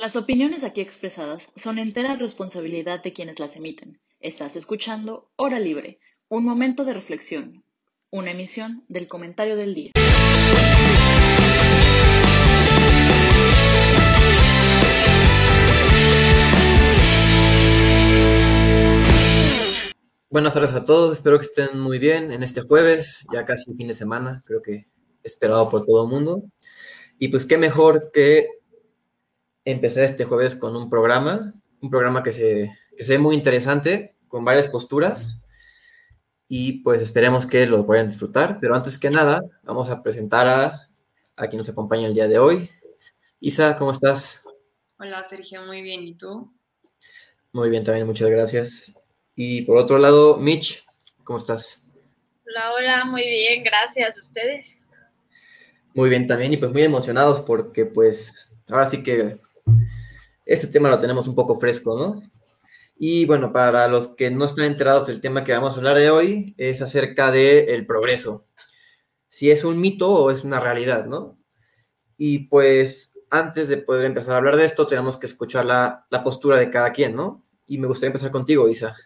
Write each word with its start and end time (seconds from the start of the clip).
Las 0.00 0.14
opiniones 0.14 0.62
aquí 0.62 0.80
expresadas 0.80 1.50
son 1.56 1.80
entera 1.80 2.14
responsabilidad 2.14 3.02
de 3.02 3.12
quienes 3.12 3.40
las 3.40 3.56
emiten. 3.56 3.98
Estás 4.20 4.54
escuchando 4.54 5.28
Hora 5.34 5.58
Libre, 5.58 5.98
un 6.28 6.44
momento 6.44 6.84
de 6.84 6.94
reflexión, 6.94 7.64
una 8.08 8.30
emisión 8.30 8.84
del 8.86 9.08
comentario 9.08 9.56
del 9.56 9.74
día. 9.74 9.90
Buenas 20.30 20.54
tardes 20.54 20.74
a 20.74 20.84
todos, 20.84 21.10
espero 21.10 21.40
que 21.40 21.46
estén 21.46 21.80
muy 21.80 21.98
bien 21.98 22.30
en 22.30 22.44
este 22.44 22.60
jueves, 22.60 23.26
ya 23.32 23.44
casi 23.44 23.74
fin 23.74 23.88
de 23.88 23.94
semana, 23.94 24.44
creo 24.46 24.62
que 24.62 24.84
esperado 25.24 25.68
por 25.68 25.84
todo 25.84 26.04
el 26.04 26.08
mundo. 26.08 26.44
Y 27.18 27.28
pues 27.28 27.46
qué 27.46 27.58
mejor 27.58 28.12
que 28.12 28.57
empezar 29.70 30.04
este 30.04 30.24
jueves 30.24 30.56
con 30.56 30.76
un 30.76 30.88
programa, 30.88 31.52
un 31.80 31.90
programa 31.90 32.22
que 32.22 32.32
se, 32.32 32.72
que 32.96 33.04
se 33.04 33.12
ve 33.12 33.18
muy 33.18 33.34
interesante, 33.34 34.16
con 34.28 34.44
varias 34.44 34.68
posturas, 34.68 35.44
y 36.48 36.80
pues 36.82 37.02
esperemos 37.02 37.46
que 37.46 37.66
lo 37.66 37.86
puedan 37.86 38.08
disfrutar. 38.08 38.58
Pero 38.60 38.74
antes 38.74 38.98
que 38.98 39.10
nada, 39.10 39.42
vamos 39.62 39.90
a 39.90 40.02
presentar 40.02 40.48
a, 40.48 40.88
a 41.36 41.46
quien 41.48 41.58
nos 41.58 41.68
acompaña 41.68 42.06
el 42.06 42.14
día 42.14 42.28
de 42.28 42.38
hoy. 42.38 42.70
Isa, 43.40 43.76
¿cómo 43.76 43.92
estás? 43.92 44.42
Hola 44.98 45.24
Sergio, 45.28 45.62
muy 45.66 45.82
bien, 45.82 46.02
¿y 46.02 46.14
tú? 46.14 46.52
Muy 47.52 47.70
bien, 47.70 47.84
también, 47.84 48.06
muchas 48.06 48.30
gracias. 48.30 48.94
Y 49.36 49.62
por 49.62 49.76
otro 49.76 49.98
lado, 49.98 50.38
Mitch, 50.38 50.82
¿cómo 51.24 51.38
estás? 51.38 51.82
Hola, 52.46 52.72
hola, 52.72 53.04
muy 53.04 53.22
bien, 53.22 53.62
gracias. 53.62 54.18
¿Ustedes? 54.18 54.80
Muy 55.94 56.08
bien 56.08 56.26
también 56.26 56.52
y 56.52 56.56
pues 56.56 56.72
muy 56.72 56.82
emocionados 56.82 57.42
porque 57.42 57.84
pues 57.84 58.50
ahora 58.70 58.86
sí 58.86 59.02
que 59.02 59.38
este 60.48 60.66
tema 60.66 60.88
lo 60.88 60.98
tenemos 60.98 61.28
un 61.28 61.34
poco 61.34 61.54
fresco, 61.54 61.98
¿no? 61.98 62.22
Y 62.96 63.26
bueno, 63.26 63.52
para 63.52 63.86
los 63.86 64.08
que 64.08 64.30
no 64.30 64.46
están 64.46 64.64
enterados 64.64 65.06
del 65.06 65.20
tema 65.20 65.44
que 65.44 65.52
vamos 65.52 65.74
a 65.74 65.76
hablar 65.76 65.98
de 65.98 66.10
hoy, 66.10 66.54
es 66.56 66.80
acerca 66.80 67.30
del 67.30 67.68
el 67.68 67.86
progreso. 67.86 68.46
Si 69.28 69.50
es 69.50 69.62
un 69.62 69.78
mito 69.78 70.10
o 70.10 70.30
es 70.30 70.44
una 70.44 70.58
realidad, 70.58 71.04
¿no? 71.04 71.38
Y 72.16 72.46
pues 72.48 73.12
antes 73.30 73.68
de 73.68 73.76
poder 73.76 74.06
empezar 74.06 74.34
a 74.34 74.38
hablar 74.38 74.56
de 74.56 74.64
esto, 74.64 74.86
tenemos 74.86 75.18
que 75.18 75.26
escuchar 75.26 75.66
la, 75.66 76.06
la 76.08 76.24
postura 76.24 76.58
de 76.58 76.70
cada 76.70 76.92
quien, 76.92 77.14
¿no? 77.14 77.44
Y 77.66 77.76
me 77.76 77.86
gustaría 77.86 78.08
empezar 78.08 78.30
contigo, 78.30 78.68
Isa. 78.68 78.96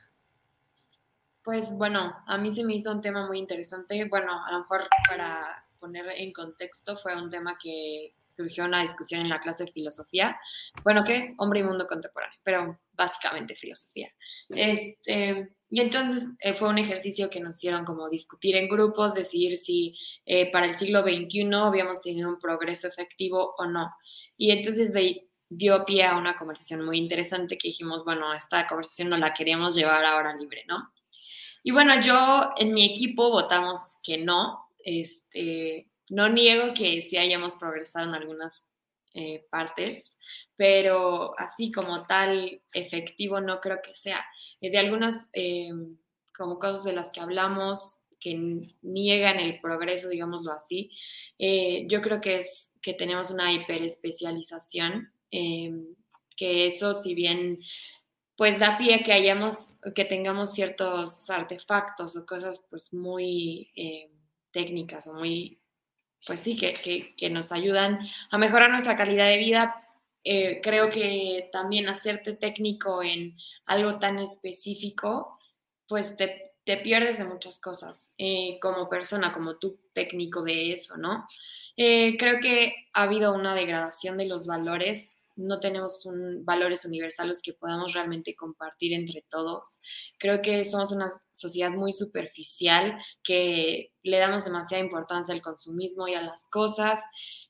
Pues 1.43 1.73
bueno, 1.77 2.15
a 2.25 2.39
mí 2.39 2.53
se 2.53 2.63
me 2.63 2.77
hizo 2.77 2.93
un 2.93 3.01
tema 3.01 3.27
muy 3.27 3.41
interesante. 3.41 4.07
Bueno, 4.09 4.33
a 4.47 4.53
lo 4.53 4.61
mejor 4.61 4.83
para 5.09 5.62
poner 5.83 6.07
en 6.17 6.33
contexto, 6.33 6.97
fue 6.99 7.21
un 7.21 7.29
tema 7.29 7.59
que 7.61 8.15
surgió 8.25 8.65
una 8.65 8.83
discusión 8.83 9.21
en 9.21 9.29
la 9.29 9.41
clase 9.41 9.65
de 9.65 9.73
filosofía. 9.73 10.39
Bueno, 10.85 11.03
¿qué 11.05 11.17
es 11.17 11.35
hombre 11.39 11.61
y 11.61 11.65
mundo 11.65 11.87
contemporáneo? 11.87 12.39
Pero 12.45 12.79
básicamente 12.93 13.57
filosofía. 13.57 14.11
Este, 14.49 15.51
y 15.69 15.81
entonces 15.81 16.29
eh, 16.41 16.55
fue 16.55 16.69
un 16.69 16.79
ejercicio 16.79 17.29
que 17.29 17.41
nos 17.41 17.57
hicieron 17.57 17.85
como 17.85 18.09
discutir 18.09 18.55
en 18.55 18.69
grupos, 18.69 19.15
decidir 19.15 19.57
si 19.57 19.97
eh, 20.25 20.51
para 20.53 20.67
el 20.67 20.75
siglo 20.75 21.03
XXI 21.03 21.49
habíamos 21.53 22.01
tenido 22.01 22.29
un 22.29 22.39
progreso 22.39 22.87
efectivo 22.87 23.55
o 23.59 23.67
no. 23.67 23.91
Y 24.37 24.53
entonces 24.53 24.93
de, 24.93 25.29
dio 25.49 25.85
pie 25.85 26.05
a 26.05 26.17
una 26.17 26.37
conversación 26.37 26.85
muy 26.85 26.99
interesante 26.99 27.59
que 27.59 27.69
dijimos, 27.69 28.05
bueno, 28.05 28.33
esta 28.33 28.67
conversación 28.69 29.11
no 29.11 29.19
la 29.19 29.35
queremos 29.35 29.75
llevar 29.75 30.05
ahora 30.05 30.37
libre, 30.37 30.65
¿no? 30.69 30.93
Y 31.63 31.71
bueno, 31.71 32.01
yo 32.01 32.51
en 32.57 32.75
mi 32.75 32.85
equipo 32.85 33.31
votamos 33.31 33.81
que 34.03 34.19
no. 34.19 34.59
Este, 34.85 35.89
no 36.09 36.29
niego 36.29 36.75
que 36.75 37.01
sí 37.03 37.17
hayamos 37.17 37.57
progresado 37.57 38.09
en 38.09 38.15
algunas 38.15 38.65
eh, 39.15 39.45
partes, 39.51 40.11
pero 40.57 41.39
así 41.39 41.71
como 41.71 42.07
tal 42.07 42.63
efectivo 42.73 43.43
no 43.43 43.61
creo 43.61 43.83
que 43.83 43.93
sea. 43.93 44.25
Eh, 44.63 44.71
de 44.71 44.79
algunas 44.79 45.29
eh, 45.35 45.71
como 46.35 46.59
cosas 46.59 46.85
de 46.85 46.95
las 46.95 47.11
que 47.11 47.21
hablamos 47.21 47.99
que 48.19 48.63
niegan 48.81 49.39
el 49.39 49.61
progreso, 49.61 50.09
digámoslo 50.09 50.53
así, 50.53 50.91
yo 51.89 52.01
creo 52.01 52.21
que 52.21 52.37
es 52.37 52.71
que 52.81 52.95
tenemos 52.95 53.33
una 53.33 53.53
hiperespecialización, 53.53 55.13
que 55.29 56.67
eso 56.67 56.95
si 56.95 57.15
bien 57.15 57.59
pues 58.37 58.61
da 58.61 58.79
pie 58.79 58.95
a 58.95 59.03
que 59.03 59.13
hayamos 59.13 59.57
que 59.97 60.05
tengamos 60.05 60.53
ciertos 60.53 61.29
artefactos 61.31 62.17
o 62.17 62.25
cosas 62.25 62.65
pues 62.71 62.93
muy 62.93 63.73
técnicas 64.53 65.07
o 65.07 65.15
muy, 65.15 65.61
pues 66.27 66.41
sí, 66.41 66.57
que, 66.57 67.15
que, 67.17 67.31
nos 67.31 67.53
ayudan 67.53 67.99
a 68.31 68.39
mejorar 68.39 68.71
nuestra 68.71 68.97
calidad 68.97 69.29
de 69.29 69.39
vida. 69.39 69.75
Eh, 70.25 70.61
creo 70.63 70.89
que 70.89 71.49
también 71.53 71.89
hacerte 71.89 72.35
técnico 72.35 73.03
en 73.03 73.37
algo 73.67 73.99
tan 73.99 74.19
específico, 74.19 75.39
pues 75.89 76.17
te, 76.17 76.53
te 76.65 76.77
pierdes 76.77 77.19
de 77.19 77.25
muchas 77.25 77.59
cosas 77.59 78.13
eh, 78.19 78.59
como 78.61 78.89
persona, 78.89 79.33
como 79.33 79.57
tú 79.59 79.81
técnico 79.93 80.43
de 80.43 80.73
eso, 80.73 80.97
¿no? 80.97 81.27
creo 81.75 82.39
que 82.41 82.75
ha 82.93 83.05
habido 83.05 83.35
una 83.35 83.55
degradación 83.55 84.19
de 84.19 84.27
los 84.27 84.47
valores 84.47 85.12
no 85.37 85.61
tenemos 85.61 86.03
valores 86.45 86.85
universales 86.85 87.41
que 87.43 87.55
podamos 87.55 87.93
realmente 87.95 88.35
compartir 88.35 88.93
entre 88.93 89.25
todos. 89.31 89.79
Creo 90.19 90.43
que 90.43 90.65
somos 90.65 90.93
una 90.93 91.09
sociedad 91.31 91.71
muy 91.71 91.93
superficial, 91.93 92.99
que 93.23 93.93
le 94.03 94.19
damos 94.19 94.45
demasiada 94.45 94.85
importancia 94.85 95.35
al 95.35 95.43
consumismo 95.43 96.09
y 96.09 96.15
a 96.15 96.23
las 96.23 96.45
cosas. 96.51 97.01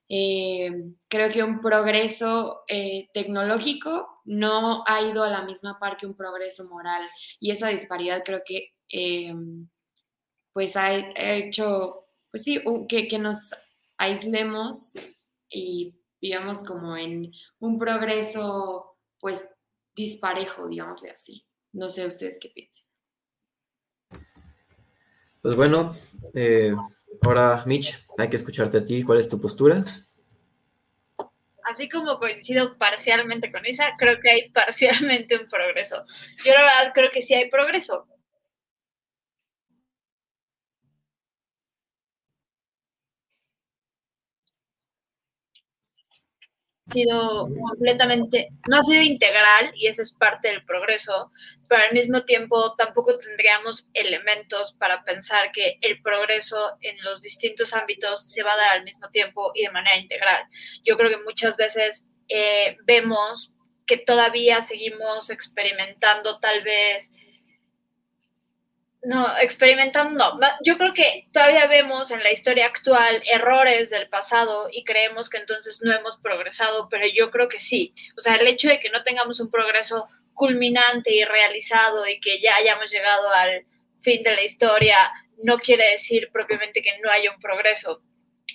Eh, 0.09 0.71
creo 1.09 1.31
que 1.31 1.43
un 1.43 1.61
progreso 1.61 2.63
eh, 2.69 3.09
tecnológico 3.15 4.21
no 4.25 4.85
ha 4.87 5.03
ido 5.03 5.25
a 5.25 5.31
la 5.31 5.43
misma 5.43 5.79
par 5.79 5.97
que 5.97 6.07
un 6.07 6.17
progreso 6.17 6.65
moral 6.65 7.09
y 7.41 7.51
esa 7.51 7.69
disparidad 7.69 8.23
creo 8.25 8.43
que 8.45 8.75
eh, 8.91 9.35
pues 10.53 10.77
ha, 10.77 10.93
hecho, 11.17 12.05
pues 12.31 12.43
sí, 12.43 12.63
que, 12.89 13.09
que 13.09 13.19
nos 13.19 13.53
aislemos 13.97 14.93
y 15.49 15.95
digamos, 16.23 16.63
como 16.63 16.97
en 16.97 17.33
un 17.59 17.79
progreso, 17.79 18.97
pues, 19.19 19.45
disparejo, 19.95 20.69
digámosle 20.69 21.11
así. 21.11 21.45
No 21.73 21.89
sé 21.89 22.07
ustedes 22.07 22.39
qué 22.41 22.49
piensan. 22.49 22.87
Pues 25.43 25.57
bueno, 25.57 25.93
eh, 26.35 26.73
ahora 27.23 27.65
Mitch, 27.67 27.99
hay 28.17 28.31
que 28.31 28.37
escucharte 28.37 28.79
a 28.79 28.85
ti. 28.85 29.03
¿Cuál 29.03 29.19
es 29.19 29.29
tu 29.29 29.41
postura? 29.41 29.85
Así 31.65 31.89
como 31.89 32.19
coincido 32.19 32.79
parcialmente 32.79 33.51
con 33.51 33.67
Isa, 33.67 33.91
creo 33.99 34.21
que 34.21 34.31
hay 34.31 34.51
parcialmente 34.51 35.37
un 35.37 35.49
progreso. 35.49 36.05
Yo 36.45 36.53
la 36.53 36.63
verdad 36.63 36.93
creo 36.95 37.11
que 37.11 37.23
sí 37.23 37.35
hay 37.35 37.51
progreso. 37.51 38.07
Sido 46.93 47.49
completamente, 47.69 48.49
no 48.69 48.79
ha 48.79 48.83
sido 48.85 49.03
integral 49.03 49.73
y 49.75 49.87
esa 49.87 50.03
es 50.03 50.13
parte 50.13 50.49
del 50.49 50.65
progreso, 50.65 51.31
pero 51.69 51.83
al 51.83 51.93
mismo 51.93 52.25
tiempo 52.25 52.75
tampoco 52.77 53.19
tendríamos 53.19 53.89
elementos 53.95 54.75
para 54.79 55.03
pensar 55.05 55.53
que 55.53 55.79
el 55.81 56.03
progreso 56.03 56.73
en 56.83 57.03
los 57.03 57.23
distintos 57.23 57.73
ámbitos 57.73 58.31
se 58.31 58.43
va 58.43 58.53
a 58.53 58.57
dar 58.57 58.71
al 58.79 58.85
mismo 58.85 59.09
tiempo 59.11 59.53
y 59.55 59.63
de 59.63 59.71
manera 59.71 59.97
integral. 59.97 60.45
Yo 60.85 60.97
creo 60.97 61.11
que 61.11 61.25
muchas 61.25 61.57
veces 61.57 62.05
eh, 62.29 62.77
vemos 62.85 63.53
que 63.87 63.97
todavía 63.99 64.63
seguimos 64.63 65.31
experimentando 65.31 66.39
tal 66.41 66.63
vez 66.63 67.11
no, 69.05 69.37
experimentando, 69.39 70.39
no. 70.39 70.47
Yo 70.65 70.79
creo 70.79 70.95
que 70.95 71.27
todavía 71.33 71.67
vemos 71.67 72.11
en 72.13 72.23
la 72.23 72.31
historia 72.31 72.67
actual 72.67 73.23
errores 73.27 73.91
del 73.91 74.09
pasado 74.09 74.69
y 74.71 74.85
creemos 74.85 75.29
que 75.29 75.39
entonces 75.39 75.81
no 75.83 75.93
hemos 75.93 76.19
progresado, 76.19 76.89
pero 76.89 77.07
yo 77.13 77.31
creo 77.31 77.49
que 77.49 77.59
sí. 77.59 77.95
O 78.17 78.21
sea, 78.21 78.37
el 78.37 78.47
hecho 78.47 78.69
de 78.69 78.79
que 78.79 78.91
no 78.91 79.03
tengamos 79.03 79.41
un 79.41 79.51
progreso 79.51 80.07
culminante 80.35 81.15
y 81.15 81.25
realizado 81.25 82.07
y 82.07 82.21
que 82.21 82.41
ya 82.41 82.57
hayamos 82.57 82.91
llegado 82.91 83.29
al 83.31 83.67
fin 84.03 84.23
de 84.23 84.35
la 84.37 84.43
historia 84.43 84.97
no 85.43 85.59
quiere 85.59 85.91
decir 85.91 86.31
propiamente 86.33 86.81
que 86.81 86.99
no 87.03 87.11
haya 87.11 87.33
un 87.33 87.41
progreso. 87.41 88.03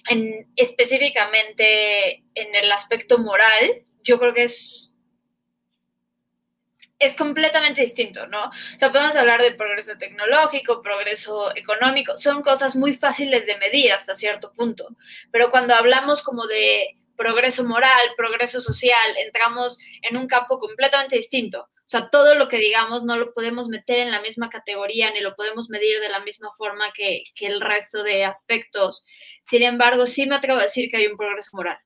En, 0.09 0.47
específicamente 0.55 2.23
en 2.35 2.55
el 2.55 2.71
aspecto 2.71 3.17
moral, 3.17 3.83
yo 4.03 4.17
creo 4.17 4.33
que 4.33 4.43
es 4.43 4.86
es 6.99 7.15
completamente 7.15 7.81
distinto, 7.81 8.27
¿no? 8.27 8.45
O 8.45 8.79
sea, 8.79 8.91
podemos 8.91 9.15
hablar 9.15 9.41
de 9.41 9.51
progreso 9.51 9.97
tecnológico, 9.97 10.81
progreso 10.81 11.55
económico, 11.55 12.17
son 12.17 12.41
cosas 12.41 12.75
muy 12.75 12.95
fáciles 12.95 13.45
de 13.45 13.57
medir 13.57 13.91
hasta 13.91 14.15
cierto 14.15 14.51
punto, 14.53 14.87
pero 15.31 15.51
cuando 15.51 15.75
hablamos 15.75 16.23
como 16.23 16.47
de 16.47 16.97
progreso 17.15 17.63
moral, 17.63 18.13
progreso 18.15 18.61
social, 18.61 19.17
entramos 19.17 19.79
en 20.03 20.17
un 20.17 20.27
campo 20.27 20.59
completamente 20.59 21.15
distinto. 21.15 21.61
O 21.61 21.89
sea, 21.89 22.09
todo 22.09 22.35
lo 22.35 22.47
que 22.47 22.57
digamos 22.57 23.03
no 23.03 23.17
lo 23.17 23.33
podemos 23.33 23.69
meter 23.69 23.99
en 23.99 24.11
la 24.11 24.21
misma 24.21 24.49
categoría 24.49 25.09
ni 25.11 25.21
lo 25.21 25.35
podemos 25.35 25.69
medir 25.69 25.99
de 26.01 26.09
la 26.09 26.19
misma 26.19 26.51
forma 26.57 26.91
que, 26.93 27.23
que 27.33 27.47
el 27.47 27.61
resto 27.61 28.03
de 28.03 28.25
aspectos. 28.25 29.03
Sin 29.43 29.63
embargo, 29.63 30.05
sí 30.05 30.25
me 30.27 30.35
atrevo 30.35 30.59
a 30.59 30.63
decir 30.63 30.91
que 30.91 30.97
hay 30.97 31.07
un 31.07 31.17
progreso 31.17 31.51
moral 31.53 31.79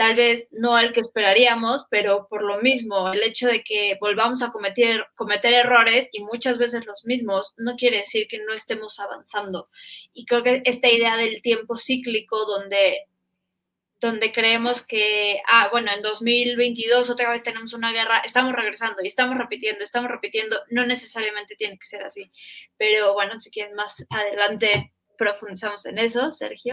tal 0.00 0.16
vez 0.16 0.48
no 0.50 0.74
al 0.74 0.94
que 0.94 1.00
esperaríamos, 1.00 1.84
pero 1.90 2.26
por 2.30 2.42
lo 2.42 2.62
mismo, 2.62 3.12
el 3.12 3.22
hecho 3.22 3.48
de 3.48 3.62
que 3.62 3.98
volvamos 4.00 4.40
a 4.40 4.48
cometer, 4.48 5.04
cometer 5.14 5.52
errores 5.52 6.08
y 6.10 6.22
muchas 6.22 6.56
veces 6.56 6.86
los 6.86 7.04
mismos, 7.04 7.52
no 7.58 7.76
quiere 7.76 7.98
decir 7.98 8.26
que 8.26 8.38
no 8.38 8.54
estemos 8.54 8.98
avanzando. 8.98 9.68
Y 10.14 10.24
creo 10.24 10.42
que 10.42 10.62
esta 10.64 10.88
idea 10.88 11.18
del 11.18 11.42
tiempo 11.42 11.76
cíclico 11.76 12.46
donde 12.46 13.08
donde 14.00 14.32
creemos 14.32 14.80
que, 14.80 15.42
ah, 15.46 15.68
bueno, 15.70 15.92
en 15.92 16.00
2022 16.00 17.10
otra 17.10 17.28
vez 17.28 17.42
tenemos 17.42 17.74
una 17.74 17.92
guerra, 17.92 18.20
estamos 18.20 18.54
regresando 18.54 19.02
y 19.02 19.08
estamos 19.08 19.36
repitiendo, 19.36 19.84
estamos 19.84 20.10
repitiendo, 20.10 20.56
no 20.70 20.86
necesariamente 20.86 21.56
tiene 21.56 21.78
que 21.78 21.84
ser 21.84 22.02
así. 22.02 22.32
Pero 22.78 23.12
bueno, 23.12 23.38
si 23.38 23.50
quieren 23.50 23.74
más 23.74 24.02
adelante 24.08 24.94
profundizamos 25.18 25.84
en 25.84 25.98
eso, 25.98 26.30
Sergio. 26.30 26.72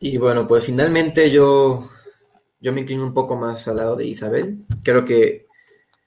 Y 0.00 0.16
bueno, 0.18 0.46
pues 0.46 0.66
finalmente 0.66 1.30
yo, 1.30 1.88
yo 2.60 2.72
me 2.72 2.82
inclino 2.82 3.04
un 3.04 3.14
poco 3.14 3.36
más 3.36 3.66
al 3.66 3.76
lado 3.76 3.96
de 3.96 4.06
Isabel. 4.06 4.64
Creo 4.84 5.04
que 5.04 5.46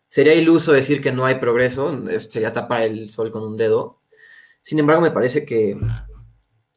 sería 0.09 0.33
iluso 0.33 0.71
decir 0.71 1.01
que 1.01 1.11
no 1.11 1.25
hay 1.25 1.35
progreso, 1.35 2.01
sería 2.19 2.51
tapar 2.51 2.83
el 2.83 3.09
sol 3.09 3.31
con 3.31 3.43
un 3.43 3.57
dedo. 3.57 3.99
Sin 4.63 4.79
embargo, 4.79 5.01
me 5.01 5.11
parece 5.11 5.45
que 5.45 5.77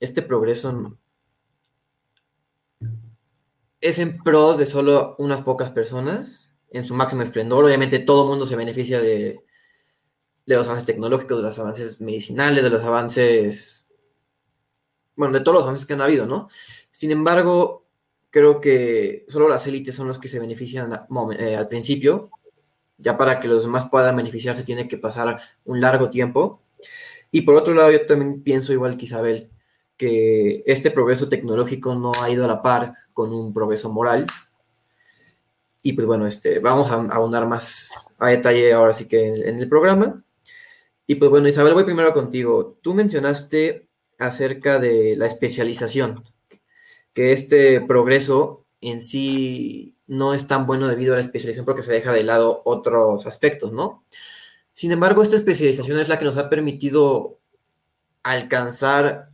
este 0.00 0.22
progreso 0.22 0.98
es 3.80 3.98
en 3.98 4.22
pro 4.22 4.56
de 4.56 4.66
solo 4.66 5.14
unas 5.18 5.42
pocas 5.42 5.70
personas, 5.70 6.52
en 6.70 6.84
su 6.84 6.94
máximo 6.94 7.22
esplendor. 7.22 7.64
Obviamente 7.64 8.00
todo 8.00 8.24
el 8.24 8.30
mundo 8.30 8.46
se 8.46 8.56
beneficia 8.56 9.00
de, 9.00 9.44
de 10.46 10.54
los 10.56 10.66
avances 10.66 10.86
tecnológicos, 10.86 11.36
de 11.36 11.42
los 11.44 11.58
avances 11.58 12.00
medicinales, 12.00 12.64
de 12.64 12.70
los 12.70 12.82
avances, 12.82 13.86
bueno, 15.14 15.38
de 15.38 15.44
todos 15.44 15.58
los 15.58 15.64
avances 15.64 15.86
que 15.86 15.92
han 15.92 16.02
habido, 16.02 16.26
¿no? 16.26 16.48
Sin 16.94 17.10
embargo, 17.10 17.84
creo 18.30 18.60
que 18.60 19.24
solo 19.26 19.48
las 19.48 19.66
élites 19.66 19.96
son 19.96 20.06
los 20.06 20.20
que 20.20 20.28
se 20.28 20.38
benefician 20.38 21.06
eh, 21.36 21.56
al 21.56 21.66
principio. 21.66 22.30
Ya 22.98 23.18
para 23.18 23.40
que 23.40 23.48
los 23.48 23.64
demás 23.64 23.88
puedan 23.90 24.16
beneficiarse 24.16 24.62
tiene 24.62 24.86
que 24.86 24.96
pasar 24.96 25.40
un 25.64 25.80
largo 25.80 26.08
tiempo. 26.08 26.62
Y 27.32 27.40
por 27.40 27.56
otro 27.56 27.74
lado, 27.74 27.90
yo 27.90 28.06
también 28.06 28.44
pienso 28.44 28.72
igual 28.72 28.96
que 28.96 29.06
Isabel, 29.06 29.50
que 29.96 30.62
este 30.66 30.92
progreso 30.92 31.28
tecnológico 31.28 31.96
no 31.96 32.12
ha 32.22 32.30
ido 32.30 32.44
a 32.44 32.48
la 32.48 32.62
par 32.62 32.92
con 33.12 33.34
un 33.34 33.52
progreso 33.52 33.92
moral. 33.92 34.26
Y 35.82 35.94
pues 35.94 36.06
bueno, 36.06 36.28
este, 36.28 36.60
vamos 36.60 36.92
a 36.92 36.94
ahondar 36.94 37.48
más 37.48 37.90
a 38.20 38.28
detalle 38.28 38.72
ahora 38.72 38.92
sí 38.92 39.08
que 39.08 39.48
en, 39.48 39.58
el 39.58 39.68
programa. 39.68 40.24
Y 41.08 41.16
pues 41.16 41.28
bueno, 41.28 41.48
Isabel, 41.48 41.74
voy 41.74 41.82
primero 41.82 42.14
contigo. 42.14 42.78
Tú 42.82 42.94
mencionaste 42.94 43.88
acerca 44.16 44.78
de 44.78 45.16
la 45.16 45.26
especialización, 45.26 46.22
que 47.14 47.32
este 47.32 47.80
progreso 47.80 48.66
en 48.80 49.00
sí 49.00 49.96
no 50.06 50.34
es 50.34 50.46
tan 50.46 50.66
bueno 50.66 50.88
debido 50.88 51.14
a 51.14 51.16
la 51.16 51.22
especialización 51.22 51.64
porque 51.64 51.82
se 51.82 51.92
deja 51.92 52.12
de 52.12 52.24
lado 52.24 52.62
otros 52.64 53.26
aspectos, 53.26 53.72
¿no? 53.72 54.04
Sin 54.74 54.92
embargo, 54.92 55.22
esta 55.22 55.36
especialización 55.36 55.98
es 55.98 56.08
la 56.08 56.18
que 56.18 56.24
nos 56.24 56.36
ha 56.36 56.50
permitido 56.50 57.38
alcanzar 58.22 59.30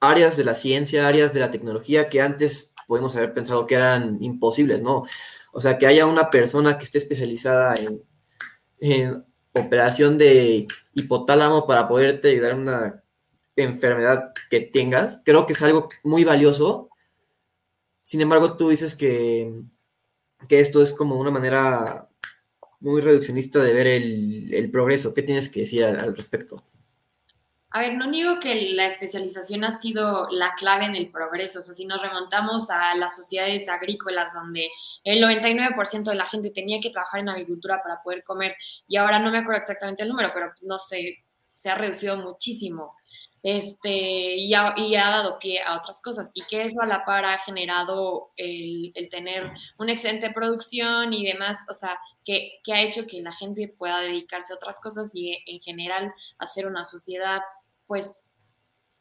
áreas 0.00 0.36
de 0.36 0.44
la 0.44 0.54
ciencia, 0.54 1.06
áreas 1.06 1.34
de 1.34 1.40
la 1.40 1.50
tecnología 1.50 2.08
que 2.08 2.20
antes 2.20 2.72
podemos 2.86 3.14
haber 3.16 3.34
pensado 3.34 3.66
que 3.66 3.74
eran 3.74 4.18
imposibles, 4.22 4.82
¿no? 4.82 5.04
O 5.52 5.60
sea, 5.60 5.76
que 5.78 5.86
haya 5.86 6.06
una 6.06 6.30
persona 6.30 6.78
que 6.78 6.84
esté 6.84 6.98
especializada 6.98 7.74
en, 8.80 9.24
operación 9.54 10.18
de 10.18 10.68
hipotálamo 10.94 11.66
para 11.66 11.88
poderte 11.88 12.30
ayudar 12.30 12.52
en 12.52 12.60
una 12.60 13.02
enfermedad 13.62 14.32
que 14.50 14.60
tengas, 14.60 15.22
creo 15.24 15.46
que 15.46 15.52
es 15.52 15.62
algo 15.62 15.88
muy 16.04 16.24
valioso. 16.24 16.90
Sin 18.02 18.20
embargo, 18.20 18.56
tú 18.56 18.70
dices 18.70 18.94
que, 18.94 19.62
que 20.48 20.60
esto 20.60 20.82
es 20.82 20.92
como 20.92 21.16
una 21.16 21.30
manera 21.30 22.08
muy 22.80 23.00
reduccionista 23.00 23.60
de 23.60 23.72
ver 23.72 23.86
el, 23.86 24.70
progreso. 24.70 25.14
¿Qué 25.14 25.22
tienes 25.22 25.50
que 25.50 25.60
decir 25.60 25.84
al 25.84 26.14
respecto? 26.14 26.62
A 27.70 27.80
ver, 27.80 27.94
no 27.96 28.06
niego 28.06 28.40
que 28.40 28.54
la 28.72 28.86
especialización 28.86 29.62
ha 29.62 29.70
sido 29.70 30.26
la 30.30 30.54
clave 30.56 30.86
en 30.86 30.96
el 30.96 31.10
progreso. 31.10 31.58
O 31.58 31.62
sea, 31.62 31.74
si 31.74 31.84
nos 31.84 32.00
remontamos 32.00 32.70
a 32.70 32.94
las 32.94 33.14
sociedades 33.14 33.68
agrícolas 33.68 34.32
donde 34.32 34.70
el 35.04 35.22
99% 35.22 36.04
de 36.04 36.14
la 36.14 36.26
gente 36.26 36.50
tenía 36.50 36.80
que 36.80 36.90
trabajar 36.90 37.20
en 37.20 37.28
agricultura 37.28 37.82
para 37.82 38.02
poder 38.02 38.24
comer, 38.24 38.56
y 38.86 38.96
ahora 38.96 39.18
no 39.18 39.30
me 39.30 39.38
acuerdo 39.38 39.60
exactamente 39.60 40.02
el 40.02 40.08
número, 40.08 40.30
pero 40.32 40.52
no 40.62 40.78
sé, 40.78 41.24
se 41.52 41.68
ha 41.68 41.74
reducido 41.74 42.16
muchísimo. 42.16 42.94
Este, 43.42 44.36
y 44.36 44.52
ha, 44.54 44.74
y 44.76 44.96
ha 44.96 45.10
dado 45.10 45.38
pie 45.38 45.62
a 45.62 45.76
otras 45.76 46.00
cosas, 46.02 46.30
y 46.34 46.42
que 46.50 46.64
eso 46.64 46.82
a 46.82 46.86
la 46.86 47.04
par 47.04 47.24
ha 47.24 47.38
generado 47.38 48.30
el, 48.36 48.92
el 48.94 49.08
tener 49.08 49.52
una 49.78 49.92
excelente 49.92 50.30
producción 50.30 51.12
y 51.12 51.24
demás, 51.24 51.58
o 51.68 51.72
sea, 51.72 51.98
que, 52.24 52.60
que 52.64 52.72
ha 52.72 52.82
hecho 52.82 53.06
que 53.06 53.22
la 53.22 53.32
gente 53.32 53.68
pueda 53.68 54.00
dedicarse 54.00 54.52
a 54.52 54.56
otras 54.56 54.80
cosas 54.80 55.10
y 55.14 55.42
en 55.46 55.60
general 55.60 56.12
hacer 56.38 56.66
una 56.66 56.84
sociedad 56.84 57.40
pues 57.86 58.10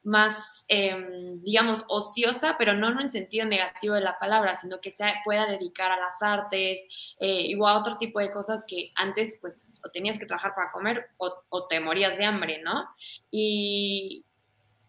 más, 0.08 0.64
em, 0.70 1.42
digamos, 1.42 1.84
ociosa, 1.90 2.56
pero 2.58 2.74
no 2.74 2.90
en 2.90 3.00
el 3.00 3.10
sentido 3.10 3.46
negativo 3.46 3.94
de 3.96 4.02
la 4.02 4.18
palabra, 4.18 4.56
sino 4.56 4.80
que 4.80 4.90
se 4.90 5.04
pueda 5.26 5.46
dedicar 5.46 5.92
a 5.92 6.00
las 6.00 6.22
artes 6.22 6.80
eh, 7.20 7.54
o 7.60 7.68
a 7.68 7.78
otro 7.78 7.98
tipo 7.98 8.20
de 8.20 8.32
cosas 8.32 8.64
que 8.66 8.92
antes, 8.96 9.38
pues, 9.42 9.66
o 9.86 9.90
tenías 9.92 10.18
que 10.18 10.26
trabajar 10.26 10.56
para 10.56 10.72
comer 10.72 11.10
o, 11.18 11.68
te 11.68 11.82
morías 11.82 12.18
de 12.18 12.24
hambre, 12.24 12.62
¿no? 12.64 12.88
Y, 13.30 14.26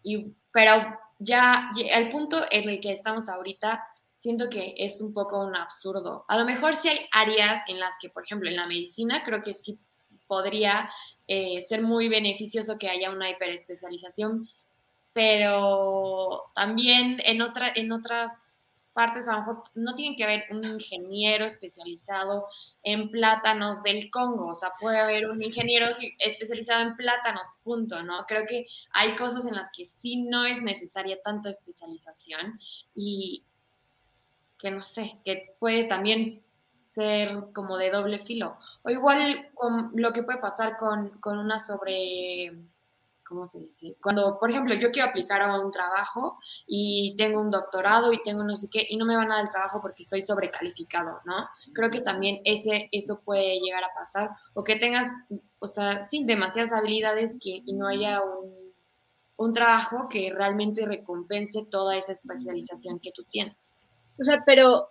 y, 0.03 0.33
pero 0.51 0.97
ya 1.19 1.71
el 1.77 2.09
punto 2.09 2.45
en 2.49 2.69
el 2.69 2.79
que 2.79 2.91
estamos 2.91 3.29
ahorita, 3.29 3.83
siento 4.15 4.49
que 4.49 4.75
es 4.77 5.01
un 5.01 5.13
poco 5.13 5.39
un 5.39 5.55
absurdo. 5.55 6.25
A 6.27 6.37
lo 6.37 6.45
mejor 6.45 6.75
sí 6.75 6.89
hay 6.89 6.99
áreas 7.11 7.61
en 7.67 7.79
las 7.79 7.93
que, 8.01 8.09
por 8.09 8.23
ejemplo, 8.23 8.49
en 8.49 8.55
la 8.55 8.67
medicina, 8.67 9.23
creo 9.23 9.41
que 9.41 9.53
sí 9.53 9.79
podría 10.27 10.89
eh, 11.27 11.61
ser 11.61 11.81
muy 11.81 12.09
beneficioso 12.09 12.77
que 12.77 12.89
haya 12.89 13.11
una 13.11 13.29
hiperespecialización, 13.29 14.47
pero 15.13 16.51
también 16.53 17.19
en, 17.23 17.41
otra, 17.41 17.71
en 17.75 17.91
otras 17.91 18.48
partes 18.99 19.29
a 19.29 19.31
lo 19.31 19.37
mejor 19.37 19.63
no 19.75 19.95
tiene 19.95 20.17
que 20.17 20.25
haber 20.25 20.43
un 20.51 20.61
ingeniero 20.65 21.45
especializado 21.45 22.47
en 22.83 23.09
plátanos 23.09 23.81
del 23.81 24.11
Congo, 24.11 24.47
o 24.47 24.55
sea, 24.55 24.71
puede 24.77 24.99
haber 24.99 25.29
un 25.29 25.41
ingeniero 25.41 25.87
especializado 26.17 26.81
en 26.81 26.97
plátanos, 26.97 27.47
punto, 27.63 28.03
¿no? 28.03 28.25
Creo 28.27 28.45
que 28.45 28.67
hay 28.91 29.15
cosas 29.15 29.45
en 29.45 29.55
las 29.55 29.69
que 29.71 29.85
sí 29.85 30.23
no 30.23 30.45
es 30.45 30.61
necesaria 30.61 31.17
tanta 31.23 31.49
especialización 31.49 32.59
y 32.93 33.45
que 34.57 34.69
no 34.69 34.83
sé, 34.83 35.17
que 35.23 35.55
puede 35.59 35.85
también 35.85 36.43
ser 36.87 37.53
como 37.53 37.77
de 37.77 37.91
doble 37.91 38.19
filo. 38.25 38.57
O 38.83 38.89
igual 38.89 39.49
con 39.53 39.91
lo 39.95 40.11
que 40.11 40.23
puede 40.23 40.39
pasar 40.39 40.75
con, 40.75 41.17
una 41.23 41.57
sobre, 41.57 42.51
¿cómo 43.29 43.45
se 43.45 43.59
dice? 43.59 43.95
Cuando, 44.01 44.37
por 44.39 44.49
ejemplo, 44.49 44.73
yo 44.73 44.91
quiero 44.91 45.09
aplicar 45.09 45.41
a 45.41 45.59
un 45.59 45.71
trabajo 45.71 46.39
y 46.67 47.15
tengo 47.17 47.39
un 47.39 47.51
doctorado 47.51 48.11
y 48.11 48.21
tengo 48.23 48.43
no 48.43 48.55
sé 48.55 48.67
qué, 48.69 48.85
y 48.89 48.97
no 48.97 49.05
me 49.05 49.15
van 49.15 49.31
a 49.31 49.35
dar 49.35 49.43
el 49.45 49.51
trabajo 49.51 49.79
porque 49.81 50.03
estoy 50.03 50.23
sobrecalificado, 50.23 51.21
¿no? 51.25 51.47
Creo 51.73 51.91
que 51.91 52.01
también 52.01 52.41
ese, 52.43 52.89
eso 52.91 53.21
puede 53.21 53.59
llegar 53.59 53.83
a 53.83 53.93
pasar. 53.93 54.31
O 54.55 54.63
que 54.63 54.75
tengas, 54.75 55.07
o 55.59 55.67
sea, 55.67 56.03
sin 56.05 56.25
demasiadas 56.25 56.73
habilidades 56.73 57.37
que, 57.41 57.61
y 57.63 57.73
no 57.73 57.87
haya 57.87 58.21
un, 58.21 58.51
un 59.37 59.53
trabajo 59.53 60.09
que 60.09 60.33
realmente 60.33 60.85
recompense 60.85 61.65
toda 61.69 61.95
esa 61.95 62.11
especialización 62.11 62.99
que 62.99 63.11
tú 63.13 63.23
tienes. 63.23 63.75
O 64.19 64.23
sea, 64.23 64.43
pero 64.45 64.89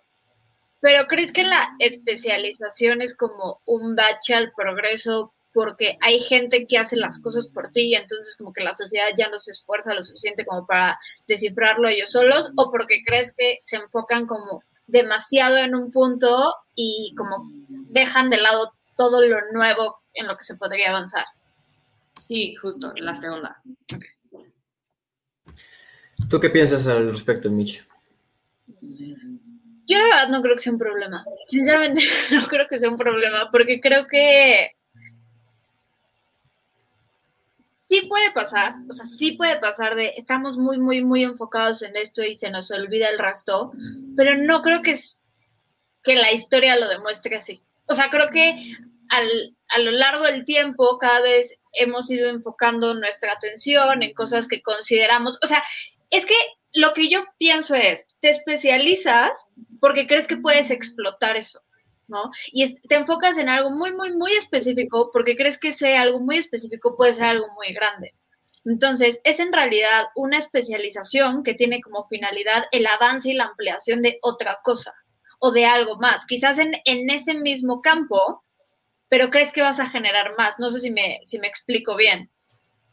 pero 0.81 1.07
¿crees 1.07 1.33
que 1.33 1.43
la 1.43 1.75
especialización 1.79 3.01
es 3.01 3.15
como 3.15 3.61
un 3.65 3.95
bache 3.95 4.35
progreso 4.55 5.33
porque 5.53 5.97
hay 6.01 6.19
gente 6.19 6.67
que 6.67 6.77
hace 6.77 6.95
las 6.95 7.19
cosas 7.21 7.47
por 7.47 7.69
ti 7.69 7.89
y 7.89 7.95
entonces 7.95 8.35
como 8.37 8.53
que 8.53 8.63
la 8.63 8.73
sociedad 8.73 9.07
ya 9.17 9.29
no 9.29 9.39
se 9.39 9.51
esfuerza 9.51 9.93
lo 9.93 10.03
suficiente 10.03 10.45
como 10.45 10.65
para 10.65 10.99
descifrarlo 11.27 11.87
ellos 11.87 12.11
solos 12.11 12.51
o 12.55 12.71
porque 12.71 13.03
crees 13.05 13.33
que 13.35 13.59
se 13.61 13.77
enfocan 13.77 14.27
como 14.27 14.63
demasiado 14.87 15.57
en 15.57 15.75
un 15.75 15.91
punto 15.91 16.55
y 16.75 17.13
como 17.17 17.49
dejan 17.89 18.29
de 18.29 18.37
lado 18.37 18.73
todo 18.97 19.25
lo 19.25 19.51
nuevo 19.51 19.99
en 20.13 20.27
lo 20.27 20.37
que 20.37 20.43
se 20.43 20.55
podría 20.55 20.89
avanzar? 20.89 21.25
Sí, 22.19 22.55
justo, 22.55 22.93
la 22.95 23.13
segunda. 23.13 23.61
¿Tú 26.29 26.39
qué 26.39 26.49
piensas 26.49 26.85
al 26.87 27.11
respecto, 27.11 27.49
Mitch? 27.49 27.85
Yo 29.87 29.97
la 29.97 30.03
verdad 30.03 30.29
no 30.29 30.41
creo 30.41 30.55
que 30.55 30.61
sea 30.61 30.73
un 30.73 30.79
problema. 30.79 31.25
Sinceramente 31.47 32.03
no 32.31 32.45
creo 32.47 32.67
que 32.67 32.79
sea 32.79 32.89
un 32.89 32.97
problema 32.97 33.49
porque 33.51 33.79
creo 33.79 34.05
que 34.07 34.71
sí 37.89 38.03
puede 38.07 38.31
pasar, 38.31 38.75
o 38.87 38.93
sea, 38.93 39.03
sí 39.03 39.31
puede 39.31 39.59
pasar 39.59 39.95
de 39.95 40.13
estamos 40.15 40.57
muy, 40.57 40.77
muy, 40.77 41.03
muy 41.03 41.23
enfocados 41.23 41.81
en 41.81 41.97
esto 41.97 42.21
y 42.23 42.35
se 42.35 42.51
nos 42.51 42.69
olvida 42.69 43.09
el 43.09 43.17
resto, 43.17 43.71
pero 44.15 44.37
no 44.37 44.61
creo 44.61 44.83
que, 44.83 44.95
que 46.03 46.15
la 46.15 46.31
historia 46.31 46.77
lo 46.77 46.87
demuestre 46.87 47.35
así. 47.35 47.63
O 47.87 47.95
sea, 47.95 48.11
creo 48.11 48.29
que 48.29 48.75
al, 49.09 49.55
a 49.69 49.79
lo 49.79 49.89
largo 49.89 50.25
del 50.25 50.45
tiempo 50.45 50.99
cada 50.99 51.21
vez 51.21 51.55
hemos 51.73 52.11
ido 52.11 52.29
enfocando 52.29 52.93
nuestra 52.93 53.31
atención 53.31 54.03
en 54.03 54.13
cosas 54.13 54.47
que 54.47 54.61
consideramos, 54.61 55.39
o 55.41 55.47
sea, 55.47 55.63
es 56.11 56.27
que 56.27 56.35
lo 56.73 56.93
que 56.93 57.09
yo 57.09 57.25
pienso 57.39 57.73
es, 57.73 58.15
te 58.19 58.29
especializas 58.29 59.47
porque 59.79 60.05
crees 60.05 60.27
que 60.27 60.37
puedes 60.37 60.69
explotar 60.69 61.37
eso, 61.37 61.59
¿no? 62.09 62.31
Y 62.51 62.75
te 62.87 62.95
enfocas 62.95 63.37
en 63.37 63.49
algo 63.49 63.71
muy, 63.71 63.93
muy, 63.93 64.13
muy 64.13 64.33
específico 64.33 65.09
porque 65.11 65.35
crees 65.35 65.57
que 65.57 65.69
ese 65.69 65.97
algo 65.97 66.19
muy 66.19 66.37
específico 66.37 66.95
puede 66.95 67.13
ser 67.13 67.25
algo 67.25 67.47
muy 67.55 67.73
grande. 67.73 68.13
Entonces, 68.65 69.21
es 69.23 69.39
en 69.39 69.53
realidad 69.53 70.07
una 70.15 70.37
especialización 70.37 71.43
que 71.43 71.53
tiene 71.53 71.81
como 71.81 72.07
finalidad 72.07 72.65
el 72.71 72.85
avance 72.87 73.29
y 73.29 73.33
la 73.33 73.45
ampliación 73.45 74.01
de 74.01 74.19
otra 74.21 74.59
cosa 74.63 74.93
o 75.39 75.51
de 75.51 75.65
algo 75.65 75.97
más. 75.97 76.25
Quizás 76.25 76.59
en, 76.59 76.73
en 76.85 77.09
ese 77.09 77.33
mismo 77.33 77.81
campo, 77.81 78.43
pero 79.07 79.29
crees 79.29 79.53
que 79.53 79.61
vas 79.61 79.79
a 79.79 79.89
generar 79.89 80.35
más. 80.37 80.59
No 80.59 80.69
sé 80.69 80.79
si 80.79 80.91
me, 80.91 81.19
si 81.23 81.39
me 81.39 81.47
explico 81.47 81.95
bien. 81.95 82.29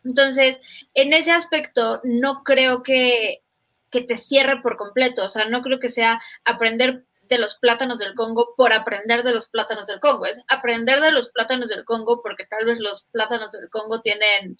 Entonces, 0.04 0.60
en 0.94 1.12
ese 1.12 1.32
aspecto, 1.32 2.00
no 2.04 2.44
creo 2.44 2.82
que, 2.82 3.42
que 3.90 4.02
te 4.02 4.16
cierre 4.16 4.62
por 4.62 4.76
completo. 4.76 5.24
O 5.24 5.28
sea, 5.28 5.46
no 5.46 5.62
creo 5.62 5.80
que 5.80 5.90
sea 5.90 6.22
aprender 6.44 7.05
de 7.28 7.38
los 7.38 7.56
plátanos 7.56 7.98
del 7.98 8.14
Congo 8.14 8.54
por 8.56 8.72
aprender 8.72 9.22
de 9.22 9.34
los 9.34 9.48
plátanos 9.48 9.86
del 9.86 10.00
Congo. 10.00 10.26
Es 10.26 10.40
aprender 10.48 11.00
de 11.00 11.12
los 11.12 11.28
plátanos 11.30 11.68
del 11.68 11.84
Congo 11.84 12.22
porque 12.22 12.46
tal 12.46 12.64
vez 12.64 12.78
los 12.78 13.04
plátanos 13.12 13.52
del 13.52 13.68
Congo 13.70 14.00
tienen 14.00 14.58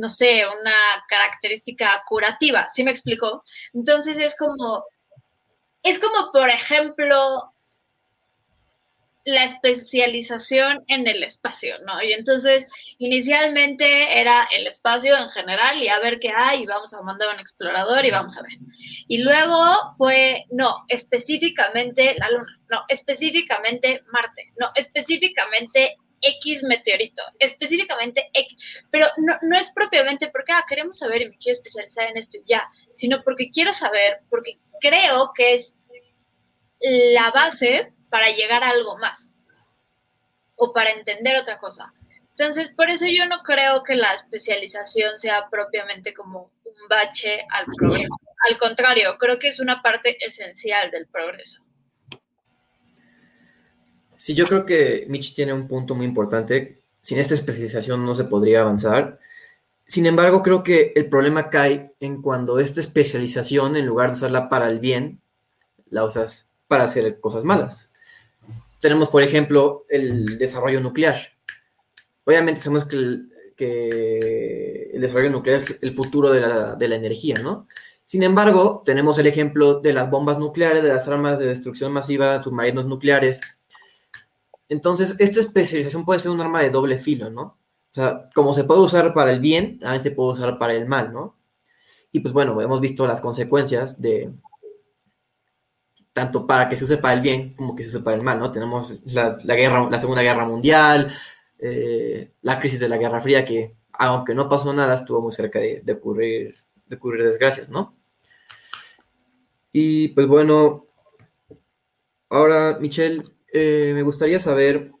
no 0.00 0.08
sé, 0.08 0.44
una 0.46 0.74
característica 1.08 2.02
curativa, 2.06 2.68
¿sí 2.70 2.82
me 2.82 2.90
explico? 2.90 3.44
Entonces 3.74 4.16
es 4.18 4.34
como, 4.34 4.84
es 5.82 5.98
como, 5.98 6.32
por 6.32 6.48
ejemplo, 6.48 7.52
la 9.24 9.44
especialización 9.44 10.84
en 10.88 11.06
el 11.06 11.22
espacio, 11.22 11.74
¿no? 11.84 12.02
Y 12.02 12.12
entonces, 12.12 12.66
inicialmente 12.98 14.20
era 14.20 14.48
el 14.50 14.66
espacio 14.66 15.16
en 15.16 15.28
general 15.30 15.82
y 15.82 15.88
a 15.88 16.00
ver 16.00 16.18
qué 16.18 16.30
hay, 16.34 16.62
y 16.62 16.66
vamos 16.66 16.94
a 16.94 17.02
mandar 17.02 17.34
un 17.34 17.40
explorador 17.40 18.04
y 18.04 18.10
vamos 18.10 18.36
a 18.38 18.42
ver. 18.42 18.52
Y 19.08 19.18
luego 19.18 19.94
fue, 19.98 20.46
no, 20.50 20.84
específicamente 20.88 22.14
la 22.18 22.30
Luna, 22.30 22.60
no, 22.70 22.84
específicamente 22.88 24.02
Marte, 24.10 24.52
no, 24.58 24.70
específicamente 24.74 25.96
X 26.22 26.62
meteorito, 26.62 27.22
específicamente 27.38 28.30
X, 28.32 28.84
pero 28.90 29.06
no, 29.18 29.34
no 29.42 29.56
es 29.56 29.70
propiamente 29.70 30.28
porque 30.28 30.52
ah, 30.52 30.64
queremos 30.68 30.98
saber 30.98 31.22
y 31.22 31.30
me 31.30 31.38
quiero 31.38 31.58
especializar 31.58 32.08
en 32.08 32.16
esto 32.16 32.38
y 32.38 32.48
ya, 32.48 32.68
sino 32.94 33.22
porque 33.22 33.50
quiero 33.50 33.72
saber, 33.72 34.20
porque 34.28 34.58
creo 34.80 35.32
que 35.34 35.54
es 35.54 35.76
la 36.80 37.30
base 37.30 37.92
para 38.10 38.30
llegar 38.30 38.62
a 38.64 38.70
algo 38.70 38.98
más 38.98 39.32
o 40.56 40.72
para 40.72 40.90
entender 40.90 41.36
otra 41.38 41.58
cosa. 41.58 41.92
Entonces, 42.36 42.70
por 42.74 42.88
eso 42.90 43.06
yo 43.06 43.26
no 43.26 43.42
creo 43.42 43.82
que 43.84 43.94
la 43.94 44.14
especialización 44.14 45.18
sea 45.18 45.48
propiamente 45.50 46.14
como 46.14 46.50
un 46.64 46.88
bache 46.88 47.44
al 47.50 47.66
progreso. 47.76 48.14
Al 48.48 48.58
contrario, 48.58 49.16
creo 49.18 49.38
que 49.38 49.48
es 49.48 49.60
una 49.60 49.82
parte 49.82 50.16
esencial 50.26 50.90
del 50.90 51.06
progreso. 51.06 51.62
Sí, 54.16 54.34
yo 54.34 54.46
creo 54.48 54.66
que 54.66 55.06
Mitch 55.08 55.34
tiene 55.34 55.52
un 55.52 55.68
punto 55.68 55.94
muy 55.94 56.06
importante. 56.06 56.80
Sin 57.02 57.18
esta 57.18 57.34
especialización 57.34 58.04
no 58.04 58.14
se 58.14 58.24
podría 58.24 58.60
avanzar. 58.60 59.18
Sin 59.86 60.06
embargo, 60.06 60.42
creo 60.42 60.62
que 60.62 60.92
el 60.94 61.08
problema 61.08 61.48
cae 61.48 61.94
en 62.00 62.22
cuando 62.22 62.58
esta 62.58 62.80
especialización, 62.80 63.76
en 63.76 63.86
lugar 63.86 64.10
de 64.10 64.16
usarla 64.16 64.48
para 64.48 64.68
el 64.70 64.78
bien, 64.78 65.20
la 65.88 66.04
usas 66.04 66.50
para 66.68 66.84
hacer 66.84 67.18
cosas 67.20 67.44
malas. 67.44 67.90
Tenemos, 68.80 69.08
por 69.10 69.22
ejemplo, 69.22 69.84
el 69.88 70.38
desarrollo 70.38 70.80
nuclear. 70.80 71.18
Obviamente 72.24 72.60
sabemos 72.60 72.86
que 72.86 72.96
el, 72.96 73.30
desarrollo 75.00 75.30
nuclear 75.30 75.58
es 75.58 75.78
el 75.82 75.92
futuro 75.92 76.30
de 76.32 76.40
la, 76.40 76.74
de 76.74 76.88
la 76.88 76.96
energía, 76.96 77.36
¿no? 77.42 77.66
Sin 78.06 78.22
embargo, 78.22 78.82
tenemos 78.84 79.18
el 79.18 79.26
ejemplo 79.26 79.80
de 79.80 79.92
las 79.92 80.10
bombas 80.10 80.38
nucleares, 80.38 80.82
de 80.82 80.92
las 80.92 81.06
armas 81.06 81.38
de 81.38 81.46
destrucción 81.46 81.92
masiva, 81.92 82.42
submarinos 82.42 82.86
nucleares, 82.86 83.40
entonces, 84.70 85.16
esta 85.18 85.40
especialización 85.40 86.04
puede 86.04 86.20
ser 86.20 86.30
un 86.30 86.40
arma 86.40 86.62
de 86.62 86.70
doble 86.70 86.96
filo, 86.96 87.28
¿no? 87.28 87.42
O 87.42 87.92
sea, 87.92 88.30
como 88.34 88.54
se 88.54 88.62
puede 88.62 88.80
usar 88.80 89.12
para 89.14 89.32
el 89.32 89.40
bien, 89.40 89.80
también 89.80 90.00
se 90.00 90.12
puede 90.12 90.34
usar 90.34 90.58
para 90.58 90.74
el 90.74 90.86
mal, 90.86 91.12
¿no? 91.12 91.36
Y 92.12 92.20
pues 92.20 92.32
bueno, 92.32 92.60
hemos 92.60 92.80
visto 92.80 93.04
las 93.04 93.20
consecuencias 93.20 94.00
de 94.00 94.32
tanto 96.20 96.46
para 96.46 96.68
que 96.68 96.76
se 96.76 96.84
use 96.84 96.98
para 96.98 97.14
el 97.14 97.22
bien 97.22 97.54
como 97.54 97.74
que 97.74 97.82
se 97.82 97.88
use 97.88 98.00
para 98.00 98.14
el 98.14 98.22
mal, 98.22 98.38
¿no? 98.38 98.52
Tenemos 98.52 98.98
la, 99.06 99.38
guerra, 99.54 99.88
la 99.90 99.98
Segunda 99.98 100.20
Guerra 100.20 100.44
Mundial, 100.44 101.10
eh, 101.58 102.32
la 102.42 102.60
crisis 102.60 102.78
de 102.78 102.90
la 102.90 102.98
Guerra 102.98 103.22
Fría, 103.22 103.46
que 103.46 103.74
aunque 103.92 104.34
no 104.34 104.46
pasó 104.46 104.74
nada, 104.74 104.96
estuvo 104.96 105.22
muy 105.22 105.32
cerca 105.32 105.60
de, 105.60 105.82
ocurrir, 105.90 106.52
de 106.84 106.96
ocurrir 106.96 107.24
desgracias, 107.24 107.70
¿no? 107.70 107.96
Y 109.72 110.08
pues 110.08 110.26
bueno, 110.26 110.84
ahora, 112.28 112.76
Michelle, 112.78 113.22
eh, 113.54 113.92
me 113.94 114.02
gustaría 114.02 114.38
saber 114.38 114.92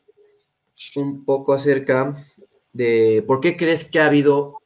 un 0.96 1.26
poco 1.26 1.52
acerca 1.52 2.16
de 2.72 3.22
por 3.26 3.40
qué 3.40 3.58
crees 3.58 3.84
que 3.84 4.00
ha 4.00 4.06
habido 4.06 4.62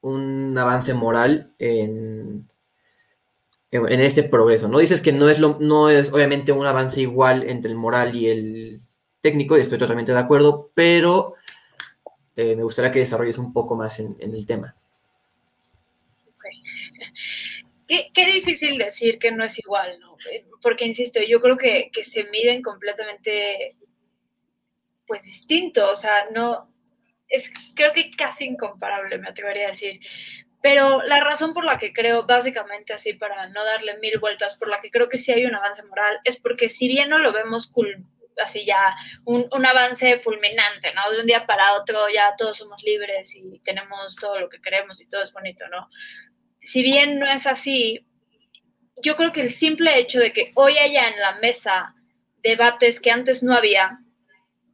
un 0.00 0.58
avance 0.58 0.92
moral 0.92 1.54
en, 1.60 2.48
en 3.74 4.00
este 4.00 4.22
progreso. 4.22 4.68
No 4.68 4.78
dices 4.78 5.00
que 5.00 5.12
no 5.12 5.28
es, 5.28 5.38
lo, 5.38 5.58
no 5.60 5.90
es 5.90 6.12
obviamente 6.12 6.52
un 6.52 6.66
avance 6.66 7.00
igual 7.00 7.48
entre 7.48 7.70
el 7.70 7.76
moral 7.76 8.14
y 8.14 8.28
el 8.28 8.80
técnico, 9.20 9.56
y 9.56 9.62
estoy 9.62 9.78
totalmente 9.78 10.12
de 10.12 10.18
acuerdo, 10.18 10.70
pero 10.74 11.34
eh, 12.36 12.54
me 12.56 12.62
gustaría 12.62 12.90
que 12.90 12.98
desarrolles 13.00 13.38
un 13.38 13.52
poco 13.52 13.74
más 13.74 13.98
en, 14.00 14.16
el 14.20 14.46
tema. 14.46 14.76
qué, 17.88 18.26
difícil 18.26 18.78
decir 18.78 19.18
que 19.18 19.32
no 19.32 19.44
es 19.44 19.58
igual, 19.58 19.98
¿no? 20.00 20.16
Porque, 20.62 20.84
insisto, 20.84 21.20
yo 21.26 21.40
creo 21.40 21.56
que, 21.56 21.90
se 22.02 22.24
miden 22.24 22.62
completamente, 22.62 23.76
pues, 25.06 25.24
distinto, 25.24 25.90
o 25.90 25.96
sea, 25.96 26.30
no, 26.30 26.70
es 27.28 27.50
creo 27.74 27.92
que 27.92 28.10
casi 28.10 28.44
incomparable, 28.44 29.18
me 29.18 29.28
atrevería 29.28 29.64
a 29.64 29.70
decir. 29.70 30.00
Pero 30.64 31.02
la 31.02 31.22
razón 31.22 31.52
por 31.52 31.66
la 31.66 31.78
que 31.78 31.92
creo, 31.92 32.24
básicamente 32.24 32.94
así, 32.94 33.12
para 33.12 33.50
no 33.50 33.62
darle 33.64 33.98
mil 33.98 34.18
vueltas, 34.18 34.56
por 34.56 34.68
la 34.68 34.80
que 34.80 34.90
creo 34.90 35.10
que 35.10 35.18
sí 35.18 35.30
hay 35.30 35.44
un 35.44 35.54
avance 35.54 35.82
moral, 35.82 36.20
es 36.24 36.38
porque 36.38 36.70
si 36.70 36.88
bien 36.88 37.10
no 37.10 37.18
lo 37.18 37.34
vemos 37.34 37.70
así 38.42 38.64
ya, 38.64 38.96
un, 39.26 39.46
un, 39.52 39.66
avance 39.66 40.20
fulminante, 40.20 40.92
¿no? 40.94 41.12
De 41.12 41.20
un 41.20 41.26
día 41.26 41.44
para 41.46 41.74
otro 41.74 42.08
ya 42.08 42.34
todos 42.38 42.56
somos 42.56 42.82
libres 42.82 43.34
y 43.36 43.60
tenemos 43.60 44.16
todo 44.16 44.40
lo 44.40 44.48
que 44.48 44.62
queremos 44.62 45.02
y 45.02 45.06
todo 45.06 45.22
es 45.22 45.34
bonito, 45.34 45.68
¿no? 45.68 45.90
si 46.64 46.82
bien 46.82 47.18
no 47.18 47.26
es 47.26 47.46
así, 47.46 48.06
yo 49.02 49.16
creo 49.16 49.32
que 49.32 49.42
el 49.42 49.50
simple 49.50 49.98
hecho 49.98 50.18
de 50.18 50.32
que 50.32 50.50
hoy 50.54 50.78
haya 50.78 51.08
en 51.10 51.20
la 51.20 51.34
mesa 51.34 51.94
debates 52.42 53.00
que 53.00 53.10
antes 53.10 53.42
no 53.42 53.54
había, 53.54 53.98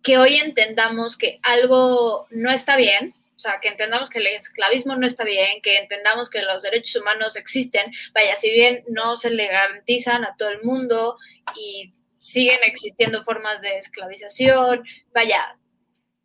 que 0.03 0.17
hoy 0.17 0.37
entendamos 0.37 1.19
que 1.19 1.41
algo 1.43 2.27
no 2.31 2.51
está 2.51 2.77
bien, 2.77 3.15
o 3.41 3.43
sea, 3.43 3.59
que 3.59 3.69
entendamos 3.69 4.11
que 4.11 4.19
el 4.19 4.27
esclavismo 4.27 4.97
no 4.97 5.07
está 5.07 5.25
bien, 5.25 5.63
que 5.63 5.79
entendamos 5.79 6.29
que 6.29 6.43
los 6.43 6.61
derechos 6.61 7.01
humanos 7.01 7.37
existen, 7.37 7.91
vaya, 8.13 8.37
si 8.37 8.51
bien 8.51 8.85
no 8.89 9.17
se 9.17 9.31
le 9.31 9.47
garantizan 9.49 10.25
a 10.27 10.37
todo 10.37 10.51
el 10.51 10.63
mundo 10.63 11.17
y 11.57 11.95
siguen 12.19 12.59
existiendo 12.65 13.25
formas 13.25 13.63
de 13.63 13.79
esclavización, 13.79 14.85
vaya, 15.15 15.57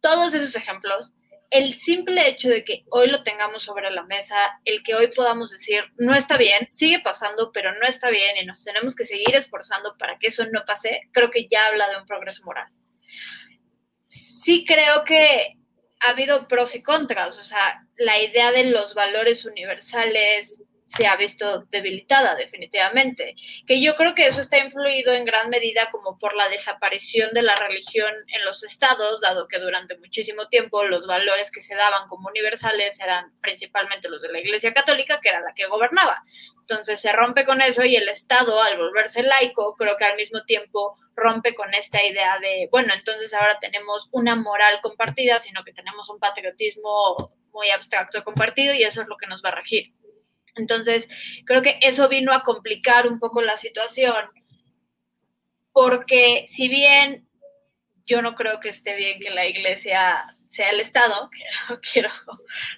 todos 0.02 0.36
esos 0.36 0.58
ejemplos, 0.58 1.14
el 1.52 1.76
simple 1.76 2.28
hecho 2.28 2.50
de 2.50 2.66
que 2.66 2.84
hoy 2.90 3.08
lo 3.08 3.24
tengamos 3.24 3.64
sobre 3.64 3.90
la 3.92 4.04
mesa, 4.04 4.36
el 4.66 4.84
que 4.84 4.96
hoy 4.96 5.08
podamos 5.08 5.52
decir, 5.52 5.86
no 5.98 6.14
está 6.14 6.38
bien, 6.38 6.68
sigue 6.70 7.00
pasando, 7.00 7.54
pero 7.54 7.72
no 7.76 7.88
está 7.88 8.10
bien 8.10 8.36
y 8.36 8.46
nos 8.46 8.62
tenemos 8.62 8.94
que 8.94 9.06
seguir 9.06 9.34
esforzando 9.36 9.96
para 9.98 10.20
que 10.20 10.28
eso 10.28 10.44
no 10.52 10.66
pase, 10.66 11.04
creo 11.14 11.32
que 11.32 11.48
ya 11.48 11.68
habla 11.68 11.88
de 11.88 11.96
un 11.96 12.06
progreso 12.06 12.44
moral. 12.44 12.68
Sí 14.10 14.66
creo 14.68 15.06
que 15.06 15.56
ha 16.06 16.12
habido 16.12 16.48
pros 16.48 16.76
y 16.76 16.84
contras, 16.84 17.38
o 17.38 17.44
sea, 17.44 17.86
la 17.98 18.22
idea 18.22 18.52
de 18.52 18.66
los 18.66 18.94
valores 18.94 19.46
universales, 19.46 20.54
se 20.96 21.08
ha 21.08 21.16
visto 21.16 21.66
debilitada 21.72 22.36
definitivamente, 22.36 23.36
que 23.68 23.82
yo 23.82 23.96
creo 23.96 24.16
que 24.16 24.28
eso 24.28 24.42
está 24.42 24.58
influido 24.60 25.14
en 25.14 25.25
gran 25.25 25.50
medida 25.50 25.90
como 25.92 26.18
por 26.18 26.36
la 26.36 26.50
desaparición 26.50 27.32
de 27.34 27.42
la 27.42 27.56
religión 27.56 28.14
en 28.28 28.46
los 28.46 28.64
estados, 28.64 29.22
dado 29.22 29.48
que 29.48 29.60
durante 29.60 29.98
muchísimo 29.98 30.48
tiempo 30.48 30.84
los 30.84 31.06
valores 31.06 31.52
que 31.52 31.62
se 31.62 31.75
daban 31.75 32.08
como 32.08 32.30
universales 32.30 33.00
eran 33.00 33.32
principalmente 33.42 34.10
los 34.10 34.22
de 34.22 34.32
la 34.32 34.40
Iglesia 34.40 34.74
Católica, 34.74 35.20
que 35.22 35.30
era 35.30 35.42
la 35.42 35.54
que 35.54 35.68
gobernaba. 35.68 36.24
Entonces 36.62 37.00
se 37.00 37.12
rompe 37.12 37.46
con 37.46 37.62
eso 37.62 37.84
y 37.84 37.96
el 37.96 38.10
Estado, 38.10 38.62
al 38.62 38.78
volverse 38.78 39.22
laico, 39.22 39.75
creo 39.78 39.98
que 39.98 40.06
al 40.06 40.16
mismo 40.16 40.44
tiempo 40.46 40.98
rompe 41.16 41.56
con 41.56 41.74
esta 41.74 42.04
idea 42.04 42.40
de, 42.40 42.68
bueno, 42.72 42.94
entonces 42.94 43.34
ahora 43.34 43.60
tenemos 43.60 44.08
una 44.12 44.36
moral 44.36 44.80
compartida, 44.82 45.40
sino 45.40 45.64
que 45.64 45.74
tenemos 45.74 46.10
un 46.10 46.20
patriotismo 46.20 47.32
muy 47.52 47.70
abstracto 47.70 48.24
compartido 48.24 48.74
y 48.74 48.84
eso 48.84 49.02
es 49.02 49.08
lo 49.08 49.18
que 49.18 49.28
nos 49.28 49.44
va 49.44 49.50
a 49.50 49.56
regir. 49.56 49.94
Entonces, 50.56 51.10
creo 51.46 51.62
que 51.62 51.80
eso 51.82 52.08
vino 52.10 52.32
a 52.32 52.44
complicar 52.44 53.08
un 53.08 53.20
poco 53.20 53.42
la 53.42 53.58
situación, 53.58 54.16
porque 55.74 56.46
si 56.48 56.70
bien 56.70 57.28
yo 58.06 58.22
no 58.22 58.36
creo 58.36 58.60
que 58.60 58.70
esté 58.70 58.96
bien 58.96 59.20
que 59.20 59.32
la 59.32 59.46
iglesia 59.46 60.36
sea 60.48 60.70
el 60.70 60.80
Estado, 60.80 61.30
que 61.32 61.44
no 61.70 61.80
quiero 61.82 62.10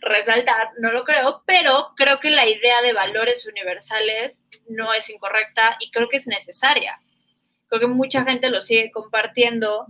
resaltar, 0.01 0.71
no 0.79 0.91
lo 0.91 1.03
creo, 1.03 1.43
pero 1.45 1.93
creo 1.95 2.19
que 2.19 2.31
la 2.31 2.47
idea 2.47 2.81
de 2.81 2.93
valores 2.93 3.45
universales 3.45 4.41
no 4.67 4.93
es 4.93 5.09
incorrecta 5.09 5.77
y 5.79 5.91
creo 5.91 6.09
que 6.09 6.17
es 6.17 6.27
necesaria. 6.27 6.99
Creo 7.67 7.81
que 7.81 7.87
mucha 7.87 8.23
gente 8.23 8.49
lo 8.49 8.61
sigue 8.61 8.91
compartiendo, 8.91 9.85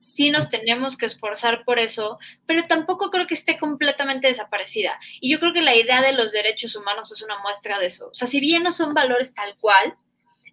sí 0.00 0.30
nos 0.30 0.48
tenemos 0.48 0.96
que 0.96 1.04
esforzar 1.04 1.62
por 1.64 1.78
eso, 1.78 2.18
pero 2.46 2.66
tampoco 2.66 3.10
creo 3.10 3.26
que 3.26 3.34
esté 3.34 3.58
completamente 3.58 4.28
desaparecida. 4.28 4.98
Y 5.20 5.30
yo 5.30 5.38
creo 5.38 5.52
que 5.52 5.60
la 5.60 5.76
idea 5.76 6.00
de 6.00 6.14
los 6.14 6.32
derechos 6.32 6.74
humanos 6.74 7.12
es 7.12 7.20
una 7.20 7.38
muestra 7.40 7.78
de 7.78 7.86
eso. 7.86 8.08
O 8.08 8.14
sea, 8.14 8.26
si 8.26 8.40
bien 8.40 8.62
no 8.62 8.72
son 8.72 8.94
valores 8.94 9.34
tal 9.34 9.56
cual, 9.58 9.94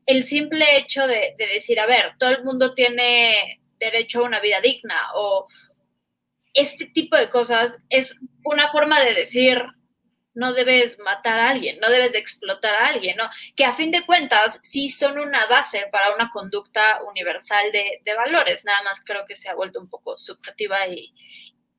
el 0.06 0.25
simple 0.25 0.77
hecho 0.77 1.08
de, 1.08 1.34
de 1.38 1.48
decir, 1.48 1.80
a 1.80 1.86
ver, 1.86 2.13
todo 2.20 2.32
el 2.32 2.44
mundo 2.44 2.74
tiene 2.74 3.62
derecho 3.80 4.20
a 4.20 4.25
una 4.25 4.42
vida 4.42 4.60
digna 4.60 5.00
o 5.16 5.48
este 6.54 6.88
tipo 6.88 7.16
de 7.16 7.30
cosas 7.30 7.77
es 7.89 8.16
una 8.44 8.70
forma 8.70 9.00
de 9.00 9.13
decir, 9.13 9.63
no 10.38 10.53
debes 10.53 11.00
matar 11.00 11.39
a 11.39 11.50
alguien, 11.50 11.79
no 11.79 11.89
debes 11.89 12.12
de 12.12 12.20
explotar 12.20 12.75
a 12.75 12.88
alguien, 12.89 13.17
¿no? 13.17 13.24
Que 13.56 13.65
a 13.65 13.75
fin 13.75 13.89
de 13.89 14.06
cuentas 14.06 14.60
sí 14.62 14.88
son 14.88 15.17
una 15.17 15.48
base 15.48 15.88
para 15.91 16.13
una 16.13 16.29
conducta 16.29 17.01
universal 17.10 17.72
de, 17.72 18.13
valores, 18.15 18.63
nada 18.63 18.84
más 18.84 19.01
creo 19.03 19.25
que 19.27 19.36
se 19.36 19.50
ha 19.50 19.56
vuelto 19.56 19.79
un 19.79 19.89
poco 19.89 20.15
subjetiva 20.17 20.88
y, 20.88 21.12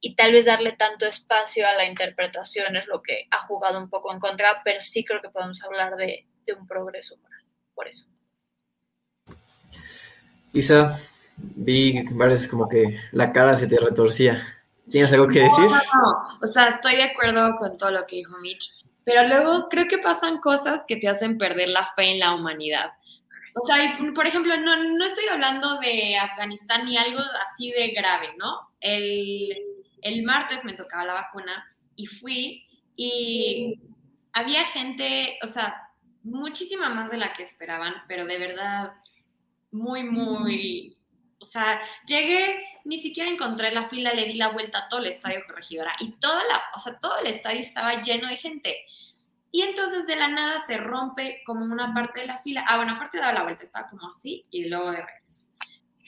y 0.00 0.16
tal 0.16 0.32
vez 0.32 0.46
darle 0.46 0.72
tanto 0.72 1.06
espacio 1.06 1.68
a 1.68 1.74
la 1.74 1.84
interpretación 1.84 2.74
es 2.74 2.88
lo 2.88 3.00
que 3.00 3.28
ha 3.30 3.46
jugado 3.46 3.78
un 3.78 3.88
poco 3.88 4.12
en 4.12 4.18
contra, 4.18 4.60
pero 4.64 4.80
sí 4.80 5.04
creo 5.04 5.22
que 5.22 5.30
podemos 5.30 5.62
hablar 5.62 5.94
de, 5.94 6.26
un 6.58 6.66
progreso 6.66 7.16
moral, 7.18 7.44
por 7.74 7.86
eso. 7.86 8.06
Isa, 10.52 10.98
vi 11.36 12.02
varias 12.12 12.48
como 12.48 12.68
que 12.68 12.98
la 13.12 13.32
cara 13.32 13.54
se 13.54 13.68
te 13.68 13.78
retorcía. 13.78 14.42
¿Tienes 14.90 15.12
algo 15.12 15.28
que 15.28 15.40
decir? 15.40 15.66
No, 15.66 15.76
no, 15.76 16.38
o 16.42 16.46
sea, 16.46 16.68
estoy 16.68 16.96
de 16.96 17.04
acuerdo 17.04 17.56
con 17.58 17.76
todo 17.76 17.90
lo 17.90 18.06
que 18.06 18.16
dijo 18.16 18.38
Mitch, 18.38 18.70
pero 19.04 19.26
luego 19.26 19.68
creo 19.68 19.86
que 19.86 19.98
pasan 19.98 20.38
cosas 20.38 20.82
que 20.86 20.96
te 20.96 21.08
hacen 21.08 21.38
perder 21.38 21.68
la 21.68 21.86
fe 21.94 22.12
en 22.12 22.20
la 22.20 22.34
humanidad. 22.34 22.92
O 23.54 23.66
sea, 23.66 23.98
por 24.14 24.26
ejemplo, 24.26 24.56
no, 24.58 24.76
no 24.76 25.04
estoy 25.04 25.24
hablando 25.30 25.78
de 25.80 26.16
Afganistán 26.16 26.86
ni 26.86 26.96
algo 26.96 27.20
así 27.42 27.72
de 27.72 27.88
grave, 27.88 28.28
¿no? 28.38 28.70
El, 28.80 29.56
el 30.02 30.22
martes 30.22 30.64
me 30.64 30.74
tocaba 30.74 31.04
la 31.04 31.14
vacuna 31.14 31.66
y 31.96 32.06
fui 32.06 32.66
y 32.96 33.80
había 34.32 34.64
gente, 34.66 35.38
o 35.42 35.46
sea, 35.46 35.90
muchísima 36.22 36.88
más 36.90 37.10
de 37.10 37.16
la 37.16 37.32
que 37.32 37.42
esperaban, 37.42 37.94
pero 38.06 38.26
de 38.26 38.38
verdad 38.38 38.92
muy, 39.70 40.04
muy 40.04 40.97
o 41.40 41.44
sea, 41.44 41.80
llegué, 42.06 42.64
ni 42.84 42.98
siquiera 42.98 43.30
encontré 43.30 43.70
la 43.72 43.88
fila, 43.88 44.12
le 44.12 44.24
di 44.24 44.34
la 44.34 44.48
vuelta 44.48 44.78
a 44.78 44.88
todo 44.88 45.00
el 45.00 45.06
estadio 45.06 45.40
Corregidora 45.46 45.94
y 46.00 46.12
toda 46.12 46.42
la, 46.44 46.62
o 46.74 46.78
sea, 46.78 46.98
todo 46.98 47.16
el 47.18 47.28
estadio 47.28 47.60
estaba 47.60 48.02
lleno 48.02 48.28
de 48.28 48.36
gente. 48.36 48.76
Y 49.50 49.62
entonces 49.62 50.06
de 50.06 50.16
la 50.16 50.28
nada 50.28 50.58
se 50.66 50.76
rompe 50.76 51.42
como 51.46 51.64
una 51.64 51.94
parte 51.94 52.20
de 52.20 52.26
la 52.26 52.38
fila. 52.38 52.64
Ah, 52.68 52.76
bueno, 52.76 52.92
aparte 52.92 53.18
daba 53.18 53.32
la 53.32 53.42
vuelta, 53.44 53.64
estaba 53.64 53.88
como 53.88 54.08
así 54.08 54.44
y 54.50 54.68
luego 54.68 54.90
de 54.90 54.98
regreso 54.98 55.37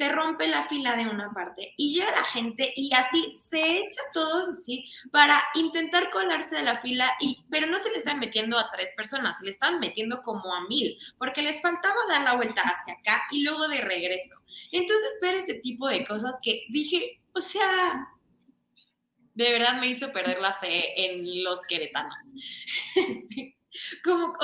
se 0.01 0.09
rompe 0.09 0.49
la 0.49 0.67
fila 0.67 0.97
de 0.97 1.07
una 1.07 1.31
parte 1.35 1.75
y 1.77 1.93
llega 1.93 2.11
la 2.13 2.25
gente 2.25 2.73
y 2.75 2.91
así 2.95 3.35
se 3.51 3.81
echa 3.81 4.01
todos 4.15 4.49
así 4.49 4.91
para 5.13 5.43
intentar 5.53 6.09
colarse 6.09 6.57
de 6.57 6.63
la 6.63 6.81
fila 6.81 7.15
y 7.21 7.45
pero 7.51 7.67
no 7.67 7.79
se 7.79 7.91
le 7.91 7.99
están 7.99 8.19
metiendo 8.19 8.59
a 8.59 8.71
tres 8.71 8.93
personas, 8.97 9.37
se 9.37 9.45
le 9.45 9.51
están 9.51 9.79
metiendo 9.79 10.23
como 10.23 10.55
a 10.55 10.67
mil, 10.69 10.97
porque 11.19 11.43
les 11.43 11.61
faltaba 11.61 11.95
dar 12.09 12.23
la 12.23 12.37
vuelta 12.37 12.63
hacia 12.63 12.95
acá 12.95 13.25
y 13.31 13.43
luego 13.43 13.69
de 13.69 13.83
regreso. 13.83 14.37
Entonces 14.73 15.19
ver 15.21 15.35
ese 15.35 15.55
tipo 15.57 15.87
de 15.87 16.03
cosas 16.07 16.35
que 16.43 16.65
dije, 16.71 17.21
o 17.35 17.43
sea, 17.43 18.09
de 19.35 19.53
verdad 19.53 19.79
me 19.79 19.89
hizo 19.89 20.15
perder 20.15 20.41
la 20.41 20.55
fe 20.55 21.13
en 21.13 21.45
los 21.45 21.61
queretanos. 21.67 22.17
como 24.03 24.35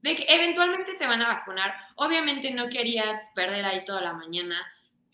de 0.00 0.16
que 0.16 0.24
eventualmente 0.28 0.94
te 0.94 1.06
van 1.06 1.20
a 1.20 1.28
vacunar. 1.28 1.74
Obviamente 1.96 2.50
no 2.50 2.68
querías 2.68 3.18
perder 3.34 3.64
ahí 3.64 3.84
toda 3.84 4.00
la 4.00 4.12
mañana 4.12 4.64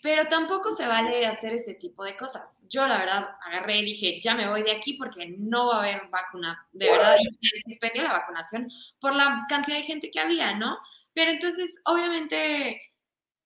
pero 0.02 0.26
tampoco 0.26 0.70
se 0.72 0.84
vale 0.84 1.24
hacer 1.24 1.54
ese 1.54 1.74
tipo 1.74 2.02
de 2.02 2.16
cosas. 2.16 2.58
Yo, 2.68 2.86
la 2.88 2.98
verdad, 2.98 3.36
agarré 3.46 3.78
y 3.78 3.84
dije, 3.84 4.20
ya 4.20 4.34
me 4.34 4.48
voy 4.48 4.64
de 4.64 4.72
aquí 4.72 4.94
porque 4.94 5.34
no 5.38 5.68
va 5.68 5.76
a 5.76 5.78
haber 5.78 6.08
vacuna, 6.08 6.66
de 6.72 6.90
verdad, 6.90 7.16
y 7.20 7.24
se 7.24 7.60
suspendió 7.64 8.02
la 8.02 8.14
vacunación 8.14 8.68
por 8.98 9.14
la 9.14 9.46
cantidad 9.48 9.76
de 9.76 9.84
gente 9.84 10.10
que 10.10 10.18
había, 10.18 10.56
¿no? 10.56 10.76
Pero 11.14 11.30
entonces, 11.30 11.76
obviamente, 11.84 12.82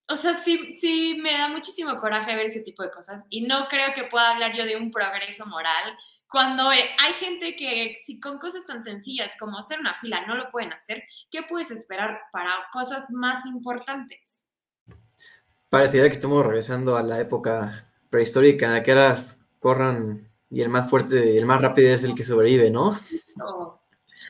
o 0.09 0.15
sea, 0.15 0.35
sí, 0.37 0.79
sí 0.81 1.19
me 1.21 1.33
da 1.33 1.47
muchísimo 1.49 1.95
coraje 1.97 2.35
ver 2.35 2.47
ese 2.47 2.61
tipo 2.61 2.81
de 2.81 2.89
cosas 2.91 3.21
y 3.29 3.41
no 3.41 3.67
creo 3.67 3.93
que 3.93 4.05
pueda 4.05 4.31
hablar 4.31 4.55
yo 4.55 4.65
de 4.65 4.77
un 4.77 4.89
progreso 4.89 5.45
moral 5.45 5.95
cuando 6.27 6.69
hay 6.69 7.13
gente 7.19 7.55
que 7.55 7.95
si 8.03 8.19
con 8.19 8.39
cosas 8.39 8.65
tan 8.65 8.83
sencillas 8.83 9.31
como 9.39 9.59
hacer 9.59 9.79
una 9.79 9.97
fila 9.99 10.25
no 10.25 10.35
lo 10.35 10.51
pueden 10.51 10.73
hacer, 10.73 11.03
¿qué 11.31 11.43
puedes 11.43 11.71
esperar 11.71 12.19
para 12.31 12.51
cosas 12.73 13.05
más 13.11 13.45
importantes? 13.45 14.26
Parecería 15.69 16.07
que 16.07 16.15
estamos 16.15 16.45
regresando 16.45 16.95
a 16.95 17.03
la 17.03 17.19
época 17.19 17.89
prehistórica 18.09 18.67
en 18.67 18.73
la 18.73 18.83
que 18.83 18.95
las 18.95 19.39
corran 19.59 20.29
y 20.49 20.61
el 20.61 20.69
más 20.69 20.89
fuerte, 20.89 21.33
y 21.33 21.37
el 21.37 21.45
más 21.45 21.61
rápido 21.61 21.93
es 21.93 22.03
el 22.03 22.15
que 22.15 22.23
sobrevive, 22.23 22.69
¿no? 22.69 22.97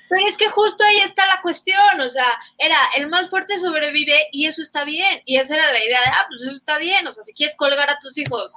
Pero 0.09 0.27
es 0.27 0.37
que 0.37 0.49
justo 0.49 0.83
ahí 0.83 0.99
está 0.99 1.27
la 1.27 1.41
cuestión, 1.41 1.99
o 1.99 2.09
sea, 2.09 2.27
era 2.57 2.77
el 2.97 3.07
más 3.07 3.29
fuerte 3.29 3.59
sobrevive 3.59 4.27
y 4.31 4.47
eso 4.47 4.61
está 4.61 4.83
bien, 4.85 5.21
y 5.25 5.37
esa 5.37 5.55
era 5.55 5.71
la 5.71 5.83
idea 5.83 5.99
de, 5.99 6.07
ah, 6.07 6.25
pues 6.27 6.41
eso 6.41 6.55
está 6.55 6.77
bien, 6.77 7.05
o 7.05 7.11
sea, 7.11 7.23
si 7.23 7.33
quieres 7.33 7.55
colgar 7.55 7.89
a 7.89 7.99
tus 7.99 8.17
hijos 8.17 8.51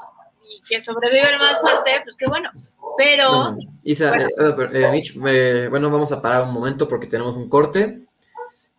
y 0.48 0.62
que 0.62 0.80
sobrevive 0.80 1.32
el 1.32 1.38
más 1.38 1.60
fuerte, 1.60 1.90
pues 2.04 2.16
qué 2.16 2.26
bueno, 2.28 2.50
pero... 2.96 3.56
Isa, 3.82 4.10
bueno. 4.10 4.72
Eh, 4.72 4.84
eh, 4.84 4.90
Mitch, 4.90 5.16
bueno, 5.16 5.90
vamos 5.90 6.12
a 6.12 6.22
parar 6.22 6.42
un 6.44 6.52
momento 6.52 6.88
porque 6.88 7.08
tenemos 7.08 7.36
un 7.36 7.48
corte, 7.48 8.06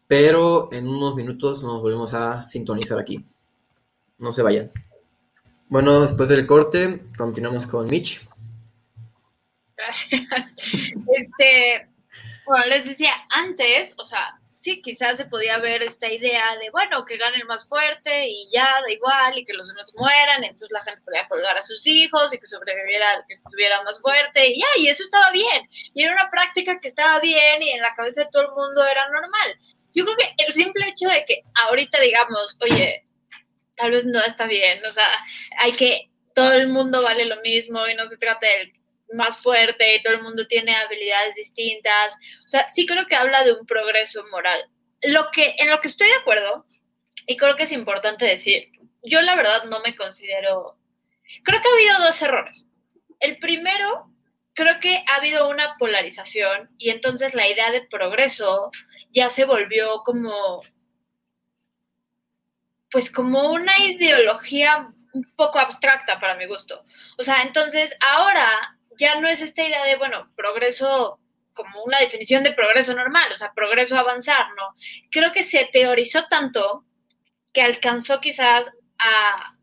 pero 0.07 0.69
en 0.71 0.87
unos 0.87 1.15
minutos 1.15 1.63
nos 1.63 1.81
volvemos 1.81 2.13
a 2.13 2.47
sintonizar 2.47 2.99
aquí. 2.99 3.23
No 4.21 4.31
se 4.31 4.43
vayan. 4.43 4.71
Bueno, 5.67 5.99
después 5.99 6.29
del 6.29 6.45
corte, 6.45 7.01
continuamos 7.17 7.65
con 7.65 7.87
Mitch. 7.87 8.21
Gracias. 9.75 10.55
Este, 11.17 11.89
bueno, 12.45 12.65
les 12.67 12.85
decía, 12.85 13.13
antes, 13.29 13.95
o 13.97 14.05
sea, 14.05 14.39
sí, 14.59 14.79
quizás 14.83 15.17
se 15.17 15.25
podía 15.25 15.57
ver 15.57 15.81
esta 15.81 16.07
idea 16.07 16.55
de, 16.57 16.69
bueno, 16.69 17.03
que 17.03 17.17
gane 17.17 17.37
el 17.37 17.45
más 17.45 17.67
fuerte 17.67 18.27
y 18.29 18.47
ya, 18.53 18.67
da 18.83 18.91
igual, 18.91 19.39
y 19.39 19.43
que 19.43 19.53
los 19.53 19.67
demás 19.69 19.91
mueran, 19.97 20.43
entonces 20.43 20.69
la 20.69 20.83
gente 20.83 21.01
podía 21.01 21.27
colgar 21.27 21.57
a 21.57 21.63
sus 21.63 21.87
hijos 21.87 22.31
y 22.31 22.37
que 22.37 22.45
sobreviviera 22.45 23.25
que 23.27 23.33
estuviera 23.33 23.81
más 23.81 23.99
fuerte, 23.99 24.49
y 24.49 24.59
ya, 24.59 24.67
y 24.77 24.87
eso 24.87 25.03
estaba 25.03 25.31
bien. 25.31 25.67
Y 25.95 26.03
era 26.03 26.13
una 26.13 26.29
práctica 26.29 26.79
que 26.79 26.89
estaba 26.89 27.19
bien 27.19 27.63
y 27.63 27.71
en 27.71 27.81
la 27.81 27.95
cabeza 27.95 28.21
de 28.21 28.29
todo 28.31 28.43
el 28.43 28.51
mundo 28.51 28.85
era 28.85 29.09
normal. 29.09 29.57
Yo 29.95 30.05
creo 30.05 30.15
que 30.15 30.43
el 30.45 30.53
simple 30.53 30.87
hecho 30.89 31.07
de 31.07 31.25
que 31.25 31.41
ahorita 31.65 31.99
digamos, 31.99 32.55
oye, 32.61 33.03
tal 33.81 33.91
vez 33.91 34.05
no 34.05 34.23
está 34.23 34.45
bien, 34.45 34.85
o 34.85 34.91
sea, 34.91 35.07
hay 35.57 35.71
que, 35.71 36.09
todo 36.35 36.53
el 36.53 36.67
mundo 36.67 37.01
vale 37.01 37.25
lo 37.25 37.41
mismo 37.41 37.85
y 37.87 37.95
no 37.95 38.07
se 38.07 38.17
trata 38.17 38.47
del 38.47 38.73
más 39.13 39.37
fuerte 39.39 39.95
y 39.95 40.03
todo 40.03 40.13
el 40.13 40.21
mundo 40.21 40.47
tiene 40.47 40.73
habilidades 40.75 41.35
distintas, 41.35 42.13
o 42.45 42.47
sea, 42.47 42.67
sí 42.67 42.85
creo 42.85 43.07
que 43.07 43.15
habla 43.15 43.43
de 43.43 43.53
un 43.53 43.65
progreso 43.65 44.23
moral. 44.31 44.63
Lo 45.01 45.29
que, 45.31 45.55
en 45.57 45.69
lo 45.69 45.81
que 45.81 45.87
estoy 45.87 46.07
de 46.07 46.15
acuerdo, 46.15 46.65
y 47.25 47.35
creo 47.35 47.55
que 47.55 47.63
es 47.63 47.71
importante 47.71 48.25
decir, 48.25 48.69
yo 49.03 49.21
la 49.21 49.35
verdad 49.35 49.63
no 49.65 49.81
me 49.81 49.95
considero, 49.95 50.77
creo 51.43 51.61
que 51.61 51.67
ha 51.67 51.73
habido 51.73 52.05
dos 52.05 52.21
errores. 52.21 52.67
El 53.19 53.39
primero, 53.39 54.05
creo 54.53 54.79
que 54.79 55.03
ha 55.07 55.15
habido 55.15 55.49
una 55.49 55.75
polarización 55.79 56.69
y 56.77 56.91
entonces 56.91 57.33
la 57.33 57.47
idea 57.47 57.71
de 57.71 57.81
progreso 57.81 58.69
ya 59.11 59.29
se 59.29 59.45
volvió 59.45 60.03
como 60.05 60.61
pues 62.91 63.09
como 63.09 63.51
una 63.51 63.77
ideología 63.79 64.91
un 65.13 65.23
poco 65.35 65.59
abstracta 65.59 66.19
para 66.19 66.35
mi 66.35 66.45
gusto. 66.45 66.83
O 67.17 67.23
sea, 67.23 67.41
entonces 67.41 67.95
ahora 67.99 68.77
ya 68.97 69.19
no 69.19 69.27
es 69.27 69.41
esta 69.41 69.63
idea 69.63 69.83
de, 69.85 69.97
bueno, 69.97 70.31
progreso 70.35 71.19
como 71.53 71.83
una 71.83 71.99
definición 71.99 72.43
de 72.43 72.53
progreso 72.53 72.93
normal, 72.93 73.31
o 73.33 73.37
sea, 73.37 73.53
progreso 73.53 73.97
avanzar, 73.97 74.47
¿no? 74.55 74.73
Creo 75.09 75.31
que 75.33 75.43
se 75.43 75.69
teorizó 75.71 76.27
tanto 76.27 76.85
que 77.53 77.61
alcanzó 77.61 78.21
quizás 78.21 78.69
a, 78.99 79.55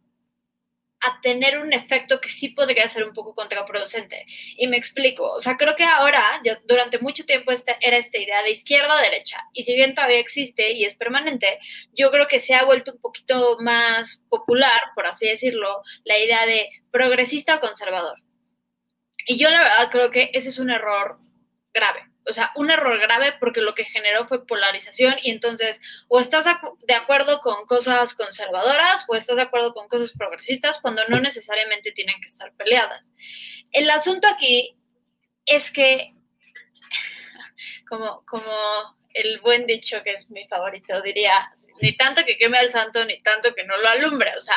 a 1.00 1.20
tener 1.20 1.58
un 1.58 1.72
efecto 1.72 2.20
que 2.20 2.28
sí 2.28 2.50
podría 2.50 2.88
ser 2.88 3.04
un 3.04 3.14
poco 3.14 3.34
contraproducente. 3.34 4.26
Y 4.56 4.66
me 4.66 4.76
explico, 4.76 5.24
o 5.24 5.40
sea, 5.40 5.56
creo 5.56 5.76
que 5.76 5.84
ahora, 5.84 6.22
durante 6.66 6.98
mucho 6.98 7.24
tiempo 7.24 7.52
esta, 7.52 7.76
era 7.80 7.96
esta 7.96 8.18
idea 8.18 8.42
de 8.42 8.50
izquierda-derecha, 8.50 9.38
y 9.52 9.62
si 9.62 9.74
bien 9.74 9.94
todavía 9.94 10.18
existe 10.18 10.72
y 10.72 10.84
es 10.84 10.96
permanente, 10.96 11.58
yo 11.92 12.10
creo 12.10 12.26
que 12.26 12.40
se 12.40 12.54
ha 12.54 12.64
vuelto 12.64 12.92
un 12.92 13.00
poquito 13.00 13.58
más 13.60 14.24
popular, 14.28 14.80
por 14.94 15.06
así 15.06 15.28
decirlo, 15.28 15.82
la 16.04 16.18
idea 16.18 16.46
de 16.46 16.66
progresista 16.90 17.56
o 17.56 17.60
conservador. 17.60 18.18
Y 19.26 19.38
yo 19.38 19.50
la 19.50 19.62
verdad 19.62 19.90
creo 19.90 20.10
que 20.10 20.30
ese 20.32 20.48
es 20.48 20.58
un 20.58 20.70
error 20.70 21.18
grave. 21.72 22.07
O 22.28 22.34
sea, 22.34 22.52
un 22.56 22.70
error 22.70 22.98
grave 22.98 23.32
porque 23.40 23.60
lo 23.60 23.74
que 23.74 23.84
generó 23.84 24.26
fue 24.28 24.46
polarización 24.46 25.16
y 25.22 25.30
entonces 25.30 25.80
o 26.08 26.20
estás 26.20 26.44
de 26.86 26.94
acuerdo 26.94 27.40
con 27.40 27.66
cosas 27.66 28.14
conservadoras 28.14 29.04
o 29.08 29.14
estás 29.14 29.36
de 29.36 29.42
acuerdo 29.42 29.72
con 29.72 29.88
cosas 29.88 30.12
progresistas 30.12 30.78
cuando 30.82 31.02
no 31.08 31.20
necesariamente 31.20 31.92
tienen 31.92 32.20
que 32.20 32.26
estar 32.26 32.52
peleadas. 32.54 33.12
El 33.72 33.88
asunto 33.90 34.28
aquí 34.28 34.76
es 35.46 35.70
que, 35.70 36.14
como, 37.88 38.24
como 38.26 38.52
el 39.14 39.40
buen 39.40 39.66
dicho 39.66 40.02
que 40.02 40.12
es 40.12 40.30
mi 40.30 40.46
favorito, 40.46 41.00
diría, 41.02 41.50
ni 41.80 41.96
tanto 41.96 42.24
que 42.24 42.36
queme 42.36 42.58
al 42.58 42.70
santo, 42.70 43.04
ni 43.04 43.20
tanto 43.22 43.54
que 43.54 43.64
no 43.64 43.76
lo 43.78 43.88
alumbre. 43.88 44.32
O 44.36 44.40
sea, 44.40 44.56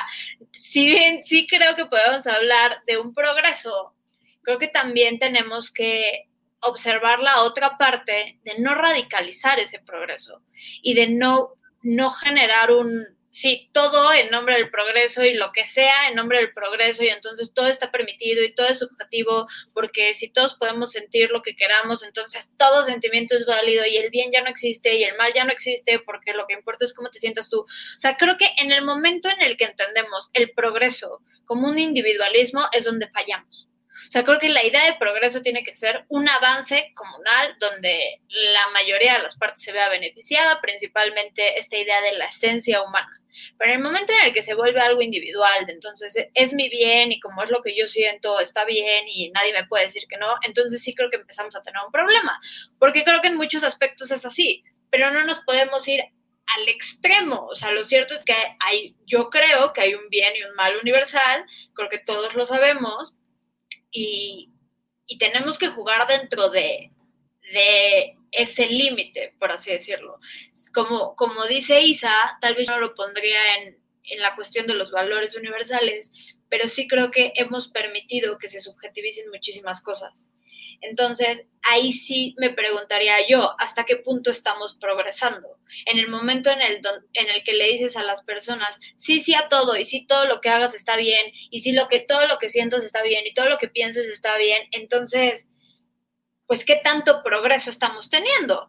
si 0.54 0.86
bien 0.86 1.24
sí 1.24 1.48
creo 1.48 1.76
que 1.76 1.86
podemos 1.86 2.28
hablar 2.28 2.84
de 2.86 2.98
un 2.98 3.14
progreso, 3.14 3.96
creo 4.44 4.60
que 4.60 4.68
también 4.68 5.20
tenemos 5.20 5.72
que 5.72 6.31
observar 6.62 7.20
la 7.20 7.44
otra 7.44 7.78
parte 7.78 8.40
de 8.44 8.60
no 8.60 8.76
radicalizar 8.76 9.60
ese 9.60 9.80
progreso 9.80 10.42
y 10.82 10.94
de 10.94 11.08
no, 11.08 11.54
no 11.82 12.12
generar 12.12 12.72
un, 12.72 13.06
sí, 13.32 13.70
todo 13.74 14.14
en 14.14 14.30
nombre 14.30 14.56
del 14.56 14.70
progreso 14.70 15.24
y 15.24 15.34
lo 15.34 15.52
que 15.52 15.66
sea 15.66 16.10
en 16.10 16.16
nombre 16.16 16.38
del 16.38 16.54
progreso 16.54 17.04
y 17.04 17.08
entonces 17.08 17.54
todo 17.54 17.68
está 17.68 17.90
permitido 17.90 18.44
y 18.44 18.54
todo 18.54 18.68
es 18.68 18.80
subjetivo 18.80 19.48
porque 19.74 20.14
si 20.14 20.30
todos 20.30 20.56
podemos 20.56 20.92
sentir 20.92 21.32
lo 21.32 21.42
que 21.42 21.56
queramos, 21.56 22.04
entonces 22.04 22.52
todo 22.58 22.86
sentimiento 22.86 23.36
es 23.36 23.46
válido 23.46 23.86
y 23.86 23.98
el 23.98 24.10
bien 24.10 24.32
ya 24.32 24.42
no 24.42 24.50
existe 24.50 24.96
y 24.96 25.04
el 25.04 25.18
mal 25.18 25.34
ya 25.34 25.46
no 25.46 25.52
existe 25.52 26.00
porque 26.00 26.34
lo 26.34 26.46
que 26.46 26.54
importa 26.54 26.86
es 26.86 26.94
cómo 26.94 27.10
te 27.10 27.20
sientas 27.20 27.50
tú. 27.50 27.62
O 27.62 28.00
sea, 28.00 28.18
creo 28.18 28.38
que 28.38 28.50
en 28.58 28.72
el 28.72 28.84
momento 28.84 29.30
en 29.30 29.42
el 29.42 29.58
que 29.58 29.66
entendemos 29.66 30.30
el 30.34 30.52
progreso 30.52 31.22
como 31.46 31.70
un 31.70 31.80
individualismo 31.80 32.62
es 32.74 32.84
donde 32.84 33.10
fallamos. 33.10 33.68
O 34.08 34.12
sea, 34.12 34.24
creo 34.24 34.40
que 34.40 34.50
la 34.50 34.66
idea 34.66 34.86
de 34.86 34.98
progreso 34.98 35.42
tiene 35.42 35.64
que 35.64 35.76
ser 35.76 36.06
un 36.10 36.28
avance 36.28 36.92
comunal 36.96 37.56
donde 37.60 38.22
la 38.30 38.70
mayoría 38.74 39.14
de 39.14 39.24
las 39.24 39.38
partes 39.38 39.64
se 39.64 39.72
vea 39.72 39.90
beneficiada, 39.90 40.62
principalmente 40.62 41.60
esta 41.60 41.78
idea 41.78 42.02
de 42.02 42.14
la 42.14 42.26
esencia 42.26 42.82
humana. 42.82 43.22
Pero 43.58 43.72
en 43.72 43.78
el 43.78 43.84
momento 43.84 44.12
en 44.14 44.28
el 44.28 44.34
que 44.34 44.42
se 44.42 44.56
vuelve 44.56 44.80
algo 44.80 45.02
individual, 45.02 45.66
entonces 45.70 46.16
es 46.34 46.54
mi 46.54 46.70
bien 46.70 47.12
y 47.12 47.20
como 47.20 47.44
es 47.44 47.50
lo 47.50 47.62
que 47.62 47.76
yo 47.78 47.88
siento, 47.88 48.40
está 48.40 48.66
bien 48.66 49.08
y 49.08 49.32
nadie 49.32 49.54
me 49.54 49.66
puede 49.66 49.86
decir 49.86 50.04
que 50.10 50.18
no, 50.18 50.36
entonces 50.42 50.82
sí 50.82 50.94
creo 50.94 51.10
que 51.10 51.18
empezamos 51.18 51.56
a 51.56 51.62
tener 51.62 51.82
un 51.86 51.92
problema. 51.92 52.40
Porque 52.80 53.04
creo 53.04 53.22
que 53.22 53.30
en 53.30 53.38
muchos 53.38 53.64
aspectos 53.64 54.12
es 54.12 54.26
así, 54.26 54.64
pero 54.90 55.12
no 55.12 55.24
nos 55.24 55.40
podemos 55.40 55.88
ir 55.88 56.02
al 56.02 56.68
extremo. 56.68 57.46
O 57.46 57.56
sea, 57.56 57.72
lo 57.72 57.84
cierto 57.84 58.14
es 58.14 58.26
que 58.26 58.34
hay, 58.60 58.96
yo 59.06 59.30
creo 59.30 59.74
que 59.74 59.82
hay 59.82 59.96
un 59.96 60.10
bien 60.10 60.36
y 60.36 60.44
un 60.44 60.56
mal 60.56 60.76
universal, 60.82 61.46
creo 61.74 61.90
que 61.90 62.00
todos 62.00 62.34
lo 62.36 62.46
sabemos, 62.46 63.14
y, 63.92 64.48
tenemos 65.20 65.58
que 65.58 65.68
jugar 65.68 66.08
dentro 66.08 66.50
de, 66.50 66.92
ese 68.32 68.68
límite, 68.68 69.36
por 69.38 69.52
así 69.52 69.72
decirlo. 69.72 70.18
Como, 70.74 71.16
como 71.18 71.46
dice 71.48 71.82
Isa, 71.82 72.38
tal 72.40 72.56
vez 72.56 72.70
no 72.70 72.80
lo 72.80 72.96
pondría 72.96 73.58
en, 73.58 73.78
en 74.04 74.20
la 74.22 74.36
cuestión 74.36 74.68
de 74.68 74.76
los 74.76 74.90
valores 74.90 75.36
universales, 75.36 76.12
pero 76.52 76.68
sí 76.68 76.86
creo 76.86 77.12
que 77.12 77.32
hemos 77.36 77.70
permitido 77.70 78.38
que 78.38 78.50
se 78.50 78.60
subjetivicen 78.60 79.30
muchísimas 79.30 79.80
cosas. 79.82 80.30
Entonces, 80.82 81.46
ahí 81.62 81.94
sí 81.94 82.36
me 82.38 82.50
preguntaría 82.50 83.26
yo, 83.26 83.56
¿hasta 83.58 83.86
qué 83.86 83.96
punto 83.96 84.32
estamos 84.32 84.76
progresando? 84.76 85.58
En 85.86 85.98
el 85.98 86.10
momento 86.10 86.50
en 86.50 86.60
el, 86.60 86.82
en 87.14 87.30
el 87.30 87.44
que 87.46 87.54
le 87.54 87.72
dices 87.72 87.96
a 87.96 88.04
las 88.04 88.24
personas, 88.24 88.78
sí, 88.98 89.22
sí 89.22 89.34
a 89.34 89.48
todo, 89.48 89.78
y 89.78 89.86
sí 89.86 90.06
todo 90.06 90.26
lo 90.26 90.42
que 90.42 90.50
hagas 90.50 90.76
está 90.76 90.98
bien, 90.98 91.32
y 91.50 91.62
sí 91.62 91.72
lo 91.72 91.88
que, 91.88 92.02
todo 92.02 92.28
lo 92.28 92.38
que 92.38 92.50
sientas 92.50 92.84
está 92.84 93.02
bien, 93.02 93.26
y 93.26 93.34
todo 93.34 93.48
lo 93.48 93.58
que 93.58 93.70
pienses 93.70 94.08
está 94.08 94.38
bien, 94.38 94.68
entonces, 94.72 95.48
pues, 96.48 96.66
¿qué 96.66 96.82
tanto 96.84 97.24
progreso 97.24 97.70
estamos 97.70 98.10
teniendo? 98.10 98.68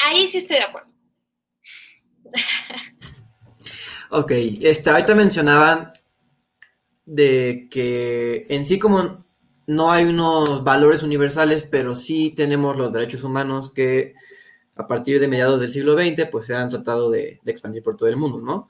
Ahí 0.00 0.26
sí 0.26 0.36
estoy 0.36 0.56
de 0.58 0.64
acuerdo. 0.64 0.92
Ok, 4.10 4.32
este, 4.60 4.90
ahorita 4.90 5.14
mencionaban 5.14 5.94
de 7.04 7.68
que 7.70 8.46
en 8.48 8.66
sí 8.66 8.78
como 8.78 9.24
no 9.66 9.90
hay 9.90 10.04
unos 10.04 10.64
valores 10.64 11.02
universales, 11.02 11.66
pero 11.70 11.94
sí 11.94 12.32
tenemos 12.36 12.76
los 12.76 12.92
derechos 12.92 13.22
humanos 13.22 13.72
que 13.72 14.14
a 14.76 14.86
partir 14.86 15.20
de 15.20 15.28
mediados 15.28 15.60
del 15.60 15.72
siglo 15.72 15.96
XX 15.96 16.26
pues 16.30 16.46
se 16.46 16.54
han 16.54 16.70
tratado 16.70 17.10
de, 17.10 17.40
expandir 17.44 17.82
por 17.82 17.96
todo 17.96 18.08
el 18.08 18.16
mundo, 18.16 18.40
¿no? 18.40 18.68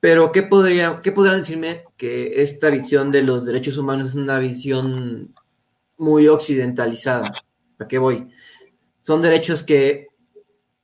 Pero 0.00 0.30
¿qué, 0.30 0.42
podría, 0.42 1.00
¿qué 1.02 1.10
podrán 1.10 1.38
decirme 1.38 1.84
que 1.96 2.42
esta 2.42 2.70
visión 2.70 3.10
de 3.10 3.22
los 3.22 3.46
derechos 3.46 3.78
humanos 3.78 4.08
es 4.08 4.14
una 4.14 4.38
visión 4.38 5.34
muy 5.96 6.28
occidentalizada? 6.28 7.32
¿A 7.78 7.88
qué 7.88 7.98
voy? 7.98 8.30
Son 9.02 9.22
derechos 9.22 9.62
que 9.62 10.08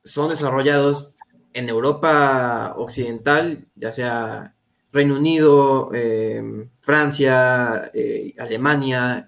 son 0.03 0.29
desarrollados 0.29 1.13
en 1.53 1.69
Europa 1.69 2.73
occidental, 2.75 3.67
ya 3.75 3.91
sea 3.91 4.52
Reino 4.93 5.15
Unido, 5.15 5.91
em, 5.93 6.69
Francia, 6.79 7.91
eh, 7.93 8.33
Alemania 8.37 9.27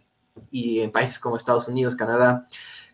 y 0.52 0.80
en 0.82 0.92
países 0.92 1.18
como 1.18 1.38
Estados 1.38 1.68
Unidos, 1.68 1.96
Canadá, 1.96 2.48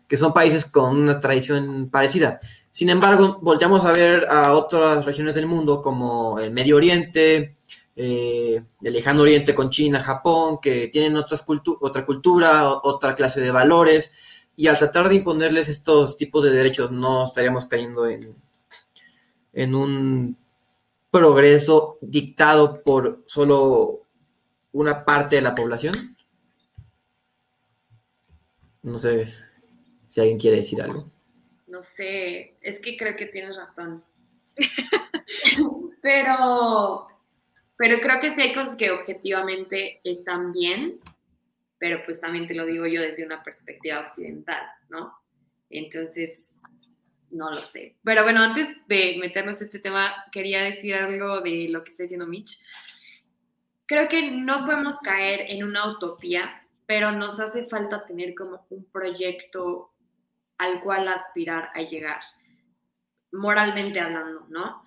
que 0.08 0.16
son 0.16 0.32
países 0.32 0.64
con 0.64 0.96
una 0.96 1.20
tradición 1.20 1.90
parecida. 1.90 2.38
Sin 2.70 2.88
embargo, 2.88 3.38
volteamos 3.42 3.84
a 3.84 3.92
ver 3.92 4.26
a 4.30 4.54
otras 4.54 5.04
regiones 5.04 5.34
del 5.34 5.46
mundo 5.46 5.82
como 5.82 6.38
el 6.38 6.50
Medio 6.50 6.76
Oriente, 6.76 7.58
eh, 7.94 8.62
el 8.80 8.92
Lejano 8.92 9.22
Oriente 9.22 9.54
con 9.54 9.68
China, 9.68 10.02
Japón, 10.02 10.58
que 10.62 10.88
tienen 10.88 11.16
otras 11.16 11.44
otra 11.80 12.06
cultura, 12.06 12.70
otra 12.82 13.14
clase 13.14 13.42
de 13.42 13.50
valores, 13.50 14.12
y 14.56 14.68
al 14.68 14.78
tratar 14.78 15.10
de 15.10 15.16
imponerles 15.16 15.68
estos 15.68 16.16
tipos 16.16 16.42
de 16.42 16.50
derechos 16.52 16.90
no 16.90 17.24
estaríamos 17.24 17.66
cayendo 17.66 18.06
en, 18.06 18.34
en 19.52 19.74
un 19.74 20.36
progreso 21.12 21.98
dictado 22.00 22.82
por 22.82 23.22
solo 23.26 24.06
una 24.72 25.04
parte 25.04 25.36
de 25.36 25.42
la 25.42 25.54
población? 25.54 25.94
No 28.82 28.98
sé 28.98 29.26
si 30.08 30.20
alguien 30.20 30.38
quiere 30.38 30.56
decir 30.56 30.82
algo. 30.82 31.08
No 31.68 31.82
sé, 31.82 32.56
es 32.62 32.80
que 32.80 32.96
creo 32.96 33.14
que 33.16 33.26
tienes 33.26 33.56
razón. 33.56 34.02
pero, 36.02 37.06
pero 37.76 38.00
creo 38.00 38.20
que 38.20 38.30
sí 38.34 38.40
hay 38.40 38.54
cosas 38.54 38.76
que 38.76 38.90
objetivamente 38.90 40.00
están 40.04 40.50
bien, 40.52 40.98
pero 41.78 42.02
pues 42.04 42.20
también 42.20 42.46
te 42.46 42.54
lo 42.54 42.64
digo 42.64 42.86
yo 42.86 43.02
desde 43.02 43.24
una 43.24 43.42
perspectiva 43.42 44.00
occidental, 44.00 44.64
¿no? 44.88 45.14
Entonces, 45.68 46.40
no 47.32 47.50
lo 47.50 47.62
sé. 47.62 47.96
Pero 48.04 48.22
bueno, 48.22 48.40
antes 48.40 48.68
de 48.86 49.16
meternos 49.20 49.60
en 49.60 49.64
este 49.64 49.78
tema, 49.78 50.14
quería 50.30 50.62
decir 50.62 50.94
algo 50.94 51.40
de 51.40 51.68
lo 51.68 51.82
que 51.82 51.90
está 51.90 52.04
diciendo 52.04 52.26
Mitch. 52.26 52.58
Creo 53.86 54.08
que 54.08 54.30
no 54.30 54.64
podemos 54.64 54.98
caer 55.00 55.46
en 55.48 55.64
una 55.64 55.90
utopía, 55.90 56.66
pero 56.86 57.12
nos 57.12 57.40
hace 57.40 57.66
falta 57.66 58.06
tener 58.06 58.34
como 58.34 58.66
un 58.70 58.84
proyecto 58.84 59.92
al 60.58 60.80
cual 60.80 61.08
aspirar 61.08 61.70
a 61.74 61.82
llegar, 61.82 62.20
moralmente 63.32 63.98
hablando, 63.98 64.46
¿no? 64.48 64.86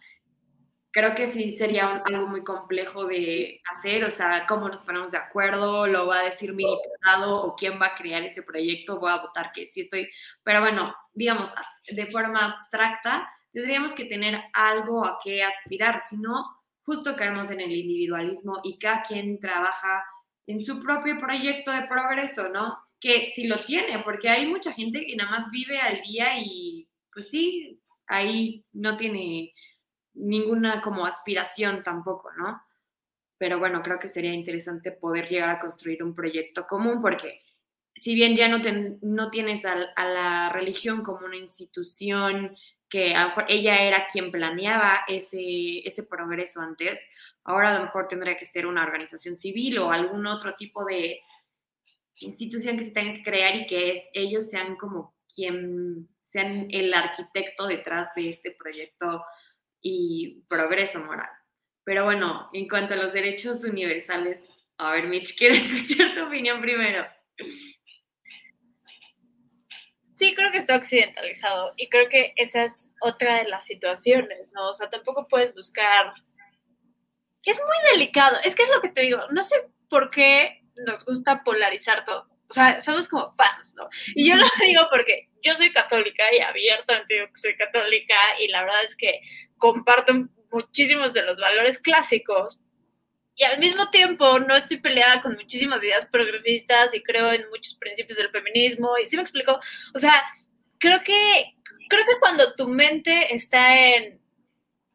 Creo 0.96 1.14
que 1.14 1.28
sí 1.28 1.50
sería 1.50 2.02
algo 2.06 2.26
muy 2.26 2.42
complejo 2.42 3.06
de 3.06 3.60
hacer, 3.70 4.06
o 4.06 4.10
sea, 4.10 4.46
cómo 4.48 4.70
nos 4.70 4.82
ponemos 4.82 5.12
de 5.12 5.18
acuerdo, 5.18 5.86
lo 5.88 6.08
va 6.08 6.20
a 6.20 6.24
decir 6.24 6.54
mi 6.54 6.64
diputado 6.64 7.44
o 7.44 7.56
quién 7.58 7.82
va 7.82 7.88
a 7.88 7.96
crear 7.96 8.24
ese 8.24 8.44
proyecto, 8.44 8.98
voy 8.98 9.12
a 9.12 9.18
votar 9.22 9.52
que 9.52 9.66
sí 9.66 9.82
estoy, 9.82 10.10
pero 10.44 10.62
bueno, 10.62 10.96
digamos, 11.14 11.54
de 11.86 12.06
forma 12.06 12.46
abstracta, 12.46 13.30
tendríamos 13.52 13.94
que 13.94 14.06
tener 14.06 14.42
algo 14.54 15.06
a 15.06 15.18
qué 15.22 15.44
aspirar, 15.44 16.00
si 16.00 16.16
no, 16.16 16.46
justo 16.86 17.18
caemos 17.18 17.52
en 17.52 17.60
el 17.60 17.74
individualismo 17.74 18.62
y 18.64 18.80
cada 18.80 19.02
quien 19.02 19.38
trabaja 19.38 20.02
en 20.48 20.62
su 20.62 20.80
propio 20.80 21.20
proyecto 21.20 21.74
de 21.74 21.88
progreso, 21.90 22.48
¿no? 22.48 22.78
Que 23.02 23.34
si 23.36 23.48
lo 23.48 23.66
tiene, 23.66 24.00
porque 24.00 24.30
hay 24.30 24.48
mucha 24.48 24.72
gente 24.72 25.06
que 25.06 25.18
nada 25.18 25.32
más 25.32 25.52
vive 25.52 25.78
al 25.78 26.02
día 26.04 26.40
y 26.40 26.88
pues 27.12 27.30
sí, 27.30 27.82
ahí 28.08 28.64
no 28.72 28.96
tiene 28.96 29.52
ninguna 30.16 30.82
como 30.82 31.06
aspiración 31.06 31.84
tampoco, 31.84 32.32
¿no? 32.34 32.62
Pero 33.38 33.60
bueno, 33.60 33.82
creo 33.84 34.00
que 34.00 34.08
sería 34.08 34.34
interesante 34.34 34.92
poder 34.92 35.28
llegar 35.30 35.50
a 35.50 35.60
construir 35.60 36.04
un 36.04 36.16
proyecto 36.16 36.66
común 36.66 37.02
porque 37.02 37.42
si 37.94 38.14
bien 38.14 38.36
ya 38.36 38.48
no, 38.48 38.60
no 39.02 39.30
tienes 39.30 39.66
a, 39.66 39.76
la 39.98 40.50
religión 40.50 41.02
como 41.02 41.26
una 41.26 41.38
institución 41.38 42.56
que 42.90 43.16
a 43.16 43.24
lo 43.24 43.28
mejor 43.30 43.46
ella 43.48 43.84
era 43.84 44.06
quien 44.12 44.32
planeaba 44.32 45.02
ese, 45.08 45.80
ese 45.86 46.04
progreso 46.04 46.62
antes, 46.62 47.02
ahora 47.44 47.72
a 47.72 47.78
lo 47.80 47.86
mejor 47.86 48.08
tendría 48.08 48.38
que 48.38 48.46
ser 48.46 48.66
una 48.68 48.84
organización 48.84 49.38
civil 49.38 49.80
o 49.80 49.92
algún 49.92 50.28
otro 50.28 50.56
tipo 50.56 50.86
de 50.86 51.20
institución 52.20 52.78
que 52.78 52.84
se 52.84 52.92
tenga 52.92 53.14
que 53.14 53.24
crear 53.24 53.56
y 53.56 53.66
que 53.66 53.94
ellos 54.14 54.50
sean 54.50 54.76
como 54.76 55.16
quien 55.34 56.10
sean 56.24 56.68
el 56.72 56.94
arquitecto 56.94 57.68
detrás 57.68 58.10
de 58.16 58.30
este 58.30 58.52
proyecto 58.52 59.24
y 59.88 60.42
progreso 60.50 61.00
moral. 61.00 61.30
Pero 61.84 62.06
bueno, 62.06 62.50
en 62.54 62.68
cuanto 62.68 62.96
a 62.96 62.98
los 62.98 63.14
derechos 63.14 63.64
universales, 63.64 64.42
a 64.80 64.92
ver, 64.92 65.06
Mitch, 65.06 65.38
quiero 65.38 65.54
escuchar 65.56 66.16
tu 66.16 66.26
opinión 66.26 66.60
primero. 66.60 67.06
sí 70.16 70.34
creo 70.34 70.52
que 70.52 70.58
está 70.58 70.76
occidentalizado 70.76 71.74
y 71.78 71.88
creo 71.90 72.10
que 72.10 72.34
esa 72.36 72.64
es 72.64 72.92
otra 73.00 73.44
de 73.44 73.50
las 73.50 73.66
situaciones, 73.66 74.52
¿no? 74.54 74.70
O 74.70 74.74
sea, 74.74 74.90
tampoco 74.90 75.28
puedes 75.28 75.54
buscar... 75.54 76.14
Es 77.44 77.60
muy 77.60 77.92
delicado, 77.92 78.40
es 78.44 78.56
que 78.56 78.64
es 78.64 78.70
lo 78.70 78.82
que 78.82 78.90
te 78.90 79.02
digo, 79.02 79.20
no 79.30 79.44
sé 79.44 79.56
por 79.88 80.10
qué 80.10 80.64
nos 80.78 81.06
gusta 81.06 81.44
polarizar 81.44 82.06
todo. 82.06 82.28
O 82.50 82.54
sea, 82.54 82.82
somos 82.82 83.08
como 83.08 83.36
fans, 83.36 83.76
¿no? 83.76 83.88
Y 84.16 84.28
yo 84.28 84.36
lo 84.36 84.46
digo 84.62 84.82
porque 84.90 85.30
yo 85.44 85.54
soy 85.54 85.72
católica 85.72 86.24
y 86.34 86.40
abiertamente 86.40 87.14
digo 87.14 87.28
que 87.28 87.38
soy 87.38 87.56
católica 87.56 88.16
y 88.40 88.48
la 88.48 88.64
verdad 88.64 88.84
es 88.84 88.96
que 88.96 89.22
comparto 89.58 90.14
muchísimos 90.52 91.14
de 91.14 91.24
los 91.24 91.40
valores 91.40 91.80
clásicos 91.80 92.60
y 93.36 93.44
al 93.44 93.60
mismo 93.60 93.90
tiempo 93.90 94.40
no 94.40 94.56
estoy 94.56 94.78
peleada 94.78 95.22
con 95.22 95.34
muchísimas 95.34 95.84
ideas 95.84 96.08
progresistas 96.08 96.94
y 96.94 97.04
creo 97.04 97.32
en 97.34 97.50
muchos 97.50 97.76
principios 97.76 98.18
del 98.18 98.30
feminismo 98.30 98.98
y 98.98 99.08
sí 99.08 99.18
me 99.18 99.24
explico, 99.24 99.60
o 99.94 99.98
sea, 99.98 100.24
creo 100.80 101.02
que 101.04 101.56
creo 101.90 102.06
que 102.06 102.20
cuando 102.20 102.56
tu 102.56 102.68
mente 102.68 103.34
está 103.34 103.78
en 103.78 104.20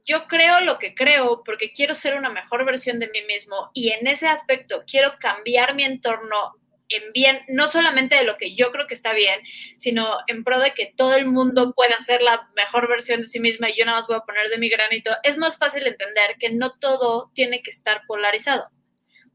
yo 0.07 0.27
creo 0.27 0.61
lo 0.63 0.79
que 0.79 0.95
creo 0.95 1.43
porque 1.45 1.73
quiero 1.73 1.95
ser 1.95 2.17
una 2.17 2.31
mejor 2.31 2.65
versión 2.65 2.99
de 2.99 3.09
mí 3.09 3.21
mismo 3.29 3.71
y 3.75 3.91
en 3.91 4.07
ese 4.07 4.27
aspecto 4.27 4.85
quiero 4.91 5.13
cambiar 5.21 5.75
mi 5.75 5.85
entorno 5.85 6.57
en 6.91 7.13
bien, 7.13 7.41
no 7.49 7.69
solamente 7.69 8.17
de 8.17 8.25
lo 8.25 8.37
que 8.37 8.55
yo 8.55 8.71
creo 8.73 8.87
que 8.87 8.95
está 8.95 9.13
bien, 9.13 9.41
sino 9.77 10.19
en 10.27 10.45
pro 10.45 10.61
de 10.61 10.75
que 10.75 10.93
todo 10.97 11.15
el 11.15 11.27
mundo 11.27 11.73
pueda 11.75 12.01
ser 12.01 12.21
la 12.21 12.49
mejor 12.55 12.89
versión 12.89 13.21
de 13.21 13.27
sí 13.27 13.41
misma 13.41 13.71
y 13.71 13.79
yo 13.79 13.85
nada 13.85 13.99
más 13.99 14.09
voy 14.09 14.17
a 14.17 14.21
poner 14.21 14.49
de 14.49 14.59
mi 14.59 14.69
granito, 14.69 15.11
es 15.23 15.39
más 15.39 15.57
fácil 15.57 15.87
entender 15.87 16.37
que 16.39 16.51
no 16.51 16.73
todo 16.79 17.31
tiene 17.35 17.63
que 17.63 17.71
estar 17.71 18.03
polarizado. 18.07 18.69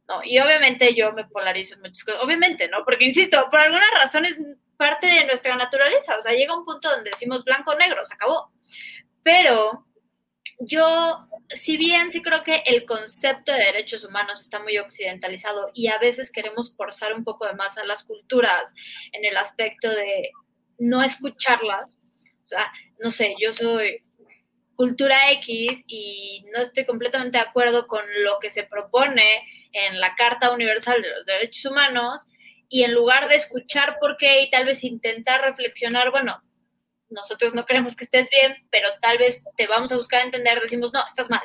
¿no? 0.07 0.21
Y 0.23 0.37
obviamente 0.39 0.93
yo 0.93 1.11
me 1.13 1.25
polarizo 1.25 1.77
muchas 1.79 2.03
cosas, 2.03 2.21
obviamente, 2.21 2.67
¿no? 2.67 2.83
Porque, 2.85 3.05
insisto, 3.05 3.47
por 3.49 3.59
alguna 3.59 3.89
razón 3.99 4.25
es 4.25 4.39
parte 4.77 5.07
de 5.07 5.25
nuestra 5.25 5.55
naturaleza, 5.55 6.17
o 6.17 6.21
sea, 6.21 6.33
llega 6.33 6.57
un 6.57 6.65
punto 6.65 6.89
donde 6.89 7.09
decimos 7.09 7.43
blanco 7.43 7.73
negro, 7.75 8.05
se 8.05 8.13
acabó. 8.13 8.51
Pero 9.23 9.84
yo, 10.59 11.27
si 11.49 11.77
bien 11.77 12.11
sí 12.11 12.21
creo 12.21 12.43
que 12.43 12.63
el 12.65 12.85
concepto 12.85 13.51
de 13.51 13.59
derechos 13.59 14.03
humanos 14.03 14.41
está 14.41 14.59
muy 14.59 14.77
occidentalizado 14.77 15.69
y 15.73 15.87
a 15.87 15.97
veces 15.99 16.31
queremos 16.31 16.75
forzar 16.75 17.13
un 17.13 17.23
poco 17.23 17.45
de 17.45 17.53
más 17.53 17.77
a 17.77 17.85
las 17.85 18.03
culturas 18.03 18.73
en 19.11 19.25
el 19.25 19.37
aspecto 19.37 19.89
de 19.89 20.31
no 20.77 21.03
escucharlas, 21.03 21.97
o 22.45 22.47
sea, 22.47 22.71
no 22.99 23.11
sé, 23.11 23.35
yo 23.39 23.53
soy 23.53 24.03
cultura 24.75 25.31
X 25.31 25.83
y 25.87 26.45
no 26.53 26.61
estoy 26.61 26.85
completamente 26.85 27.37
de 27.37 27.43
acuerdo 27.43 27.87
con 27.87 28.03
lo 28.23 28.39
que 28.39 28.49
se 28.49 28.63
propone 28.63 29.41
en 29.71 29.99
la 29.99 30.15
Carta 30.15 30.51
Universal 30.51 31.01
de 31.01 31.09
los 31.09 31.25
Derechos 31.25 31.71
Humanos 31.71 32.27
y 32.69 32.83
en 32.83 32.93
lugar 32.93 33.29
de 33.29 33.35
escuchar 33.35 33.97
por 33.99 34.17
qué 34.17 34.41
y 34.41 34.49
tal 34.49 34.65
vez 34.65 34.83
intentar 34.83 35.41
reflexionar, 35.41 36.11
bueno, 36.11 36.41
nosotros 37.09 37.53
no 37.53 37.65
queremos 37.65 37.95
que 37.95 38.05
estés 38.05 38.29
bien, 38.29 38.67
pero 38.71 38.89
tal 39.01 39.17
vez 39.17 39.43
te 39.57 39.67
vamos 39.67 39.91
a 39.91 39.97
buscar 39.97 40.25
entender, 40.25 40.59
decimos, 40.61 40.91
no, 40.93 41.05
estás 41.05 41.29
mal, 41.29 41.43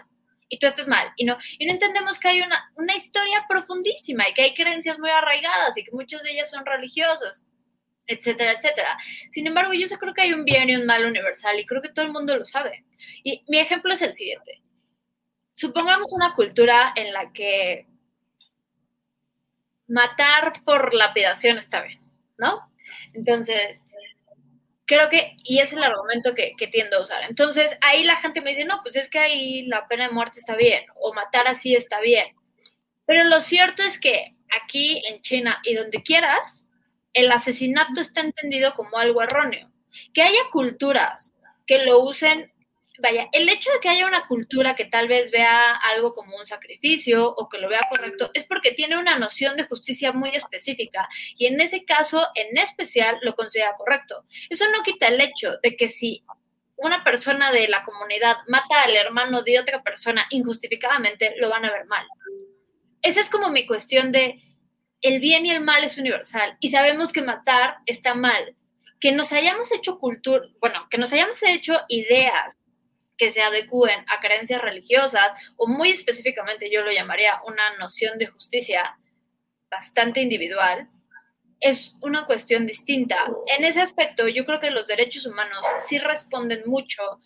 y 0.49 0.59
tú 0.59 0.66
estás 0.66 0.88
mal, 0.88 1.12
y 1.16 1.25
no, 1.25 1.38
y 1.59 1.66
no 1.66 1.73
entendemos 1.73 2.18
que 2.18 2.29
hay 2.29 2.40
una, 2.40 2.70
una 2.75 2.96
historia 2.96 3.44
profundísima 3.49 4.29
y 4.29 4.35
que 4.35 4.42
hay 4.42 4.55
creencias 4.55 4.99
muy 4.99 5.11
arraigadas 5.11 5.77
y 5.77 5.85
que 5.85 5.92
muchas 5.92 6.23
de 6.23 6.33
ellas 6.33 6.51
son 6.51 6.64
religiosas, 6.66 7.44
etcétera, 8.07 8.53
etcétera. 8.53 8.99
Sin 9.31 9.46
embargo, 9.46 9.73
yo 9.73 9.87
sé 9.87 9.99
creo 9.99 10.14
que 10.14 10.23
hay 10.23 10.33
un 10.33 10.44
bien 10.44 10.68
y 10.68 10.77
un 10.77 10.87
mal 10.87 11.07
universal 11.07 11.59
y 11.59 11.66
creo 11.66 11.81
que 11.81 11.92
todo 11.92 12.05
el 12.05 12.12
mundo 12.12 12.37
lo 12.37 12.44
sabe. 12.44 12.85
Y 13.23 13.44
mi 13.49 13.59
ejemplo 13.61 13.92
es 13.92 14.03
el 14.03 14.12
siguiente. 14.12 14.61
Supongamos 15.55 16.09
una 16.11 16.35
cultura 16.35 16.92
en 16.96 17.12
la 17.12 17.33
que 17.33 17.87
matar 19.87 20.53
por 20.64 20.94
lapidación 20.94 21.59
está 21.59 21.83
bien, 21.83 22.01
¿no? 22.38 22.73
Entonces, 23.12 23.85
creo 24.90 25.09
que, 25.09 25.37
y 25.44 25.61
es 25.61 25.72
el 25.72 25.85
argumento 25.85 26.35
que, 26.35 26.55
que, 26.59 26.66
tiendo 26.66 26.96
a 26.96 27.03
usar. 27.03 27.22
Entonces, 27.29 27.79
ahí 27.81 28.03
la 28.03 28.16
gente 28.16 28.40
me 28.40 28.50
dice, 28.50 28.64
no, 28.64 28.81
pues 28.83 28.96
es 28.96 29.09
que 29.09 29.20
ahí 29.20 29.62
la 29.66 29.87
pena 29.87 30.09
de 30.09 30.14
muerte 30.14 30.40
está 30.40 30.57
bien, 30.57 30.83
o 30.96 31.14
matar 31.14 31.46
así 31.46 31.76
está 31.76 32.00
bien. 32.00 32.26
Pero 33.07 33.22
lo 33.22 33.40
cierto 33.40 33.85
es 33.85 34.00
que 34.00 34.35
aquí 34.61 35.00
en 35.07 35.22
China 35.22 35.61
y 35.62 35.74
donde 35.74 36.03
quieras, 36.03 36.66
el 37.12 37.31
asesinato 37.31 38.00
está 38.00 38.22
entendido 38.22 38.74
como 38.74 38.98
algo 38.98 39.22
erróneo. 39.22 39.70
Que 40.12 40.22
haya 40.22 40.40
culturas 40.50 41.35
que 41.68 41.85
lo 41.85 42.00
usen 42.00 42.49
vaya, 43.00 43.28
el 43.32 43.48
hecho 43.48 43.70
de 43.72 43.80
que 43.80 43.88
haya 43.88 44.06
una 44.06 44.26
cultura 44.26 44.74
que 44.74 44.84
tal 44.84 45.08
vez 45.08 45.30
vea 45.30 45.74
algo 45.74 46.14
como 46.14 46.36
un 46.36 46.46
sacrificio 46.46 47.28
o 47.28 47.48
que 47.48 47.58
lo 47.58 47.68
vea 47.68 47.86
correcto 47.88 48.30
es 48.34 48.44
porque 48.44 48.72
tiene 48.72 48.98
una 48.98 49.18
noción 49.18 49.56
de 49.56 49.64
justicia 49.64 50.12
muy 50.12 50.30
específica 50.30 51.08
y 51.36 51.46
en 51.46 51.60
ese 51.60 51.84
caso 51.84 52.26
en 52.34 52.56
especial 52.58 53.18
lo 53.22 53.34
considera 53.34 53.76
correcto. 53.76 54.24
Eso 54.48 54.64
no 54.70 54.82
quita 54.82 55.08
el 55.08 55.20
hecho 55.20 55.52
de 55.62 55.76
que 55.76 55.88
si 55.88 56.24
una 56.76 57.04
persona 57.04 57.50
de 57.52 57.68
la 57.68 57.84
comunidad 57.84 58.38
mata 58.48 58.82
al 58.82 58.96
hermano 58.96 59.42
de 59.42 59.60
otra 59.60 59.82
persona 59.82 60.26
injustificadamente, 60.30 61.34
lo 61.38 61.50
van 61.50 61.64
a 61.64 61.72
ver 61.72 61.86
mal. 61.86 62.06
Esa 63.02 63.20
es 63.20 63.30
como 63.30 63.50
mi 63.50 63.66
cuestión 63.66 64.12
de 64.12 64.42
el 65.02 65.20
bien 65.20 65.46
y 65.46 65.50
el 65.50 65.60
mal 65.60 65.84
es 65.84 65.98
universal 65.98 66.56
y 66.60 66.68
sabemos 66.68 67.12
que 67.12 67.22
matar 67.22 67.78
está 67.86 68.14
mal. 68.14 68.56
Que 68.98 69.12
nos 69.12 69.32
hayamos 69.32 69.72
hecho 69.72 69.98
cultura, 69.98 70.46
bueno, 70.60 70.86
que 70.90 70.98
nos 70.98 71.10
hayamos 71.12 71.42
hecho 71.42 71.72
ideas 71.88 72.60
que 73.20 73.30
se 73.30 73.42
adecúen 73.42 74.02
a 74.09 74.18
creencias 74.18 74.62
religiosas 74.62 75.35
o 75.59 75.66
muy 75.66 75.90
específicamente 75.90 76.70
yo 76.72 76.80
lo 76.80 76.90
llamaría 76.90 77.38
una 77.46 77.76
noción 77.76 78.16
de 78.16 78.28
justicia 78.28 78.98
bastante 79.70 80.22
individual, 80.22 80.88
es 81.61 81.94
una 82.00 82.24
cuestión 82.24 82.66
distinta. 82.66 83.30
En 83.59 83.62
ese 83.62 83.83
aspecto, 83.83 84.26
yo 84.26 84.46
creo 84.46 84.59
que 84.59 84.70
los 84.70 84.87
derechos 84.87 85.26
humanos 85.26 85.61
sí 85.87 85.98
responden 85.98 86.62
mucho 86.64 87.20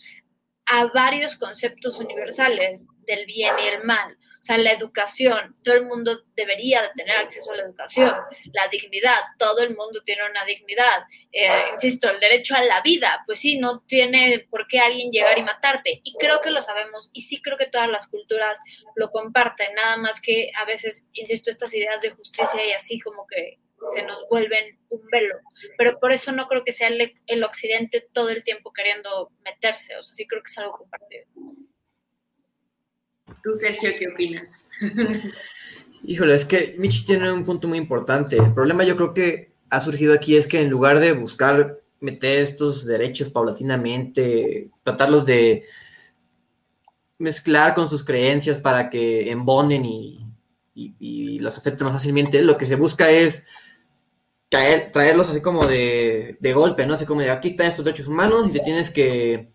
a 0.66 0.86
varios 0.86 1.36
conceptos 1.36 2.00
universales 2.00 2.88
del 3.06 3.24
bien 3.26 3.54
y 3.62 3.68
el 3.68 3.84
mal. 3.84 4.18
O 4.44 4.46
sea, 4.46 4.58
la 4.58 4.72
educación, 4.72 5.56
todo 5.64 5.74
el 5.74 5.86
mundo 5.86 6.20
debería 6.36 6.82
de 6.82 6.90
tener 6.96 7.16
acceso 7.16 7.50
a 7.52 7.56
la 7.56 7.62
educación, 7.62 8.14
la 8.52 8.68
dignidad, 8.68 9.22
todo 9.38 9.62
el 9.62 9.74
mundo 9.74 10.02
tiene 10.04 10.20
una 10.28 10.44
dignidad. 10.44 11.04
Eh, 11.32 11.48
insisto, 11.72 12.10
el 12.10 12.20
derecho 12.20 12.54
a 12.54 12.62
la 12.62 12.82
vida, 12.82 13.22
pues 13.24 13.38
sí, 13.38 13.58
no 13.58 13.80
tiene 13.86 14.46
por 14.50 14.68
qué 14.68 14.80
alguien 14.80 15.10
llegar 15.10 15.38
y 15.38 15.42
matarte. 15.44 16.02
Y 16.04 16.12
creo 16.18 16.42
que 16.42 16.50
lo 16.50 16.60
sabemos 16.60 17.08
y 17.14 17.22
sí 17.22 17.40
creo 17.40 17.56
que 17.56 17.68
todas 17.68 17.88
las 17.88 18.06
culturas 18.06 18.58
lo 18.96 19.10
comparten, 19.10 19.74
nada 19.76 19.96
más 19.96 20.20
que 20.20 20.50
a 20.60 20.66
veces, 20.66 21.06
insisto, 21.14 21.50
estas 21.50 21.72
ideas 21.72 22.02
de 22.02 22.10
justicia 22.10 22.66
y 22.66 22.72
así 22.72 23.00
como 23.00 23.26
que 23.26 23.58
se 23.94 24.02
nos 24.02 24.28
vuelven 24.28 24.78
un 24.90 25.06
velo. 25.10 25.36
Pero 25.78 25.98
por 25.98 26.12
eso 26.12 26.32
no 26.32 26.48
creo 26.48 26.64
que 26.64 26.72
sea 26.72 26.88
el, 26.88 27.14
el 27.26 27.44
occidente 27.44 28.06
todo 28.12 28.28
el 28.28 28.44
tiempo 28.44 28.74
queriendo 28.74 29.30
meterse, 29.42 29.96
o 29.96 30.02
sea, 30.02 30.14
sí 30.14 30.26
creo 30.26 30.42
que 30.42 30.50
es 30.50 30.58
algo 30.58 30.76
compartido. 30.76 31.24
Tú, 33.44 33.54
Sergio, 33.54 33.90
¿qué 33.98 34.08
opinas? 34.08 34.52
Híjole, 36.02 36.34
es 36.34 36.46
que 36.46 36.76
Mitch 36.78 37.04
tiene 37.04 37.30
un 37.30 37.44
punto 37.44 37.68
muy 37.68 37.76
importante. 37.76 38.38
El 38.38 38.54
problema 38.54 38.84
yo 38.84 38.96
creo 38.96 39.12
que 39.12 39.52
ha 39.68 39.82
surgido 39.82 40.14
aquí 40.14 40.34
es 40.34 40.46
que 40.46 40.62
en 40.62 40.70
lugar 40.70 40.98
de 40.98 41.12
buscar 41.12 41.82
meter 42.00 42.38
estos 42.40 42.86
derechos 42.86 43.28
paulatinamente, 43.28 44.70
tratarlos 44.82 45.26
de 45.26 45.64
mezclar 47.18 47.74
con 47.74 47.86
sus 47.86 48.02
creencias 48.02 48.58
para 48.58 48.88
que 48.88 49.30
embonen 49.30 49.84
y, 49.84 50.20
los 51.38 51.58
acepten 51.58 51.84
más 51.84 51.94
fácilmente, 51.94 52.40
lo 52.40 52.56
que 52.56 52.64
se 52.64 52.76
busca 52.76 53.10
es 53.10 53.48
traerlos 54.48 55.28
así 55.28 55.42
como 55.42 55.66
de, 55.66 56.38
golpe, 56.54 56.86
¿no? 56.86 56.94
Así 56.94 57.04
como 57.04 57.20
de 57.20 57.30
aquí 57.30 57.48
están 57.48 57.66
estos 57.66 57.84
derechos 57.84 58.08
humanos 58.08 58.46
y 58.48 58.52
te 58.52 58.60
tienes 58.60 58.88
que 58.88 59.52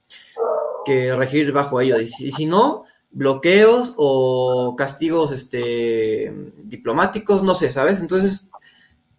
regir 0.86 1.52
bajo 1.52 1.82
ellos. 1.82 2.22
y 2.22 2.30
si 2.30 2.46
no, 2.46 2.86
bloqueos 3.12 3.94
o 3.98 4.76
castigos 4.78 5.32
este, 5.32 6.34
diplomáticos, 6.64 7.44
no 7.44 7.56
sé, 7.56 7.72
¿sabes? 7.72 8.02
Entonces 8.02 8.50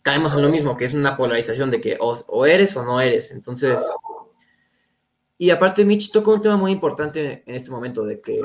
caemos 0.03 0.35
en 0.35 0.43
lo 0.43 0.49
mismo, 0.49 0.77
que 0.77 0.85
es 0.85 0.95
una 0.95 1.17
polarización 1.17 1.71
de 1.71 1.81
que 1.81 1.99
o, 2.01 2.47
eres 2.47 2.77
o 2.77 2.85
no 2.85 3.01
eres. 3.01 3.33
Entonces, 3.33 3.83
y 5.39 5.51
aparte 5.51 5.85
Mitch 5.85 6.13
tocó 6.13 6.35
un 6.35 6.41
tema 6.41 6.57
muy 6.57 6.73
importante 6.73 7.43
en 7.47 7.55
este 7.55 7.71
momento, 7.71 8.05
de 8.05 8.21
que 8.21 8.41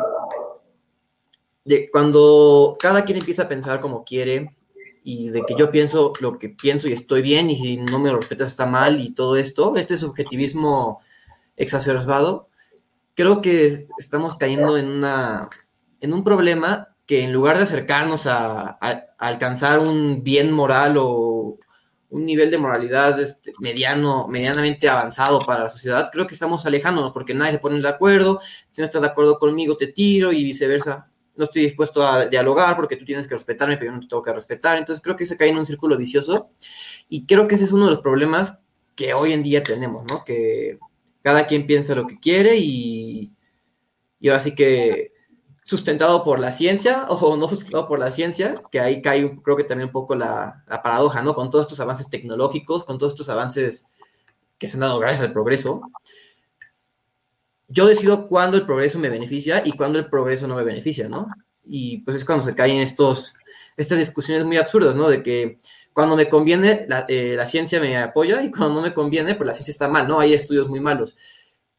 de 1.63 1.89
cuando 1.89 2.77
cada 2.79 3.05
quien 3.05 3.17
empieza 3.17 3.43
a 3.43 3.47
pensar 3.47 3.81
como 3.81 4.03
quiere 4.03 4.55
y 5.03 5.29
de 5.29 5.43
que 5.43 5.55
yo 5.55 5.71
pienso 5.71 6.13
lo 6.19 6.37
que 6.37 6.49
pienso 6.49 6.87
y 6.87 6.93
estoy 6.93 7.21
bien 7.21 7.49
y 7.49 7.55
si 7.55 7.77
no 7.77 7.99
me 7.99 8.13
respetas 8.13 8.49
está 8.49 8.65
mal 8.65 8.99
y 8.99 9.11
todo 9.11 9.35
esto, 9.35 9.75
este 9.75 9.97
subjetivismo 9.97 11.01
exacerbado, 11.57 12.49
creo 13.15 13.41
que 13.41 13.87
estamos 13.97 14.35
cayendo 14.35 14.77
en, 14.77 14.87
una, 14.87 15.49
en 16.01 16.13
un 16.13 16.23
problema 16.23 16.95
que 17.05 17.23
en 17.23 17.33
lugar 17.33 17.57
de 17.57 17.63
acercarnos 17.63 18.27
a, 18.27 18.77
alcanzar 19.17 19.79
un 19.79 20.23
bien 20.23 20.51
moral 20.51 20.97
o 20.97 21.57
un 22.09 22.25
nivel 22.25 22.51
de 22.51 22.57
moralidad 22.57 23.19
este, 23.19 23.53
mediano, 23.59 24.27
medianamente 24.27 24.89
avanzado 24.89 25.45
para 25.45 25.63
la 25.63 25.69
sociedad, 25.69 26.09
creo 26.11 26.27
que 26.27 26.33
estamos 26.33 26.65
alejándonos 26.65 27.11
porque 27.11 27.33
nadie 27.33 27.53
se 27.53 27.59
pone 27.59 27.79
de 27.79 27.87
acuerdo, 27.87 28.39
si 28.71 28.81
no 28.81 28.85
estás 28.85 29.01
de 29.01 29.07
acuerdo 29.07 29.39
conmigo 29.39 29.77
te 29.77 29.87
tiro 29.87 30.31
y 30.31 30.43
viceversa. 30.43 31.09
No 31.37 31.43
estoy 31.43 31.63
dispuesto 31.63 32.07
a 32.07 32.27
dialogar 32.27 32.77
porque 32.77 32.95
tú 32.95 33.03
tienes 33.03 33.27
que 33.27 33.35
respetarme, 33.35 33.75
pero 33.75 33.91
yo 33.91 33.95
no 33.95 33.99
te 33.99 34.07
tengo 34.07 34.23
que 34.23 34.31
respetar. 34.31 34.77
Entonces 34.77 35.03
creo 35.03 35.17
que 35.17 35.25
se 35.25 35.35
cae 35.35 35.49
en 35.49 35.57
un 35.57 35.65
círculo 35.65 35.97
vicioso 35.97 36.49
y 37.09 37.25
creo 37.25 37.47
que 37.47 37.55
ese 37.55 37.65
es 37.65 37.73
uno 37.73 37.85
de 37.85 37.91
los 37.91 37.99
problemas 37.99 38.61
que 38.95 39.13
hoy 39.13 39.33
en 39.33 39.43
día 39.43 39.61
tenemos, 39.61 40.05
¿no? 40.09 40.23
Que 40.23 40.79
cada 41.25 41.47
quien 41.47 41.65
piensa 41.65 41.95
lo 41.95 42.05
que 42.05 42.19
quiere 42.19 42.55
y, 42.57 43.33
y 44.19 44.27
ahora 44.27 44.39
sí 44.39 44.53
que 44.53 45.11
sustentado 45.63 46.23
por 46.23 46.37
la 46.37 46.51
ciencia 46.51 47.05
o 47.09 47.35
no 47.35 47.47
sustentado 47.47 47.87
por 47.87 47.97
la 47.97 48.11
ciencia, 48.11 48.61
que 48.71 48.79
ahí 48.79 49.01
cae 49.01 49.35
creo 49.41 49.57
que 49.57 49.63
también 49.63 49.87
un 49.87 49.91
poco 49.91 50.13
la, 50.13 50.63
paradoja, 50.83 51.23
¿no? 51.23 51.33
Con 51.33 51.49
todos 51.49 51.65
estos 51.65 51.79
avances 51.79 52.11
tecnológicos, 52.11 52.83
con 52.83 52.99
todos 52.99 53.13
estos 53.13 53.29
avances 53.29 53.87
que 54.59 54.67
se 54.67 54.75
han 54.75 54.81
dado 54.81 54.99
gracias 54.99 55.23
al 55.23 55.33
progreso, 55.33 55.81
yo 57.69 57.87
decido 57.87 58.27
cuándo 58.27 58.57
el 58.57 58.67
progreso 58.67 58.99
me 58.99 59.09
beneficia 59.09 59.63
y 59.65 59.71
cuándo 59.71 59.97
el 59.97 60.11
progreso 60.11 60.47
no 60.47 60.53
me 60.53 60.63
beneficia, 60.63 61.09
¿no? 61.09 61.27
Y 61.63 62.03
pues 62.03 62.17
es 62.17 62.23
cuando 62.23 62.45
se 62.45 62.53
caen 62.53 62.77
estos, 62.77 63.33
estas 63.77 63.97
discusiones 63.97 64.45
muy 64.45 64.57
absurdas, 64.57 64.95
¿no? 64.95 65.09
De 65.09 65.23
que 65.23 65.59
cuando 65.95 66.17
me 66.17 66.27
conviene, 66.27 66.85
la, 66.89 67.05
eh, 67.07 67.35
la, 67.37 67.45
ciencia 67.45 67.79
me 67.79 67.97
apoya 67.97 68.43
y 68.43 68.51
cuando 68.51 68.75
no 68.75 68.81
me 68.81 68.93
conviene, 68.93 69.33
pues 69.35 69.47
la 69.47 69.53
ciencia 69.53 69.71
está 69.71 69.87
mal, 69.87 70.09
¿no? 70.09 70.19
Hay 70.19 70.33
estudios 70.33 70.67
muy 70.67 70.81
malos. 70.81 71.15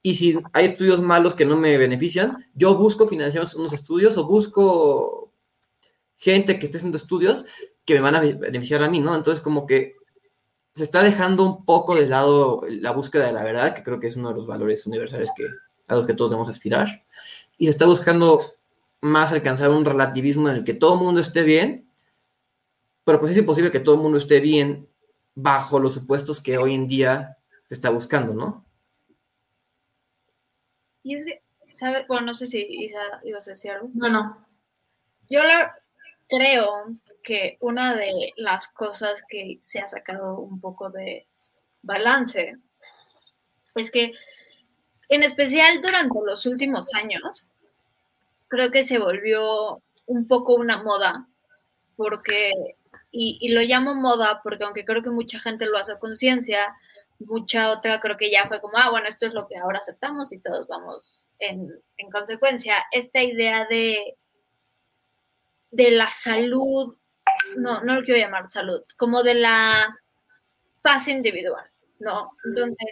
Y 0.00 0.14
si 0.14 0.38
hay 0.54 0.64
estudios 0.64 1.02
malos 1.02 1.34
que 1.34 1.44
no 1.44 1.58
me 1.58 1.76
benefician, 1.76 2.46
yo 2.54 2.76
busco 2.76 3.06
financiar 3.06 3.44
unos 3.56 3.74
estudios 3.74 4.16
o 4.16 4.26
busco 4.26 5.34
gente 6.14 6.58
que 6.58 6.64
esté 6.64 6.78
haciendo 6.78 6.96
estudios 6.96 7.44
que 7.84 7.92
me 7.92 8.00
van 8.00 8.14
a 8.14 8.20
beneficiar 8.20 8.82
a 8.82 8.88
mí, 8.88 9.00
¿no? 9.00 9.14
Entonces 9.14 9.42
como 9.42 9.66
que 9.66 9.96
se 10.72 10.84
está 10.84 11.02
dejando 11.02 11.44
un 11.44 11.66
poco 11.66 11.94
de 11.94 12.08
lado 12.08 12.62
la 12.70 12.92
búsqueda 12.92 13.26
de 13.26 13.34
la 13.34 13.44
verdad, 13.44 13.74
que 13.74 13.82
creo 13.82 14.00
que 14.00 14.06
es 14.06 14.16
uno 14.16 14.30
de 14.30 14.36
los 14.36 14.46
valores 14.46 14.86
universales 14.86 15.30
que, 15.36 15.44
a 15.88 15.94
los 15.94 16.06
que 16.06 16.14
todos 16.14 16.30
debemos 16.30 16.48
aspirar, 16.48 17.04
y 17.58 17.66
se 17.66 17.70
está 17.70 17.84
buscando 17.84 18.40
más 19.02 19.32
alcanzar 19.32 19.68
un 19.68 19.84
relativismo 19.84 20.48
en 20.48 20.56
el 20.56 20.64
que 20.64 20.72
todo 20.72 20.94
el 20.94 21.04
mundo 21.04 21.20
esté 21.20 21.42
bien, 21.42 21.85
pero 23.06 23.20
pues 23.20 23.30
es 23.30 23.38
imposible 23.38 23.70
que 23.70 23.78
todo 23.78 23.94
el 23.94 24.00
mundo 24.00 24.18
esté 24.18 24.40
bien 24.40 24.88
bajo 25.36 25.78
los 25.78 25.94
supuestos 25.94 26.40
que 26.42 26.58
hoy 26.58 26.74
en 26.74 26.88
día 26.88 27.38
se 27.66 27.76
está 27.76 27.90
buscando, 27.90 28.34
¿no? 28.34 28.66
Y 31.04 31.14
es 31.14 31.24
que, 31.24 31.40
¿sabes? 31.78 32.04
Bueno, 32.08 32.26
no 32.26 32.34
sé 32.34 32.48
si 32.48 32.66
Isa 32.68 32.98
ibas 33.22 33.46
a 33.46 33.52
decir 33.52 33.70
algo. 33.70 33.90
No, 33.94 34.08
no. 34.08 34.44
Yo 35.30 35.40
creo 36.28 36.96
que 37.22 37.58
una 37.60 37.94
de 37.94 38.32
las 38.34 38.66
cosas 38.66 39.22
que 39.28 39.58
se 39.60 39.78
ha 39.78 39.86
sacado 39.86 40.40
un 40.40 40.60
poco 40.60 40.90
de 40.90 41.28
balance 41.82 42.56
es 43.76 43.92
que, 43.92 44.14
en 45.08 45.22
especial 45.22 45.80
durante 45.80 46.18
los 46.26 46.44
últimos 46.44 46.92
años, 46.92 47.44
creo 48.48 48.72
que 48.72 48.82
se 48.82 48.98
volvió 48.98 49.80
un 50.06 50.26
poco 50.26 50.54
una 50.54 50.82
moda, 50.82 51.28
porque, 51.94 52.75
y, 53.10 53.38
y 53.40 53.48
lo 53.48 53.60
llamo 53.62 53.94
moda 53.94 54.40
porque 54.42 54.64
aunque 54.64 54.84
creo 54.84 55.02
que 55.02 55.10
mucha 55.10 55.38
gente 55.38 55.66
lo 55.66 55.78
hace 55.78 55.92
a 55.92 55.98
conciencia, 55.98 56.74
mucha 57.18 57.70
otra 57.70 58.00
creo 58.00 58.16
que 58.16 58.30
ya 58.30 58.46
fue 58.46 58.60
como, 58.60 58.76
ah, 58.76 58.90
bueno, 58.90 59.08
esto 59.08 59.26
es 59.26 59.32
lo 59.32 59.46
que 59.48 59.56
ahora 59.56 59.78
aceptamos 59.78 60.32
y 60.32 60.38
todos 60.40 60.68
vamos 60.68 61.30
en, 61.38 61.70
en 61.96 62.10
consecuencia. 62.10 62.76
Esta 62.92 63.22
idea 63.22 63.66
de, 63.66 64.16
de 65.70 65.90
la 65.92 66.08
salud, 66.08 66.96
no, 67.56 67.82
no 67.84 67.94
lo 67.94 68.02
quiero 68.02 68.20
llamar 68.20 68.48
salud, 68.48 68.82
como 68.96 69.22
de 69.22 69.34
la 69.34 69.98
paz 70.82 71.08
individual, 71.08 71.64
¿no? 71.98 72.32
Entonces, 72.44 72.90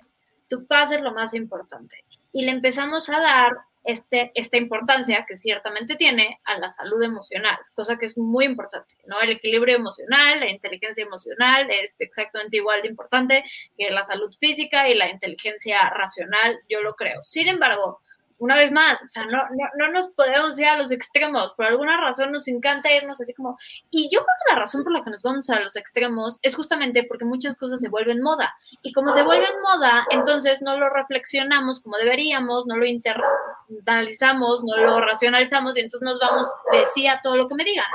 tu 0.49 0.67
paz 0.67 0.93
es 0.93 1.01
lo 1.01 1.13
más 1.13 1.35
importante. 1.35 2.05
Y 2.33 2.45
le 2.45 2.51
empezamos 2.51 3.09
a 3.09 3.21
dar 3.21 3.53
este, 3.85 4.33
esta 4.35 4.57
importancia 4.57 5.27
que 5.29 5.37
ciertamente 5.37 5.97
tiene 5.97 6.41
a 6.45 6.59
la 6.59 6.69
salud 6.69 7.03
emocional, 7.03 7.59
cosa 7.75 7.99
que 7.99 8.07
es 8.07 8.17
muy 8.17 8.47
importante, 8.47 8.95
¿no? 9.07 9.21
El 9.21 9.31
equilibrio 9.31 9.77
emocional, 9.77 10.41
la 10.41 10.51
inteligencia 10.51 11.05
emocional 11.05 11.71
es 11.71 12.01
exactamente 12.01 12.57
igual 12.57 12.83
de 12.83 12.89
importante 12.89 13.45
que 13.77 13.91
la 13.91 14.05
salud 14.05 14.35
física 14.41 14.89
y 14.89 14.95
la 14.95 15.11
inteligencia 15.11 15.91
racional, 15.91 16.59
yo 16.69 16.83
lo 16.83 16.95
creo. 16.95 17.23
Sin 17.23 17.47
embargo, 17.47 18.01
una 18.39 18.57
vez 18.57 18.73
más, 18.73 19.03
o 19.03 19.09
sea, 19.09 19.25
no, 19.25 19.39
no, 19.51 19.69
no, 19.79 19.93
nos 19.93 20.09
podemos 20.09 20.59
ir 20.59 20.67
a 20.67 20.77
los 20.77 20.91
extremos. 20.91 21.55
Por 21.57 21.67
alguna 21.67 22.01
razón 22.01 22.33
nos 22.33 22.49
encanta 22.49 22.93
irnos 22.93 23.21
así 23.21 23.33
como... 23.35 23.57
Y 23.91 24.11
yo 24.11 24.21
creo 24.21 24.37
que 24.47 24.55
la 24.55 24.61
razón 24.61 24.83
por 24.83 24.93
la 24.93 25.05
que 25.05 25.11
nos 25.11 25.23
vamos 25.23 25.49
a 25.51 25.61
los 25.61 25.77
extremos 25.77 26.39
es 26.43 26.55
justamente 26.55 27.05
porque 27.05 27.25
muchas 27.25 27.57
cosas 27.57 27.81
se 27.81 27.89
vuelven 27.89 28.23
moda. 28.23 28.55
Y 28.83 28.93
como 28.93 29.13
se 29.13 29.23
vuelven 29.23 29.53
moda, 29.63 30.07
entonces 30.11 30.63
no 30.63 30.79
lo 30.79 30.91
reflexionamos 30.91 31.81
como 31.81 31.97
deberíamos, 31.97 32.67
no 32.67 32.77
lo 32.77 32.87
internalizamos, 32.87 34.65
no 34.65 34.77
lo 34.77 35.01
racionalizamos 35.01 35.77
y 35.77 35.81
entonces 35.81 36.07
nos 36.07 36.19
vamos 36.19 36.47
de 36.73 36.87
sí 36.87 37.07
a 37.07 37.21
todo 37.23 37.37
lo 37.37 37.49
que 37.49 37.55
me 37.55 37.65
digan. 37.65 37.87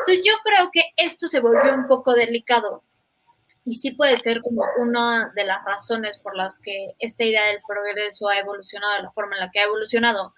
Entonces 0.00 0.24
yo 0.24 0.34
creo 0.44 0.70
que 0.72 0.82
esto 0.96 1.28
se 1.28 1.40
volvió 1.40 1.74
un 1.74 1.86
poco 1.86 2.14
delicado 2.14 2.84
y 3.70 3.76
sí 3.76 3.92
puede 3.92 4.18
ser 4.18 4.42
como 4.42 4.64
una 4.80 5.30
de 5.36 5.44
las 5.44 5.64
razones 5.64 6.18
por 6.18 6.36
las 6.36 6.58
que 6.58 6.88
esta 6.98 7.22
idea 7.22 7.46
del 7.46 7.62
progreso 7.64 8.28
ha 8.28 8.36
evolucionado 8.36 8.96
de 8.96 9.02
la 9.04 9.12
forma 9.12 9.36
en 9.36 9.42
la 9.42 9.50
que 9.52 9.60
ha 9.60 9.66
evolucionado. 9.66 10.34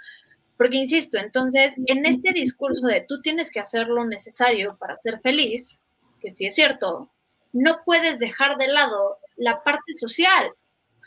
Porque, 0.59 0.77
insisto, 0.77 1.17
entonces, 1.17 1.73
en 1.87 2.05
este 2.05 2.35
discurso 2.35 2.87
de 2.87 3.07
tú 3.09 3.23
tienes 3.23 3.51
que 3.51 3.61
hacer 3.61 3.89
lo 3.89 4.05
necesario 4.05 4.77
para 4.77 4.97
ser 4.97 5.19
feliz, 5.23 5.81
que 6.21 6.31
sí 6.31 6.45
es 6.45 6.55
cierto, 6.55 7.11
no 7.55 7.81
puedes 7.87 8.19
dejar 8.19 8.59
de 8.59 8.69
lado 8.69 9.17
la 9.37 9.63
parte 9.63 9.95
social. 9.99 10.53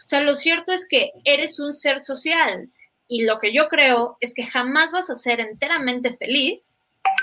O 0.04 0.08
sea, 0.08 0.22
lo 0.22 0.34
cierto 0.34 0.72
es 0.72 0.88
que 0.88 1.12
eres 1.26 1.60
un 1.60 1.76
ser 1.76 2.02
social 2.02 2.72
y 3.08 3.22
lo 3.22 3.38
que 3.38 3.54
yo 3.54 3.68
creo 3.70 4.18
es 4.20 4.34
que 4.34 4.46
jamás 4.46 4.92
vas 4.92 5.12
a 5.12 5.16
ser 5.16 5.42
enteramente 5.42 6.18
feliz 6.18 6.72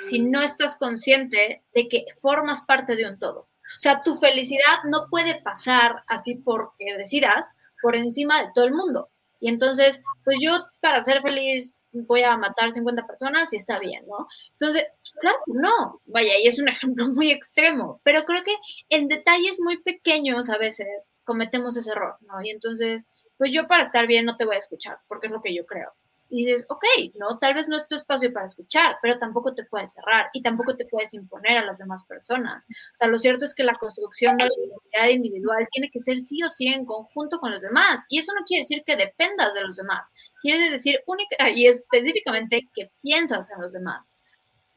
si 0.09 0.21
no 0.21 0.43
estás 0.43 0.77
consciente 0.77 1.65
de 1.75 1.89
que 1.89 2.05
formas 2.21 2.61
parte 2.61 2.95
de 2.95 3.09
un 3.09 3.19
todo. 3.19 3.49
O 3.77 3.81
sea, 3.81 4.03
tu 4.03 4.17
felicidad 4.17 4.85
no 4.85 5.09
puede 5.11 5.41
pasar 5.43 6.03
así 6.07 6.35
porque 6.37 6.97
decidas 6.97 7.55
por 7.83 7.97
encima 7.97 8.43
de 8.43 8.51
todo 8.55 8.65
el 8.65 8.73
mundo. 8.73 9.09
Y 9.41 9.49
entonces, 9.49 10.01
pues 10.25 10.39
yo 10.41 10.53
para 10.81 11.03
ser 11.03 11.21
feliz 11.21 11.83
voy 11.91 12.23
a 12.23 12.37
matar 12.37 12.71
50 12.71 13.07
personas 13.09 13.53
y 13.53 13.57
está 13.57 13.77
bien, 13.79 14.07
¿no? 14.07 14.29
Entonces, 14.53 14.87
claro, 15.21 15.39
no, 15.47 16.01
vaya, 16.07 16.39
y 16.41 16.47
es 16.47 16.61
un 16.61 16.69
ejemplo 16.69 17.09
muy 17.09 17.33
extremo, 17.33 18.01
pero 18.05 18.25
creo 18.25 18.45
que 18.45 18.55
en 18.89 19.09
detalles 19.09 19.59
muy 19.61 19.83
pequeños 19.83 20.49
a 20.49 20.59
veces 20.59 21.11
cometemos 21.25 21.77
ese 21.77 21.91
error, 21.91 22.17
¿no? 22.21 22.41
Y 22.41 22.51
entonces, 22.51 23.09
pues 23.37 23.51
yo 23.53 23.67
para 23.67 23.87
estar 23.87 24.07
bien 24.07 24.27
no 24.27 24.37
te 24.37 24.45
voy 24.45 24.55
a 24.55 24.61
escuchar, 24.61 24.99
porque 25.09 25.27
es 25.27 25.33
lo 25.33 25.43
que 25.43 25.55
yo 25.55 25.67
creo 25.67 25.93
y 26.33 26.47
dices, 26.47 26.65
ok, 26.71 26.83
no, 27.17 27.39
tal 27.39 27.53
vez 27.53 27.69
no 27.69 27.77
es 27.77 27.87
tu 27.87 27.95
espacio 27.95 28.33
para 28.33 28.47
escuchar, 28.47 28.97
pero 29.03 29.19
tampoco 29.19 29.55
te 29.55 29.67
puedes 29.67 29.93
cerrar 29.93 30.31
y 30.33 30.41
tampoco 30.41 30.75
te 30.75 30.87
puedes 30.87 31.13
imponer 31.13 31.59
a 31.59 31.67
las 31.67 31.77
demás 31.77 32.05
personas. 32.05 32.65
O 32.65 32.97
sea, 32.97 33.09
lo 33.09 33.19
cierto 33.19 33.45
es 33.45 33.55
que 33.55 33.65
la 33.65 33.75
construcción 33.75 34.39
de 34.39 34.45
la 34.45 34.51
identidad 34.51 35.15
individual 35.15 35.69
tiene 35.71 35.91
que 35.91 36.01
ser 36.01 36.21
sí 36.21 36.43
o 36.43 36.49
sí 36.49 36.69
en 36.69 36.87
conjunto 36.87 37.39
con 37.39 37.51
los 37.51 37.61
demás. 37.61 38.07
Y 38.09 38.19
eso 38.19 38.33
no 38.33 38.47
quiere 38.47 38.63
decir 38.63 38.83
que 38.87 38.97
dependas 38.97 39.53
de 39.53 39.61
los 39.61 39.77
demás. 39.77 40.11
Quiere 40.41 40.71
decir 40.71 41.01
única 41.07 41.51
y 41.51 41.67
específicamente 41.67 42.67
que 42.75 42.91
piensas 43.03 43.51
en 43.51 43.61
los 43.61 43.75
demás. 43.75 44.11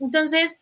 Entonces, 0.02 0.58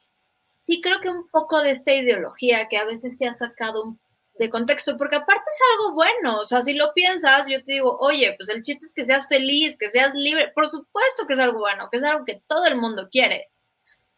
sí 0.62 0.80
creo 0.80 1.02
que 1.02 1.10
un 1.10 1.28
poco 1.30 1.64
de 1.64 1.72
esta 1.72 1.92
ideología 1.92 2.68
que 2.70 2.78
a 2.78 2.86
veces 2.86 3.18
se 3.18 3.26
ha 3.26 3.34
sacado 3.34 3.84
un 3.84 4.00
de 4.40 4.50
contexto, 4.50 4.98
porque 4.98 5.18
aparte 5.18 5.44
es 5.50 5.60
algo 5.74 5.94
bueno, 5.94 6.40
o 6.40 6.46
sea, 6.46 6.62
si 6.62 6.74
lo 6.74 6.94
piensas, 6.94 7.46
yo 7.48 7.64
te 7.64 7.74
digo, 7.74 7.98
oye, 8.00 8.34
pues 8.38 8.50
el 8.50 8.64
chiste 8.64 8.86
es 8.86 8.94
que 8.94 9.06
seas 9.06 9.28
feliz, 9.28 9.78
que 9.78 9.90
seas 9.90 10.14
libre, 10.16 10.52
por 10.56 10.72
supuesto 10.72 11.28
que 11.28 11.34
es 11.34 11.40
algo 11.40 11.60
bueno, 11.60 11.90
que 11.92 11.98
es 11.98 12.04
algo 12.04 12.26
que 12.26 12.42
todo 12.48 12.66
el 12.66 12.76
mundo 12.76 13.10
quiere, 13.12 13.52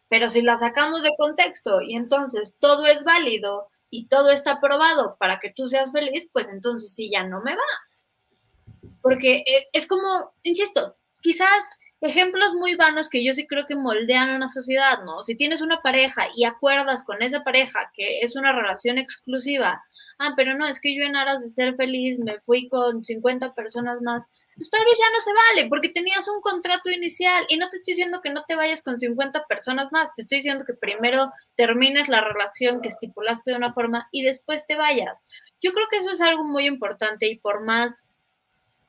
pero 0.08 0.30
si 0.30 0.42
la 0.42 0.56
sacamos 0.56 1.02
de 1.02 1.14
contexto 1.18 1.80
y 1.82 1.96
entonces 1.96 2.54
todo 2.60 2.86
es 2.86 3.04
válido 3.04 3.68
y 3.90 4.08
todo 4.08 4.30
está 4.30 4.52
aprobado 4.52 5.16
para 5.18 5.40
que 5.40 5.52
tú 5.54 5.68
seas 5.68 5.92
feliz, 5.92 6.28
pues 6.32 6.48
entonces 6.48 6.94
sí 6.94 7.10
ya 7.12 7.24
no 7.24 7.42
me 7.42 7.54
va. 7.54 8.90
Porque 9.02 9.38
eh, 9.38 9.68
es 9.72 9.86
como, 9.86 10.32
insisto, 10.42 10.96
quizás 11.20 11.62
ejemplos 12.00 12.54
muy 12.54 12.74
vanos 12.76 13.08
que 13.08 13.24
yo 13.24 13.32
sí 13.32 13.46
creo 13.46 13.66
que 13.66 13.76
moldean 13.76 14.30
una 14.30 14.48
sociedad, 14.48 15.02
¿no? 15.04 15.22
Si 15.22 15.36
tienes 15.36 15.60
una 15.60 15.82
pareja 15.82 16.28
y 16.34 16.44
acuerdas 16.44 17.04
con 17.04 17.22
esa 17.22 17.42
pareja 17.42 17.90
que 17.94 18.20
es 18.20 18.36
una 18.36 18.52
relación 18.52 18.98
exclusiva, 18.98 19.82
ah, 20.18 20.32
pero 20.36 20.54
no, 20.54 20.66
es 20.66 20.80
que 20.80 20.94
yo 20.96 21.02
en 21.02 21.16
aras 21.16 21.42
de 21.42 21.50
ser 21.50 21.76
feliz 21.76 22.18
me 22.18 22.40
fui 22.40 22.68
con 22.68 23.04
50 23.04 23.54
personas 23.54 24.00
más, 24.02 24.28
pues 24.56 24.70
tal 24.70 24.84
vez 24.84 24.98
ya 24.98 25.10
no 25.12 25.20
se 25.20 25.32
vale, 25.32 25.68
porque 25.68 25.90
tenías 25.90 26.28
un 26.28 26.40
contrato 26.40 26.90
inicial 26.90 27.44
y 27.48 27.56
no 27.56 27.68
te 27.70 27.78
estoy 27.78 27.94
diciendo 27.94 28.20
que 28.22 28.30
no 28.30 28.44
te 28.44 28.54
vayas 28.54 28.82
con 28.82 28.98
50 28.98 29.44
personas 29.46 29.92
más, 29.92 30.14
te 30.14 30.22
estoy 30.22 30.38
diciendo 30.38 30.64
que 30.64 30.74
primero 30.74 31.30
termines 31.56 32.08
la 32.08 32.22
relación 32.22 32.80
que 32.80 32.88
estipulaste 32.88 33.50
de 33.50 33.56
una 33.56 33.74
forma 33.74 34.08
y 34.12 34.22
después 34.22 34.66
te 34.66 34.76
vayas. 34.76 35.24
Yo 35.60 35.72
creo 35.72 35.86
que 35.90 35.98
eso 35.98 36.10
es 36.10 36.20
algo 36.20 36.44
muy 36.44 36.66
importante 36.66 37.28
y 37.28 37.38
por 37.38 37.62
más, 37.62 38.08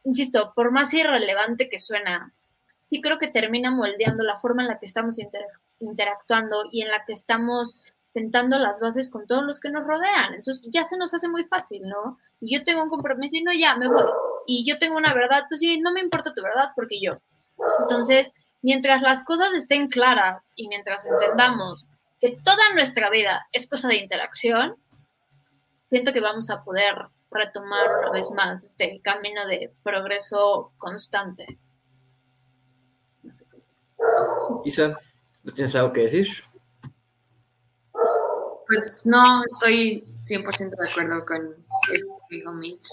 insisto, 0.04 0.52
por 0.56 0.72
más 0.72 0.94
irrelevante 0.94 1.70
que 1.70 1.80
suena, 1.80 2.34
sí 2.86 3.02
creo 3.02 3.20
que 3.20 3.28
termina 3.28 3.72
moldeando 3.72 4.24
la 4.24 4.40
forma 4.40 4.62
en 4.62 4.70
la 4.70 4.80
que 4.80 4.86
estamos 4.86 5.18
interactuando 5.80 6.64
y 6.72 6.82
en 6.82 6.90
la 6.90 7.04
que 7.06 7.14
estamos 7.14 7.82
sentando 8.18 8.58
las 8.58 8.80
bases 8.80 9.12
con 9.12 9.28
todos 9.28 9.44
los 9.44 9.60
que 9.60 9.70
nos 9.70 9.86
rodean. 9.86 10.34
Entonces 10.34 10.68
ya 10.74 10.86
se 10.86 10.98
nos 10.98 11.14
hace 11.14 11.28
muy 11.28 11.44
fácil, 11.44 11.84
¿no? 11.84 12.18
Y 12.42 12.58
yo 12.58 12.64
tengo 12.64 12.82
un 12.82 12.90
compromiso 12.90 13.36
y 13.36 13.44
no, 13.44 13.54
ya 13.54 13.76
me 13.76 13.88
voy. 13.88 14.06
Y 14.48 14.68
yo 14.68 14.80
tengo 14.80 14.98
una 14.98 15.14
verdad, 15.14 15.44
pues 15.48 15.60
sí, 15.60 15.80
no 15.80 15.94
me 15.94 16.02
importa 16.02 16.34
tu 16.34 16.42
verdad 16.42 16.72
porque 16.76 17.00
yo. 17.00 17.20
Entonces, 17.82 18.32
mientras 18.64 19.04
las 19.04 19.24
cosas 19.24 19.54
estén 19.54 19.88
claras 19.88 20.52
y 20.56 20.68
mientras 20.68 21.06
entendamos 21.06 21.86
que 22.20 22.40
toda 22.44 22.74
nuestra 22.74 23.12
vida 23.12 23.48
es 23.52 23.70
cosa 23.70 23.88
de 23.88 23.98
interacción, 23.98 24.78
siento 25.84 26.12
que 26.12 26.20
vamos 26.20 26.50
a 26.50 26.64
poder 26.64 26.96
retomar 27.30 28.00
una 28.00 28.12
vez 28.12 28.32
más 28.32 28.64
este 28.64 29.00
camino 29.04 29.46
de 29.46 29.72
progreso 29.84 30.72
constante. 30.80 31.60
Isa, 34.66 34.98
¿no 35.44 35.54
tienes 35.54 35.76
algo 35.76 35.94
que 35.94 36.02
decir? 36.02 36.28
Pues 38.68 39.02
no, 39.06 39.44
estoy 39.44 40.06
100% 40.22 40.70
de 40.70 40.90
acuerdo 40.90 41.26
con 41.26 41.44
lo 41.44 42.20
que 42.30 42.36
dijo 42.36 42.52
Mitch. 42.54 42.90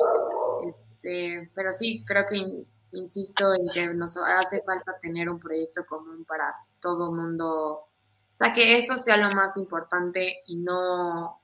Este, 0.67 1.51
pero 1.55 1.73
sí, 1.73 2.05
creo 2.07 2.25
que 2.29 2.65
insisto 2.93 3.55
en 3.55 3.69
que 3.71 3.95
nos 3.95 4.17
hace 4.17 4.63
falta 4.63 4.99
tener 5.01 5.29
un 5.29 5.41
proyecto 5.41 5.85
común 5.87 6.25
para 6.25 6.55
todo 6.81 7.13
mundo. 7.13 7.89
O 8.35 8.37
sea, 8.37 8.53
que 8.53 8.79
eso 8.79 8.97
sea 8.97 9.17
lo 9.17 9.35
más 9.35 9.57
importante 9.57 10.39
y 10.47 10.57
no 10.57 11.43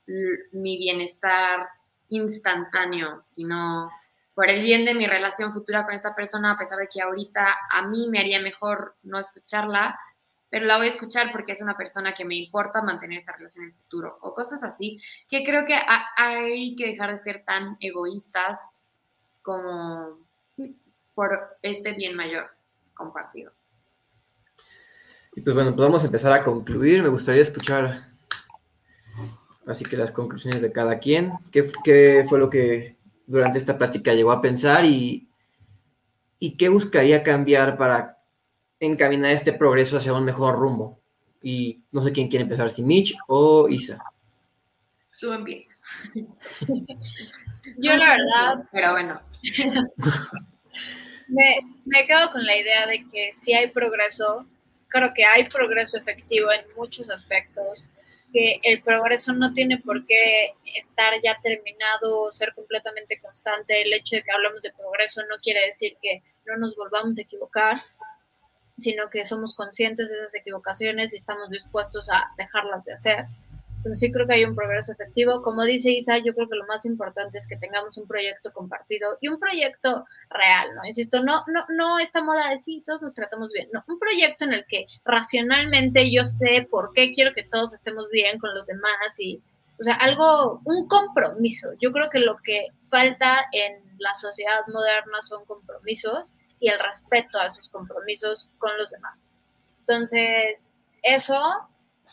mi 0.53 0.79
bienestar 0.79 1.69
instantáneo, 2.09 3.23
sino 3.25 3.89
por 4.35 4.49
el 4.49 4.63
bien 4.63 4.85
de 4.85 4.95
mi 4.95 5.07
relación 5.07 5.53
futura 5.53 5.85
con 5.85 5.95
esta 5.95 6.15
persona, 6.15 6.53
a 6.53 6.59
pesar 6.59 6.79
de 6.79 6.89
que 6.89 7.03
ahorita 7.03 7.57
a 7.73 7.87
mí 7.89 8.09
me 8.09 8.21
haría 8.21 8.41
mejor 8.41 8.97
no 9.03 9.19
escucharla, 9.19 9.99
pero 10.51 10.67
la 10.67 10.77
voy 10.77 10.87
a 10.87 10.91
escuchar 10.91 11.31
porque 11.31 11.53
es 11.53 11.63
una 11.63 11.77
persona 11.77 12.13
que 12.13 12.25
me 12.25 12.35
importa 12.35 12.83
mantener 12.83 13.19
esta 13.19 13.33
relación 13.33 13.65
en 13.65 13.71
el 13.71 13.77
futuro, 13.77 14.19
o 14.21 14.33
cosas 14.33 14.63
así, 14.65 15.01
que 15.29 15.45
creo 15.45 15.65
que 15.65 15.79
hay 16.17 16.75
que 16.75 16.87
dejar 16.87 17.11
de 17.11 17.17
ser 17.17 17.45
tan 17.45 17.77
egoístas 17.81 18.59
como, 19.43 20.19
sí, 20.51 20.77
por 21.15 21.57
este 21.63 21.93
bien 21.93 22.17
mayor 22.17 22.51
compartido. 22.95 23.53
Y 25.37 25.43
pues 25.43 25.55
bueno, 25.55 25.75
pues 25.75 25.87
vamos 25.87 26.03
a 26.03 26.07
empezar 26.07 26.33
a 26.33 26.43
concluir. 26.43 27.03
Me 27.05 27.09
gustaría 27.09 27.43
escuchar 27.43 28.01
así 29.67 29.85
que 29.85 29.97
las 29.97 30.11
conclusiones 30.11 30.61
de 30.61 30.73
cada 30.73 30.99
quien. 30.99 31.33
¿Qué, 31.53 31.71
qué 31.85 32.27
fue 32.29 32.41
lo 32.41 32.51
que 32.51 32.97
durante 33.27 33.59
esta 33.59 33.79
plática 33.79 34.13
llegó 34.13 34.33
a 34.33 34.43
pensar 34.43 34.85
y, 34.85 35.29
y 36.41 36.57
qué 36.57 36.69
buscaría 36.69 37.23
cambiar 37.23 37.79
para 37.79 38.20
encaminar 38.81 39.31
este 39.31 39.53
progreso 39.53 39.99
hacia 39.99 40.13
un 40.13 40.25
mejor 40.25 40.57
rumbo. 40.57 41.01
Y 41.43 41.85
no 41.93 42.01
sé 42.01 42.13
quién 42.13 42.29
quiere 42.29 42.43
empezar, 42.43 42.69
si 42.69 42.83
Mitch 42.83 43.17
o 43.29 43.69
Isa. 43.69 44.03
Tú 45.21 45.33
empieza. 45.33 45.71
Yo 47.77 47.95
la 47.95 48.17
verdad, 48.17 48.69
pero 48.73 48.93
bueno. 48.93 49.21
me, 51.29 51.61
me 51.85 52.07
quedo 52.07 52.33
con 52.33 52.45
la 52.45 52.57
idea 52.57 52.87
de 52.87 53.07
que 53.11 53.33
si 53.33 53.53
hay 53.55 53.71
progreso, 53.71 54.47
creo 54.89 55.13
que 55.15 55.25
hay 55.25 55.49
progreso 55.49 55.99
efectivo 55.99 56.53
en 56.53 56.65
muchos 56.77 57.11
aspectos, 57.11 57.87
que 58.33 58.61
el 58.63 58.83
progreso 58.83 59.33
no 59.33 59.53
tiene 59.53 59.79
por 59.79 60.07
qué 60.07 60.55
estar 60.77 61.15
ya 61.23 61.39
terminado 61.43 62.23
o 62.23 62.33
ser 62.33 62.55
completamente 62.55 63.21
constante. 63.21 63.83
El 63.83 63.93
hecho 63.93 64.17
de 64.17 64.23
que 64.23 64.31
hablamos 64.31 64.63
de 64.63 64.73
progreso 64.73 65.23
no 65.23 65.37
quiere 65.43 65.67
decir 65.67 65.97
que 66.01 66.23
no 66.47 66.57
nos 66.59 66.77
volvamos 66.77 67.19
a 67.19 67.23
equivocar, 67.23 67.77
sino 68.81 69.11
que 69.11 69.25
somos 69.25 69.55
conscientes 69.55 70.09
de 70.11 70.17
esas 70.17 70.35
equivocaciones 70.35 71.13
y 71.13 71.17
estamos 71.17 71.51
dispuestos 71.51 72.09
a 72.11 72.27
dejarlas 72.37 72.85
de 72.85 72.95
hacer. 72.95 73.27
Entonces 73.81 74.01
sí 74.01 74.13
creo 74.13 74.27
que 74.27 74.35
hay 74.35 74.45
un 74.45 74.55
progreso 74.55 74.93
efectivo. 74.93 75.41
Como 75.41 75.65
dice 75.65 75.91
Isa, 75.91 76.19
yo 76.19 76.35
creo 76.35 76.49
que 76.51 76.57
lo 76.57 76.67
más 76.67 76.85
importante 76.85 77.39
es 77.39 77.49
que 77.49 77.57
tengamos 77.57 77.97
un 77.97 78.07
proyecto 78.07 78.53
compartido 78.53 79.17
y 79.23 79.29
un 79.29 79.39
proyecto 79.39 80.05
real, 80.29 80.75
¿no? 80.75 80.85
Insisto, 80.85 81.23
no, 81.23 81.45
no, 81.47 81.65
no 81.71 81.99
esta 81.99 82.23
moda 82.23 82.51
de 82.51 82.59
sí, 82.59 82.85
todos 82.87 83.01
nos 83.01 83.15
tratamos 83.15 83.53
bien, 83.55 83.71
no, 83.73 83.83
un 83.89 83.99
proyecto 83.99 84.45
en 84.45 84.53
el 84.53 84.67
que 84.67 84.85
racionalmente 85.03 86.13
yo 86.13 86.27
sé 86.27 86.67
por 86.71 86.93
qué 86.93 87.15
quiero 87.15 87.33
que 87.33 87.45
todos 87.45 87.73
estemos 87.73 88.11
bien 88.11 88.39
con 88.39 88.53
los 88.55 88.67
demás 88.67 89.19
y, 89.19 89.41
o 89.81 89.83
sea, 89.83 89.95
algo, 89.95 90.61
un 90.67 90.87
compromiso. 90.87 91.71
Yo 91.81 91.91
creo 91.91 92.11
que 92.11 92.19
lo 92.19 92.37
que 92.37 92.67
falta 92.91 93.47
en 93.53 93.83
la 93.99 94.13
sociedad 94.13 94.61
moderna 94.69 95.23
son 95.23 95.47
compromisos 95.47 96.35
y 96.61 96.69
el 96.69 96.79
respeto 96.79 97.41
a 97.41 97.51
sus 97.51 97.69
compromisos 97.71 98.49
con 98.59 98.77
los 98.79 98.91
demás. 98.91 99.27
Entonces, 99.81 100.73
eso, 101.03 101.41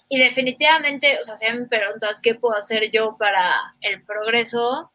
y 0.10 0.20
definitivamente, 0.20 1.20
o 1.20 1.24
sea, 1.24 1.36
si 1.36 1.46
me 1.52 1.68
preguntas 1.68 2.22
qué 2.22 2.36
puedo 2.36 2.56
hacer 2.56 2.90
yo 2.92 3.18
para 3.18 3.76
el 3.82 4.04
progreso, 4.04 4.92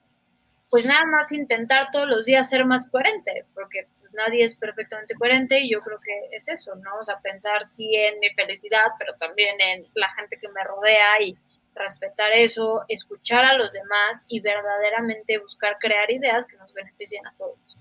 pues 0.70 0.86
nada 0.86 1.04
más 1.06 1.30
intentar 1.32 1.90
todos 1.92 2.08
los 2.08 2.24
días 2.24 2.48
ser 2.48 2.64
más 2.64 2.88
coherente, 2.88 3.44
porque 3.54 3.86
nadie 4.14 4.44
es 4.44 4.56
perfectamente 4.56 5.14
coherente 5.14 5.60
y 5.60 5.70
yo 5.70 5.80
creo 5.80 6.00
que 6.00 6.34
es 6.36 6.48
eso, 6.48 6.74
¿no? 6.76 6.96
O 6.98 7.02
sea, 7.02 7.20
pensar 7.20 7.64
sí 7.64 7.94
en 7.94 8.18
mi 8.20 8.30
felicidad, 8.30 8.88
pero 8.98 9.14
también 9.16 9.60
en 9.60 9.86
la 9.94 10.10
gente 10.12 10.38
que 10.40 10.48
me 10.48 10.64
rodea 10.64 11.20
y 11.20 11.36
respetar 11.74 12.32
eso, 12.32 12.82
escuchar 12.88 13.44
a 13.44 13.54
los 13.54 13.72
demás 13.72 14.22
y 14.28 14.40
verdaderamente 14.40 15.38
buscar 15.38 15.78
crear 15.78 16.10
ideas 16.10 16.46
que 16.46 16.56
nos 16.56 16.72
beneficien 16.72 17.26
a 17.26 17.34
todos. 17.36 17.71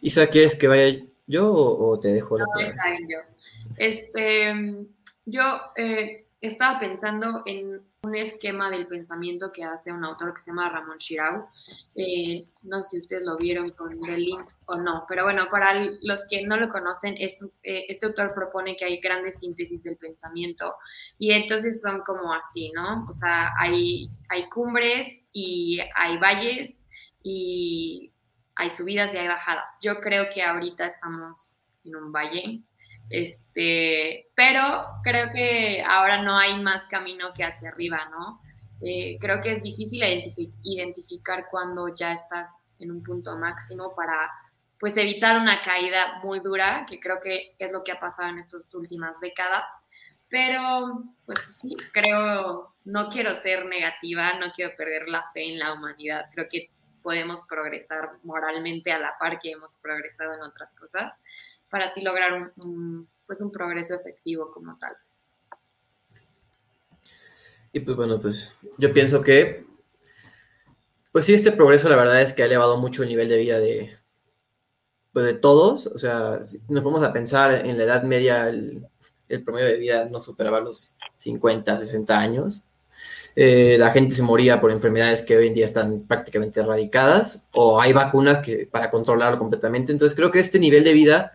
Isa, 0.00 0.28
¿quieres 0.28 0.56
que 0.56 0.68
vaya 0.68 0.98
yo 1.26 1.52
o, 1.52 1.98
te 1.98 2.08
dejo 2.08 2.38
la 2.38 2.44
No, 2.44 2.60
está 2.60 2.90
bien 2.90 3.08
yo. 3.08 3.18
Este, 3.76 4.86
yo 5.26 5.42
eh, 5.76 6.26
estaba 6.40 6.80
pensando 6.80 7.42
en 7.46 7.82
un 8.02 8.16
esquema 8.16 8.70
del 8.70 8.86
pensamiento 8.86 9.52
que 9.52 9.62
hace 9.62 9.92
un 9.92 10.04
autor 10.04 10.32
que 10.32 10.40
se 10.40 10.50
llama 10.50 10.70
Ramón 10.70 10.96
Shirau. 10.98 11.46
Eh, 11.94 12.46
no 12.62 12.80
sé 12.80 12.90
si 12.90 12.98
ustedes 12.98 13.24
lo 13.24 13.36
vieron 13.36 13.70
con 13.70 13.92
el 14.08 14.24
link 14.24 14.42
o 14.66 14.76
no, 14.76 15.04
pero 15.06 15.24
bueno, 15.24 15.48
para 15.50 15.74
los 16.02 16.26
que 16.28 16.46
no 16.46 16.56
lo 16.56 16.68
conocen, 16.68 17.14
es, 17.18 17.42
eh, 17.62 17.84
este 17.88 18.06
autor 18.06 18.32
propone 18.34 18.74
que 18.76 18.86
hay 18.86 19.00
grandes 19.00 19.38
síntesis 19.38 19.82
del 19.82 19.98
pensamiento 19.98 20.74
y 21.18 21.32
entonces 21.32 21.82
son 21.82 22.00
como 22.00 22.32
así, 22.32 22.72
¿no? 22.72 23.06
O 23.08 23.12
sea, 23.12 23.52
hay, 23.58 24.10
hay 24.30 24.48
cumbres 24.48 25.06
y 25.32 25.78
hay 25.94 26.16
valles 26.18 26.74
y 27.22 28.09
hay 28.60 28.68
subidas 28.68 29.14
y 29.14 29.18
hay 29.18 29.26
bajadas. 29.26 29.78
Yo 29.80 30.00
creo 30.00 30.28
que 30.32 30.42
ahorita 30.42 30.84
estamos 30.84 31.66
en 31.84 31.96
un 31.96 32.12
valle, 32.12 32.60
este, 33.08 34.28
pero 34.34 34.86
creo 35.02 35.32
que 35.32 35.82
ahora 35.82 36.22
no 36.22 36.36
hay 36.36 36.62
más 36.62 36.84
camino 36.84 37.32
que 37.34 37.42
hacia 37.42 37.70
arriba, 37.70 38.08
¿no? 38.10 38.40
Eh, 38.82 39.16
creo 39.18 39.40
que 39.40 39.52
es 39.52 39.62
difícil 39.62 40.02
identificar 40.62 41.46
cuando 41.50 41.94
ya 41.94 42.12
estás 42.12 42.50
en 42.78 42.90
un 42.90 43.02
punto 43.02 43.36
máximo 43.36 43.94
para 43.94 44.30
pues 44.78 44.96
evitar 44.96 45.38
una 45.38 45.62
caída 45.62 46.20
muy 46.22 46.40
dura, 46.40 46.86
que 46.88 46.98
creo 47.00 47.18
que 47.20 47.54
es 47.58 47.72
lo 47.72 47.82
que 47.82 47.92
ha 47.92 48.00
pasado 48.00 48.30
en 48.30 48.38
estas 48.38 48.74
últimas 48.74 49.20
décadas. 49.20 49.64
Pero, 50.28 51.04
pues 51.26 51.38
sí, 51.54 51.76
creo, 51.92 52.74
no 52.84 53.08
quiero 53.08 53.34
ser 53.34 53.66
negativa, 53.66 54.38
no 54.38 54.52
quiero 54.52 54.74
perder 54.76 55.08
la 55.08 55.30
fe 55.32 55.52
en 55.52 55.58
la 55.58 55.72
humanidad. 55.74 56.26
Creo 56.32 56.46
que 56.48 56.70
podemos 57.02 57.46
progresar 57.46 58.12
moralmente 58.22 58.92
a 58.92 58.98
la 58.98 59.16
par 59.18 59.38
que 59.38 59.52
hemos 59.52 59.76
progresado 59.76 60.34
en 60.34 60.42
otras 60.42 60.74
cosas, 60.74 61.14
para 61.70 61.86
así 61.86 62.00
lograr 62.00 62.52
un, 62.56 63.08
pues 63.26 63.40
un 63.40 63.52
progreso 63.52 63.94
efectivo 63.94 64.50
como 64.52 64.76
tal. 64.78 64.96
Y 67.72 67.80
pues 67.80 67.96
bueno, 67.96 68.20
pues 68.20 68.56
yo 68.78 68.92
pienso 68.92 69.22
que, 69.22 69.64
pues 71.12 71.24
sí, 71.24 71.34
este 71.34 71.52
progreso 71.52 71.88
la 71.88 71.96
verdad 71.96 72.20
es 72.20 72.32
que 72.32 72.42
ha 72.42 72.46
elevado 72.46 72.76
mucho 72.76 73.02
el 73.02 73.08
nivel 73.08 73.28
de 73.28 73.38
vida 73.38 73.58
de, 73.60 73.96
pues 75.12 75.24
de 75.24 75.34
todos. 75.34 75.86
O 75.86 75.98
sea, 75.98 76.44
si 76.44 76.60
nos 76.68 76.82
vamos 76.82 77.02
a 77.02 77.12
pensar 77.12 77.66
en 77.66 77.78
la 77.78 77.84
Edad 77.84 78.02
Media, 78.02 78.48
el, 78.48 78.86
el 79.28 79.44
promedio 79.44 79.68
de 79.68 79.76
vida 79.76 80.04
no 80.06 80.18
superaba 80.18 80.60
los 80.60 80.96
50, 81.18 81.78
60 81.80 82.18
años. 82.18 82.64
Eh, 83.36 83.76
la 83.78 83.92
gente 83.92 84.14
se 84.14 84.22
moría 84.22 84.60
por 84.60 84.72
enfermedades 84.72 85.22
que 85.22 85.36
hoy 85.36 85.46
en 85.46 85.54
día 85.54 85.64
están 85.64 86.06
prácticamente 86.06 86.60
erradicadas 86.60 87.48
o 87.52 87.80
hay 87.80 87.92
vacunas 87.92 88.38
que, 88.40 88.66
para 88.66 88.90
controlarlo 88.90 89.38
completamente. 89.38 89.92
Entonces 89.92 90.16
creo 90.16 90.30
que 90.30 90.40
este 90.40 90.58
nivel 90.58 90.84
de 90.84 90.92
vida 90.92 91.32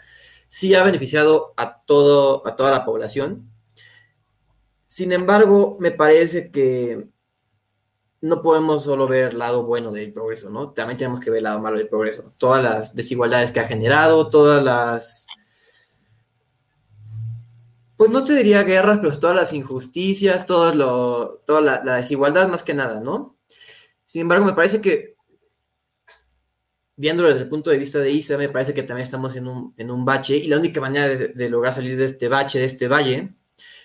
sí 0.50 0.76
ha 0.76 0.84
beneficiado 0.84 1.54
a, 1.58 1.82
todo, 1.84 2.46
a 2.48 2.56
toda 2.56 2.72
la 2.72 2.86
población. 2.86 3.50
Sin 4.86 5.12
embargo, 5.12 5.78
me 5.80 5.92
parece 5.92 6.52
que 6.52 7.08
no 8.22 8.42
podemos 8.42 8.84
solo 8.84 9.08
ver 9.08 9.34
el 9.34 9.40
lado 9.40 9.66
bueno 9.66 9.92
del 9.92 10.14
progreso, 10.14 10.50
¿no? 10.50 10.72
También 10.72 10.98
tenemos 10.98 11.20
que 11.20 11.30
ver 11.30 11.40
el 11.40 11.44
lado 11.44 11.60
malo 11.60 11.78
del 11.78 11.88
progreso. 11.88 12.34
Todas 12.38 12.64
las 12.64 12.96
desigualdades 12.96 13.52
que 13.52 13.60
ha 13.60 13.68
generado, 13.68 14.30
todas 14.30 14.64
las 14.64 15.28
pues 17.98 18.12
no 18.12 18.24
te 18.26 18.34
diría 18.34 18.64
guerras, 18.64 19.00
pero 19.00 19.18
todas 19.18 19.36
las 19.36 19.54
injusticias, 19.54 20.46
todo 20.46 20.74
lo, 20.74 21.42
toda 21.46 21.62
la, 21.62 21.96
desigualdad 21.96 22.50
más 22.50 22.64
que 22.64 22.74
nada, 22.74 23.00
¿no? 23.00 23.38
Sin 24.06 24.24
embargo, 24.24 24.46
me 24.46 24.54
parece 24.54 24.82
que, 24.82 25.16
viéndolo 26.98 27.30
desde 27.30 27.44
el 27.44 27.50
punto 27.50 27.70
de 27.70 27.78
vista 27.78 28.00
de 28.00 28.12
Isa, 28.12 28.38
me 28.38 28.50
parece 28.50 28.74
que 28.74 28.84
también 28.84 29.06
estamos 29.06 29.36
en 29.36 29.48
un, 29.48 30.06
bache 30.06 30.38
y 30.38 30.48
la 30.48 30.58
única 30.58 30.82
manera 30.82 31.08
de, 31.08 31.50
lograr 31.50 31.74
salir 31.74 31.98
de 31.98 32.06
este 32.06 32.28
bache, 32.28 32.60
de 32.60 32.66
este 32.66 32.88
valle, 32.88 33.36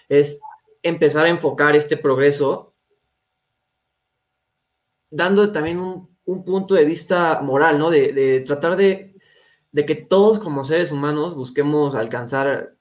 es 0.08 0.40
empezar 0.82 1.26
a 1.26 1.30
enfocar 1.30 1.76
este 1.76 1.96
progreso 1.96 2.74
dando 5.10 5.50
también 5.52 5.78
un, 5.78 6.10
punto 6.44 6.74
de 6.74 6.84
vista 6.84 7.40
moral, 7.42 7.78
¿no? 7.78 7.90
De, 7.90 8.40
tratar 8.40 8.76
de 8.76 9.14
que 9.72 9.94
todos 9.94 10.38
como 10.40 10.64
seres 10.64 10.90
humanos 10.90 11.34
busquemos 11.34 11.94
alcanzar 11.94 12.76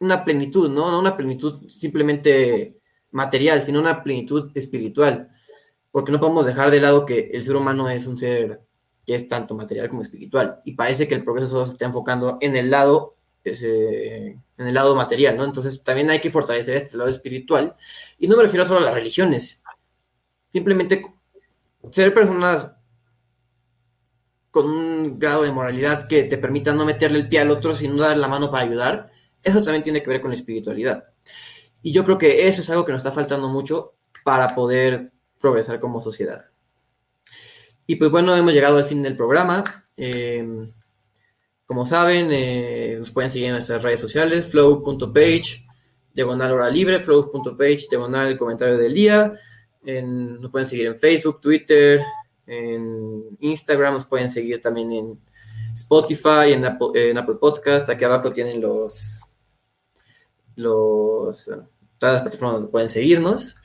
una 0.00 0.24
plenitud, 0.24 0.68
¿no? 0.68 0.90
No 0.90 0.98
una 0.98 1.16
plenitud 1.16 1.68
simplemente 1.68 2.78
material, 3.10 3.62
sino 3.62 3.80
una 3.80 4.02
plenitud 4.02 4.50
espiritual. 4.54 5.30
porque 5.90 6.12
no 6.12 6.20
podemos 6.20 6.46
dejar 6.46 6.70
de 6.70 6.80
lado 6.80 7.06
que 7.06 7.30
el 7.32 7.42
ser 7.44 7.56
humano 7.56 7.88
es 7.88 8.06
un 8.06 8.16
ser 8.16 8.62
que 9.06 9.14
es 9.14 9.28
tanto 9.28 9.56
material 9.56 9.88
como 9.88 10.02
espiritual, 10.02 10.60
y 10.64 10.74
parece 10.74 11.08
que 11.08 11.14
el 11.14 11.24
progreso 11.24 11.52
solo 11.52 11.66
se 11.66 11.72
está 11.72 11.86
enfocando 11.86 12.36
en 12.42 12.56
el 12.56 12.70
lado, 12.70 13.16
en 13.42 14.42
el 14.58 14.74
lado 14.74 14.94
material, 14.94 15.36
¿no? 15.36 15.44
Entonces 15.44 15.82
también 15.82 16.10
hay 16.10 16.20
que 16.20 16.30
fortalecer 16.30 16.76
este 16.76 16.98
lado 16.98 17.08
espiritual, 17.08 17.74
y 18.18 18.28
no 18.28 18.36
me 18.36 18.42
refiero 18.42 18.66
solo 18.66 18.80
a 18.80 18.82
las 18.82 18.94
religiones, 18.94 19.62
simplemente 20.52 21.06
ser 21.90 22.12
personas 22.12 22.72
con 24.50 24.66
un 24.66 25.18
grado 25.18 25.42
de 25.42 25.52
moralidad 25.52 26.06
que 26.06 26.24
te 26.24 26.36
permita 26.36 26.74
no 26.74 26.84
meterle 26.84 27.18
el 27.18 27.28
pie 27.28 27.40
al 27.40 27.50
otro, 27.50 27.74
sino 27.74 27.96
dar 27.96 28.16
la 28.18 28.28
mano 28.28 28.50
para 28.50 28.64
ayudar, 28.64 29.10
eso 29.42 29.62
también 29.62 29.82
tiene 29.82 30.02
que 30.02 30.10
ver 30.10 30.20
con 30.20 30.30
la 30.30 30.36
espiritualidad. 30.36 31.04
Y 31.82 31.92
yo 31.92 32.04
creo 32.04 32.18
que 32.18 32.48
eso 32.48 32.60
es 32.60 32.70
algo 32.70 32.84
que 32.84 32.92
nos 32.92 33.00
está 33.00 33.12
faltando 33.12 33.48
mucho 33.48 33.94
para 34.24 34.48
poder 34.48 35.12
progresar 35.40 35.80
como 35.80 36.02
sociedad. 36.02 36.44
Y 37.86 37.96
pues 37.96 38.10
bueno, 38.10 38.36
hemos 38.36 38.52
llegado 38.52 38.78
al 38.78 38.84
fin 38.84 39.02
del 39.02 39.16
programa. 39.16 39.64
Eh, 39.96 40.68
como 41.64 41.86
saben, 41.86 42.28
eh, 42.32 42.96
nos 42.98 43.10
pueden 43.10 43.30
seguir 43.30 43.48
en 43.48 43.54
nuestras 43.54 43.82
redes 43.82 44.00
sociales, 44.00 44.46
flow.page, 44.46 45.66
diagonal 46.14 46.52
hora 46.52 46.70
libre, 46.70 46.98
flow.page, 46.98 47.88
diagonal 47.90 48.36
comentario 48.38 48.76
del 48.76 48.94
día. 48.94 49.34
nos 49.82 50.50
pueden 50.50 50.66
seguir 50.66 50.86
en 50.86 50.96
Facebook, 50.96 51.40
Twitter, 51.40 52.00
en 52.46 53.36
Instagram, 53.40 53.94
nos 53.94 54.06
pueden 54.06 54.28
seguir 54.28 54.60
también 54.60 54.92
en 54.92 55.20
Spotify, 55.74 56.52
en 56.52 56.64
Apple, 56.64 57.10
en 57.10 57.18
Apple 57.18 57.36
Podcast. 57.36 57.88
Aquí 57.90 58.04
abajo 58.04 58.32
tienen 58.32 58.60
los, 58.60 59.27
los, 60.58 61.50
todas 61.98 62.14
las 62.14 62.22
plataformas 62.22 62.54
donde 62.54 62.68
pueden 62.68 62.88
seguirnos. 62.88 63.56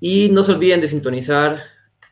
Y 0.00 0.28
no 0.30 0.42
se 0.42 0.52
olviden 0.52 0.80
de 0.80 0.88
sintonizar 0.88 1.62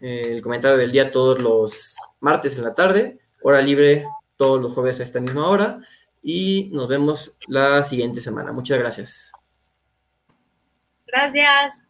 el 0.00 0.40
comentario 0.42 0.78
del 0.78 0.92
día 0.92 1.10
todos 1.10 1.40
los 1.42 1.96
martes 2.20 2.56
en 2.56 2.64
la 2.64 2.74
tarde, 2.74 3.20
hora 3.42 3.60
libre 3.60 4.06
todos 4.36 4.60
los 4.60 4.72
jueves 4.72 5.00
a 5.00 5.02
esta 5.02 5.20
misma 5.20 5.48
hora. 5.48 5.80
Y 6.22 6.70
nos 6.72 6.88
vemos 6.88 7.36
la 7.48 7.82
siguiente 7.82 8.20
semana. 8.20 8.52
Muchas 8.52 8.78
gracias. 8.78 9.32
Gracias. 11.06 11.82